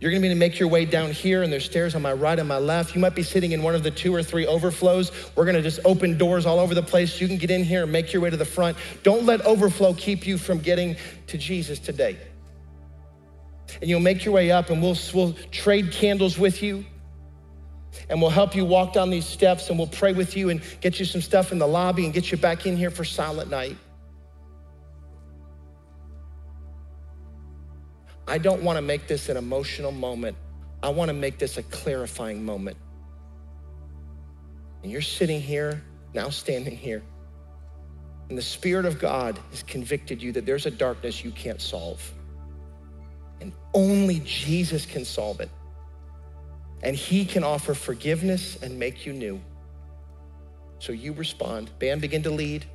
You're 0.01 0.13
gonna 0.13 0.23
be 0.23 0.29
to 0.29 0.37
make 0.37 0.61
your 0.61 0.69
way 0.69 0.85
down 0.85 1.11
here, 1.11 1.43
and 1.43 1.53
there's 1.53 1.65
stairs 1.65 1.97
on 1.97 2.03
my 2.03 2.13
right 2.13 2.39
and 2.39 2.49
my 2.49 2.59
left. 2.59 2.95
You 2.95 3.01
might 3.01 3.17
be 3.17 3.25
sitting 3.25 3.51
in 3.51 3.63
one 3.63 3.75
of 3.75 3.83
the 3.83 3.91
two 3.91 4.15
or 4.15 4.23
three 4.23 4.47
overflows. 4.47 5.11
We're 5.35 5.45
gonna 5.45 5.63
just 5.63 5.81
open 5.85 6.17
doors 6.17 6.47
all 6.47 6.61
over 6.61 6.73
the 6.73 6.83
place. 6.83 7.21
You 7.21 7.27
can 7.27 7.37
get 7.37 7.51
in 7.51 7.65
here 7.65 7.83
and 7.83 7.91
make 7.91 8.13
your 8.13 8.23
way 8.23 8.31
to 8.31 8.37
the 8.37 8.45
front. 8.45 8.77
Don't 9.03 9.25
let 9.25 9.45
overflow 9.45 9.95
keep 9.95 10.25
you 10.25 10.39
from 10.39 10.59
getting 10.59 10.97
to 11.27 11.37
Jesus 11.37 11.81
today. 11.81 12.17
And 13.81 13.91
you'll 13.91 14.01
make 14.01 14.25
your 14.25 14.35
way 14.35 14.53
up, 14.53 14.71
and 14.71 14.81
we'll, 14.81 14.97
we'll 15.13 15.33
trade 15.51 15.91
candles 15.91 16.39
with 16.39 16.63
you. 16.63 16.85
And 18.09 18.23
we'll 18.23 18.31
help 18.31 18.55
you 18.55 18.65
walk 18.65 18.93
down 18.93 19.11
these 19.11 19.27
steps, 19.27 19.69
and 19.69 19.79
we'll 19.79 19.89
pray 19.89 20.13
with 20.13 20.37
you 20.37 20.51
and 20.51 20.63
get 20.81 21.01
you 21.01 21.05
some 21.05 21.21
stuff 21.21 21.51
in 21.51 21.59
the 21.59 21.67
lobby 21.67 22.05
and 22.05 22.15
get 22.15 22.31
you 22.31 22.39
back 22.39 22.67
in 22.67 22.77
here 22.77 22.91
for 22.91 23.05
silent 23.05 23.51
night. 23.51 23.77
I 28.29 28.37
don't 28.37 28.63
want 28.63 28.77
to 28.77 28.83
make 28.83 29.09
this 29.09 29.31
an 29.31 29.39
emotional 29.39 29.91
moment. 29.91 30.37
I 30.83 30.91
want 30.91 31.09
to 31.09 31.15
make 31.15 31.39
this 31.39 31.57
a 31.57 31.63
clarifying 31.63 32.45
moment. 32.45 32.77
And 34.83 34.93
you're 34.93 35.01
sitting 35.01 35.41
here, 35.41 35.83
now 36.15 36.29
standing 36.29 36.77
here, 36.77 37.03
and 38.29 38.37
the 38.37 38.43
Spirit 38.43 38.85
of 38.85 38.99
God 38.99 39.39
has 39.51 39.63
convicted 39.63 40.23
you 40.23 40.33
that 40.33 40.45
there's 40.45 40.67
a 40.67 40.71
darkness 40.71 41.25
you 41.25 41.31
can't 41.31 41.61
solve. 41.61 42.13
And 43.41 43.53
only 43.73 44.21
Jesus 44.21 44.85
can 44.85 45.05
solve 45.05 45.41
it. 45.41 45.49
And 46.83 46.95
He 46.95 47.25
can 47.25 47.43
offer 47.43 47.73
forgiveness 47.73 48.63
and 48.63 48.79
make 48.79 49.07
you 49.07 49.15
new. 49.15 49.41
So 50.81 50.93
you 50.93 51.15
respond. 51.15 51.71
Band, 51.79 52.03
begin 52.03 52.23
to 52.25 52.31
lead. 52.31 52.67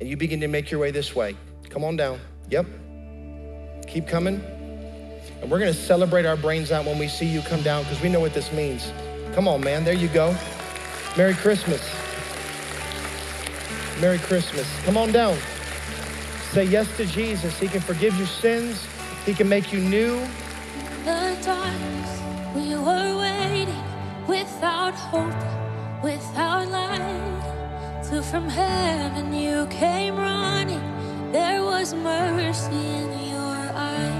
And 0.00 0.08
you 0.08 0.16
begin 0.16 0.40
to 0.40 0.48
make 0.48 0.70
your 0.70 0.80
way 0.80 0.90
this 0.90 1.14
way. 1.14 1.36
Come 1.68 1.84
on 1.84 1.96
down. 1.96 2.18
Yep. 2.48 2.66
Keep 3.86 4.08
coming. 4.08 4.53
And 5.42 5.50
we're 5.50 5.58
going 5.58 5.72
to 5.72 5.78
celebrate 5.78 6.24
our 6.26 6.36
brains 6.36 6.72
out 6.72 6.84
when 6.86 6.98
we 6.98 7.08
see 7.08 7.26
you 7.26 7.40
come 7.42 7.62
down 7.62 7.82
because 7.82 8.00
we 8.00 8.08
know 8.08 8.20
what 8.20 8.32
this 8.34 8.50
means. 8.52 8.92
Come 9.34 9.46
on, 9.48 9.60
man. 9.62 9.84
There 9.84 9.94
you 9.94 10.08
go. 10.08 10.34
Merry 11.16 11.34
Christmas. 11.34 11.82
Merry 14.00 14.18
Christmas. 14.18 14.66
Come 14.84 14.96
on 14.96 15.12
down. 15.12 15.36
Say 16.52 16.64
yes 16.64 16.88
to 16.96 17.06
Jesus. 17.06 17.58
He 17.58 17.68
can 17.68 17.80
forgive 17.80 18.16
your 18.16 18.26
sins, 18.26 18.86
He 19.26 19.34
can 19.34 19.48
make 19.48 19.72
you 19.72 19.80
new. 19.80 20.20
the 21.04 21.36
darkness 21.44 22.20
we 22.54 22.74
were 22.76 23.18
waiting 23.18 23.82
without 24.26 24.94
hope 24.94 26.02
without 26.02 26.66
light 26.68 28.02
till 28.08 28.22
from 28.22 28.48
heaven 28.48 29.32
you 29.34 29.66
came 29.66 30.16
running 30.16 30.80
there 31.32 31.62
was 31.62 31.92
mercy 31.94 32.86
in 33.02 33.10
your 33.28 33.60
eyes 33.74 34.13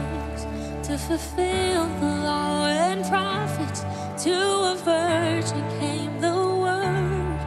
to 0.95 1.01
fulfill 1.01 1.87
the 1.99 2.07
law 2.23 2.67
and 2.67 3.05
prophets. 3.07 3.81
To 4.23 4.33
a 4.33 4.77
virgin 4.85 5.65
came 5.81 6.21
the 6.21 6.37
word. 6.65 7.41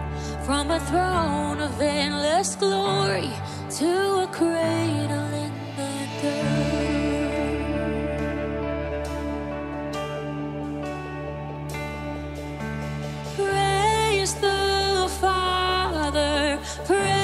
From 0.46 0.70
a 0.72 0.80
throne 0.82 1.62
of 1.62 1.80
endless 1.80 2.58
glory 2.58 3.32
to 3.80 3.90
a 4.26 4.28
cradle 4.34 5.34
in 5.46 5.54
the 5.78 5.94
dirt. 6.22 6.68
Praise 13.36 14.34
the 14.36 15.08
Father, 15.22 16.60
praise 16.86 17.17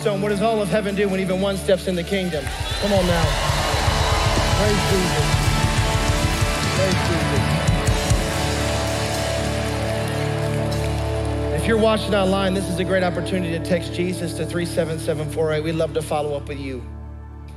So 0.00 0.14
12Stone, 0.14 0.22
what 0.22 0.30
does 0.30 0.40
all 0.40 0.62
of 0.62 0.70
heaven 0.70 0.94
do 0.94 1.06
when 1.10 1.20
even 1.20 1.42
one 1.42 1.58
steps 1.58 1.86
in 1.86 1.94
the 1.94 2.02
kingdom? 2.02 2.42
Come 2.80 2.92
on 2.94 3.06
now. 3.06 3.22
Praise 4.56 4.80
Jesus. 4.90 5.26
Praise 6.74 6.94
Jesus. 7.06 7.60
If 11.60 11.66
you're 11.66 11.76
watching 11.76 12.14
online, 12.14 12.54
this 12.54 12.66
is 12.70 12.78
a 12.78 12.84
great 12.84 13.02
opportunity 13.02 13.58
to 13.58 13.62
text 13.62 13.92
Jesus 13.92 14.32
to 14.34 14.46
37748. 14.46 15.62
We'd 15.62 15.72
love 15.72 15.92
to 15.92 16.00
follow 16.00 16.34
up 16.34 16.48
with 16.48 16.58
you. 16.58 16.82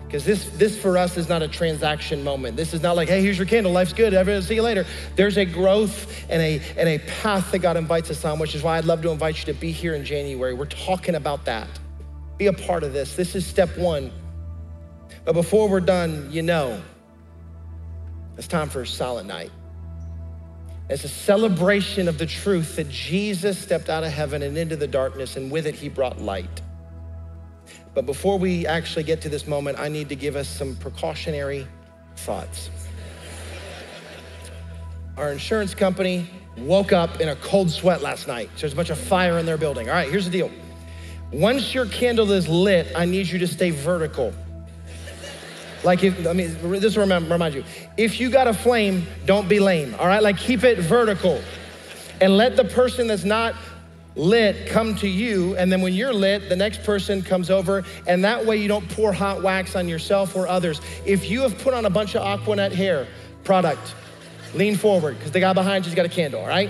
Because 0.05 0.25
this, 0.25 0.49
this 0.57 0.77
for 0.77 0.97
us 0.97 1.15
is 1.15 1.29
not 1.29 1.41
a 1.41 1.47
transaction 1.47 2.25
moment. 2.25 2.57
This 2.57 2.73
is 2.73 2.81
not 2.81 2.97
like, 2.97 3.07
hey, 3.07 3.21
here's 3.21 3.37
your 3.37 3.47
candle, 3.47 3.71
life's 3.71 3.93
good, 3.93 4.13
everyone 4.13 4.41
see 4.43 4.55
you 4.55 4.63
later. 4.63 4.85
There's 5.15 5.37
a 5.37 5.45
growth 5.45 6.29
and 6.29 6.41
a, 6.41 6.61
and 6.77 6.89
a 6.89 6.99
path 7.21 7.51
that 7.53 7.59
God 7.59 7.77
invites 7.77 8.11
us 8.11 8.25
on, 8.25 8.37
which 8.37 8.53
is 8.53 8.61
why 8.61 8.77
I'd 8.77 8.85
love 8.85 9.01
to 9.03 9.11
invite 9.11 9.39
you 9.39 9.53
to 9.53 9.59
be 9.59 9.71
here 9.71 9.95
in 9.95 10.03
January. 10.03 10.53
We're 10.53 10.65
talking 10.65 11.15
about 11.15 11.45
that. 11.45 11.69
Be 12.37 12.47
a 12.47 12.53
part 12.53 12.83
of 12.83 12.93
this. 12.93 13.15
This 13.15 13.35
is 13.35 13.45
step 13.45 13.77
one. 13.77 14.11
But 15.25 15.33
before 15.33 15.69
we're 15.69 15.79
done, 15.79 16.29
you 16.31 16.41
know, 16.41 16.81
it's 18.37 18.47
time 18.47 18.69
for 18.69 18.81
a 18.81 18.87
silent 18.87 19.27
night. 19.27 19.51
It's 20.89 21.03
a 21.03 21.09
celebration 21.09 22.07
of 22.07 22.17
the 22.17 22.25
truth 22.25 22.75
that 22.75 22.89
Jesus 22.89 23.57
stepped 23.57 23.89
out 23.89 24.03
of 24.03 24.11
heaven 24.11 24.41
and 24.41 24.57
into 24.57 24.75
the 24.75 24.87
darkness, 24.87 25.37
and 25.37 25.49
with 25.49 25.65
it, 25.65 25.75
he 25.75 25.87
brought 25.87 26.19
light. 26.19 26.61
But 27.93 28.05
before 28.05 28.37
we 28.37 28.65
actually 28.67 29.03
get 29.03 29.21
to 29.21 29.29
this 29.29 29.47
moment, 29.47 29.79
I 29.79 29.87
need 29.87 30.09
to 30.09 30.15
give 30.15 30.35
us 30.35 30.47
some 30.49 30.75
precautionary 30.75 31.67
thoughts. 32.17 32.69
Our 35.15 35.31
insurance 35.31 35.73
company 35.75 36.27
woke 36.57 36.91
up 36.91 37.21
in 37.21 37.29
a 37.29 37.35
cold 37.37 37.69
sweat 37.69 38.01
last 38.01 38.27
night. 38.27 38.49
So 38.55 38.61
there's 38.61 38.73
a 38.73 38.75
bunch 38.75 38.89
of 38.89 38.97
fire 38.97 39.37
in 39.37 39.45
their 39.45 39.57
building. 39.57 39.89
All 39.89 39.95
right, 39.95 40.09
here's 40.09 40.25
the 40.25 40.31
deal. 40.31 40.51
Once 41.33 41.73
your 41.73 41.87
candle 41.87 42.31
is 42.31 42.47
lit, 42.47 42.87
I 42.95 43.05
need 43.05 43.27
you 43.27 43.39
to 43.39 43.47
stay 43.47 43.71
vertical. 43.71 44.33
Like 45.83 46.03
if, 46.03 46.27
I 46.27 46.33
mean, 46.33 46.55
this 46.79 46.95
will 46.95 47.07
remind 47.07 47.55
you. 47.55 47.63
If 47.97 48.19
you 48.19 48.29
got 48.29 48.47
a 48.47 48.53
flame, 48.53 49.05
don't 49.25 49.49
be 49.49 49.59
lame, 49.59 49.95
all 49.99 50.07
right? 50.07 50.21
Like 50.21 50.37
keep 50.37 50.63
it 50.63 50.79
vertical. 50.79 51.41
And 52.21 52.37
let 52.37 52.55
the 52.55 52.63
person 52.63 53.07
that's 53.07 53.23
not 53.23 53.55
lit 54.15 54.67
come 54.67 54.95
to 54.97 55.07
you. 55.07 55.57
And 55.57 55.71
then 55.71 55.81
when 55.81 55.93
you're 55.93 56.13
lit, 56.13 56.47
the 56.49 56.55
next 56.55 56.83
person 56.83 57.21
comes 57.21 57.49
over. 57.49 57.83
And 58.07 58.23
that 58.23 58.45
way 58.45 58.57
you 58.57 58.67
don't 58.67 58.87
pour 58.89 59.11
hot 59.11 59.41
wax 59.41 59.75
on 59.75 59.89
yourself 59.89 60.35
or 60.35 60.47
others. 60.47 60.79
If 61.05 61.29
you 61.29 61.41
have 61.41 61.57
put 61.57 61.73
on 61.73 61.85
a 61.85 61.89
bunch 61.89 62.15
of 62.15 62.21
Aqua 62.21 62.55
Net 62.55 62.71
hair 62.71 63.07
product, 63.43 63.95
lean 64.53 64.77
forward 64.77 65.17
because 65.17 65.31
the 65.31 65.39
guy 65.39 65.51
behind 65.51 65.85
you's 65.85 65.95
got 65.95 66.05
a 66.05 66.09
candle, 66.09 66.41
all 66.41 66.47
right? 66.47 66.69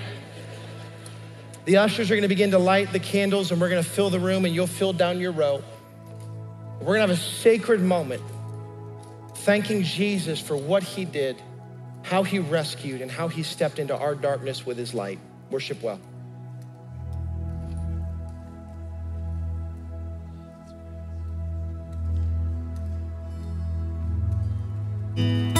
The 1.65 1.77
ushers 1.77 2.11
are 2.11 2.15
gonna 2.15 2.27
begin 2.27 2.51
to 2.51 2.59
light 2.59 2.91
the 2.91 2.99
candles 2.99 3.51
and 3.51 3.61
we're 3.61 3.69
gonna 3.69 3.83
fill 3.83 4.09
the 4.09 4.19
room 4.19 4.45
and 4.45 4.53
you'll 4.53 4.67
fill 4.67 4.93
down 4.93 5.19
your 5.19 5.31
row. 5.31 5.63
We're 6.79 6.95
gonna 6.95 6.99
have 7.01 7.09
a 7.09 7.15
sacred 7.15 7.81
moment 7.81 8.21
thanking 9.37 9.83
Jesus 9.83 10.41
for 10.41 10.57
what 10.57 10.83
he 10.83 11.05
did, 11.05 11.41
how 12.01 12.23
he 12.23 12.39
rescued, 12.39 13.01
and 13.01 13.09
how 13.09 13.27
he 13.29 13.43
stepped 13.43 13.79
into 13.79 13.97
our 13.97 14.15
darkness 14.15 14.65
with 14.65 14.77
his 14.77 14.93
light. 14.93 15.19
Worship 15.49 15.81
well. 15.81 15.99
Silent 25.15 25.52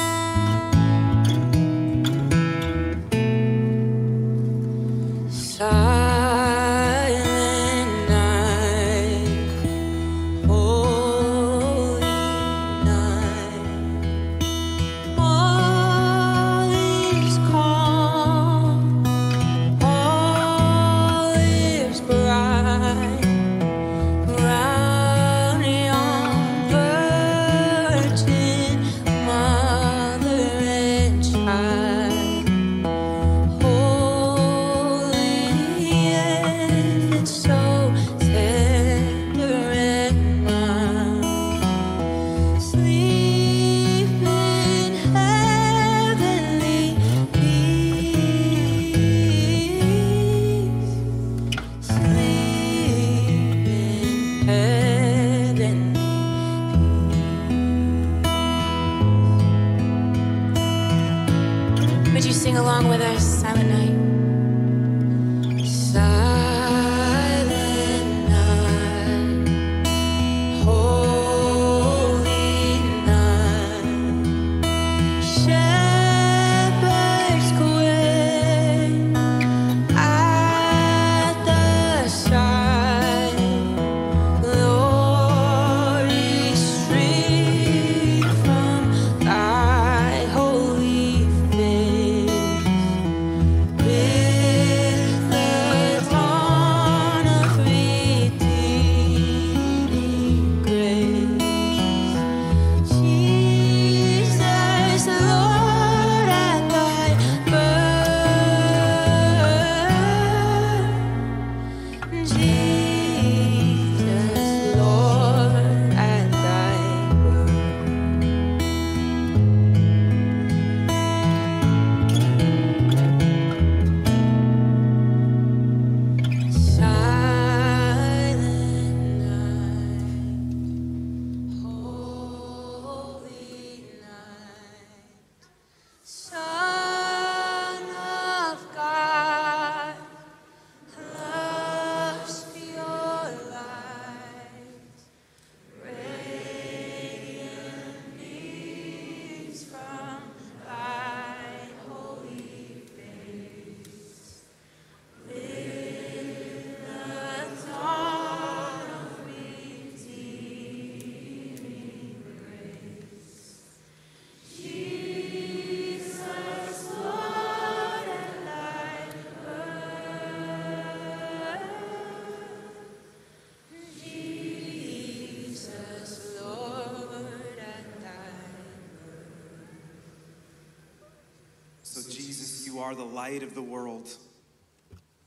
are 182.84 182.94
the 182.94 183.06
light 183.06 183.44
of 183.44 183.56
the 183.56 183.62
world. 183.62 184.10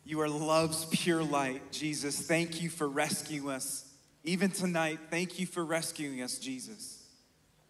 You 0.05 0.21
are 0.21 0.29
love's 0.29 0.85
pure 0.85 1.23
light. 1.23 1.73
Jesus, 1.73 2.21
thank 2.21 2.63
you 2.63 2.69
for 2.69 2.87
rescuing 2.87 3.49
us. 3.49 3.91
Even 4.25 4.51
tonight, 4.51 4.99
thank 5.11 5.39
you 5.39 5.47
for 5.47 5.65
rescuing 5.65 6.21
us, 6.21 6.39
Jesus. 6.39 7.03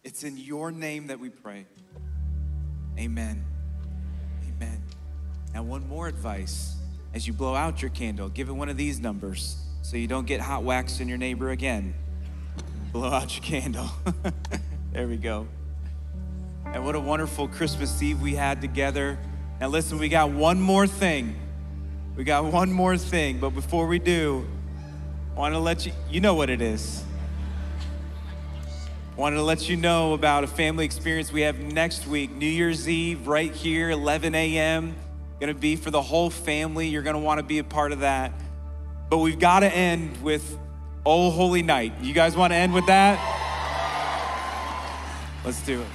It's 0.03 0.23
in 0.23 0.37
your 0.37 0.71
name 0.71 1.07
that 1.07 1.19
we 1.19 1.29
pray. 1.29 1.65
Amen. 2.99 3.45
Amen. 4.49 4.83
Now, 5.53 5.63
one 5.63 5.87
more 5.87 6.07
advice. 6.07 6.75
As 7.13 7.25
you 7.25 7.31
blow 7.31 7.55
out 7.55 7.81
your 7.81 7.91
candle, 7.91 8.27
give 8.27 8.49
it 8.49 8.53
one 8.53 8.69
of 8.69 8.75
these 8.75 8.99
numbers 8.99 9.55
so 9.81 9.95
you 9.95 10.07
don't 10.07 10.27
get 10.27 10.41
hot 10.41 10.63
wax 10.63 10.99
in 10.99 11.07
your 11.07 11.17
neighbor 11.17 11.51
again. 11.51 11.93
Blow 12.91 13.09
out 13.09 13.33
your 13.35 13.43
candle. 13.43 13.89
there 14.91 15.07
we 15.07 15.15
go. 15.15 15.47
And 16.65 16.83
what 16.85 16.95
a 16.95 16.99
wonderful 16.99 17.47
Christmas 17.47 18.01
Eve 18.03 18.21
we 18.21 18.35
had 18.35 18.59
together. 18.59 19.17
Now, 19.59 19.69
listen, 19.69 19.97
we 19.97 20.07
got 20.07 20.29
one 20.29 20.61
more 20.61 20.85
thing. 20.85 21.35
We 22.15 22.23
got 22.23 22.45
one 22.45 22.71
more 22.71 22.95
thing. 22.95 23.39
But 23.39 23.51
before 23.51 23.87
we 23.87 23.97
do, 23.97 24.47
I 25.35 25.39
want 25.39 25.55
to 25.55 25.59
let 25.59 25.85
you, 25.85 25.93
you 26.09 26.21
know 26.21 26.35
what 26.35 26.49
it 26.49 26.61
is. 26.61 27.03
I 29.15 29.19
wanted 29.19 29.37
to 29.37 29.43
let 29.43 29.67
you 29.67 29.75
know 29.75 30.13
about 30.13 30.43
a 30.43 30.47
family 30.47 30.85
experience 30.85 31.31
we 31.31 31.41
have 31.41 31.57
next 31.59 32.05
week, 32.05 32.31
New 32.31 32.45
Year's 32.45 32.87
Eve, 32.87 33.27
right 33.27 33.51
here, 33.51 33.89
11 33.89 34.35
a.m. 34.35 34.95
To 35.39 35.53
be 35.53 35.75
for 35.75 35.89
the 35.91 36.01
whole 36.01 36.29
family. 36.29 36.87
You're 36.87 37.03
want 37.19 37.39
to 37.39 37.43
be 37.43 37.57
a 37.57 37.63
part 37.63 37.91
of 37.91 37.99
that. 38.01 38.33
But 39.09 39.19
we've 39.19 39.39
got 39.39 39.61
to 39.61 39.73
end 39.73 40.21
with 40.21 40.57
Oh 41.05 41.31
Holy 41.31 41.63
Night. 41.63 41.93
You 42.01 42.13
guys 42.13 42.35
want 42.35 42.51
to 42.51 42.57
end 42.57 42.73
with 42.73 42.85
that? 42.87 43.17
Let's 45.43 45.61
do 45.65 45.81
it. 45.81 45.87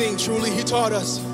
Sing, 0.00 0.16
Truly 0.16 0.50
He 0.50 0.62
taught 0.62 0.92
us. 0.92 1.29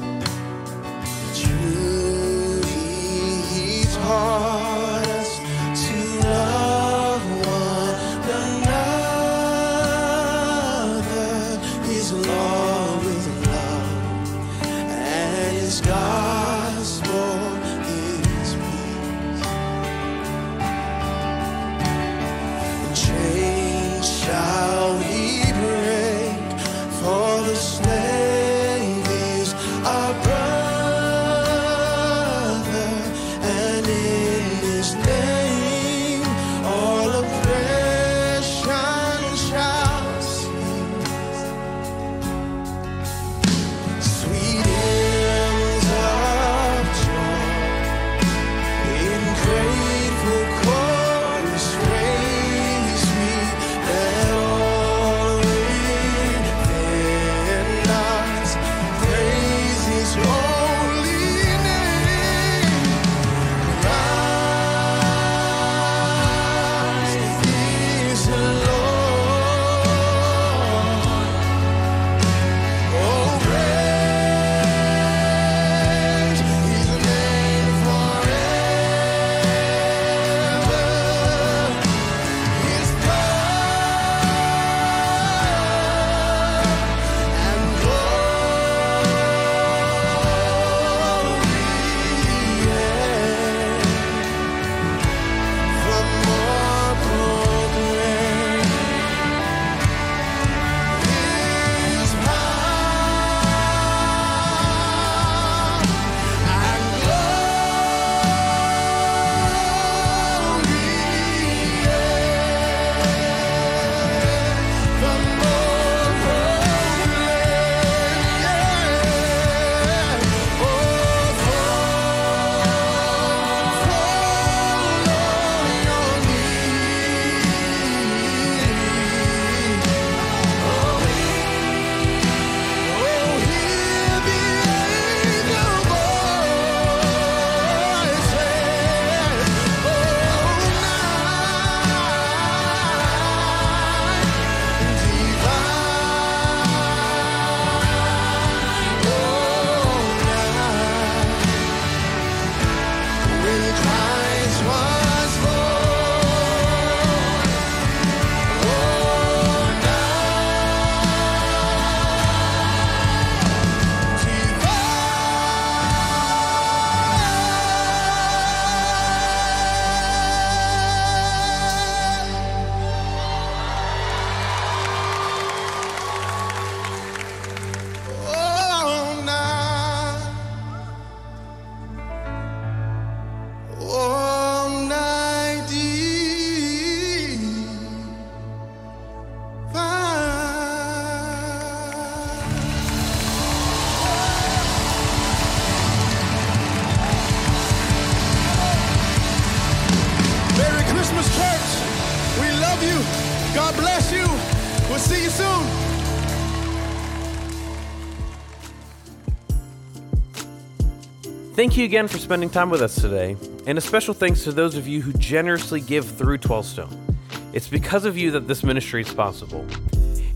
Thank 211.77 211.91
you 211.91 211.99
again 211.99 212.09
for 212.09 212.17
spending 212.17 212.49
time 212.49 212.71
with 212.71 212.81
us 212.81 212.95
today, 212.95 213.37
and 213.67 213.77
a 213.77 213.83
special 213.83 214.15
thanks 214.15 214.45
to 214.45 214.53
those 214.53 214.77
of 214.77 214.89
you 214.89 215.03
who 215.03 215.13
generously 215.13 215.83
give 215.83 216.07
through 216.07 216.39
12Stone. 216.39 217.19
It's 217.53 217.69
because 217.69 218.07
of 218.07 218.17
you 218.17 218.31
that 218.31 218.49
this 218.49 218.65
ministry 218.65 219.03
is 219.03 219.13
possible. 219.13 219.61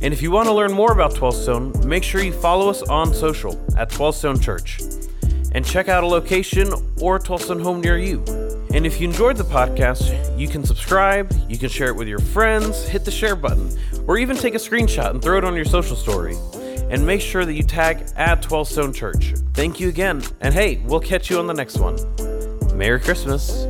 And 0.03 0.13
if 0.13 0.21
you 0.21 0.31
want 0.31 0.49
to 0.49 0.53
learn 0.53 0.71
more 0.71 0.93
about 0.93 1.15
12Stone, 1.15 1.87
make 1.87 2.03
sure 2.03 2.23
you 2.23 2.35
follow 2.35 2.69
us 2.69 2.83
on 2.83 3.15
social 3.15 3.53
at 3.79 3.89
12Stone 3.89 4.43
Church 4.43 4.83
and 5.53 5.65
check 5.65 5.89
out 5.89 6.05
a 6.05 6.07
location 6.07 6.75
or 7.01 7.19
12Stone 7.19 7.63
home 7.63 7.81
near 7.81 7.97
you. 7.97 8.23
And 8.75 8.85
if 8.85 9.01
you 9.01 9.09
enjoyed 9.09 9.39
the 9.39 9.45
podcast, 9.45 10.39
you 10.39 10.47
can 10.47 10.63
subscribe, 10.63 11.33
you 11.49 11.57
can 11.57 11.71
share 11.71 11.89
it 11.89 11.97
with 11.97 12.07
your 12.07 12.19
friends, 12.19 12.87
hit 12.87 13.07
the 13.07 13.11
share 13.11 13.35
button, 13.35 13.75
or 14.07 14.19
even 14.19 14.37
take 14.37 14.55
a 14.55 14.59
screenshot 14.59 15.09
and 15.13 15.23
throw 15.23 15.39
it 15.39 15.45
on 15.45 15.57
your 15.57 15.65
social 15.65 15.97
story. 15.97 16.37
And 16.91 17.07
make 17.07 17.23
sure 17.23 17.47
that 17.47 17.55
you 17.55 17.63
tag 17.63 18.07
at 18.17 18.43
12Stone 18.43 18.95
Church. 18.95 19.33
Thank 19.61 19.79
you 19.79 19.91
again, 19.91 20.23
and 20.41 20.55
hey, 20.55 20.79
we'll 20.87 21.01
catch 21.01 21.29
you 21.29 21.39
on 21.39 21.47
the 21.47 21.53
next 21.53 21.77
one. 21.77 21.99
Merry 22.75 22.99
Christmas. 22.99 23.67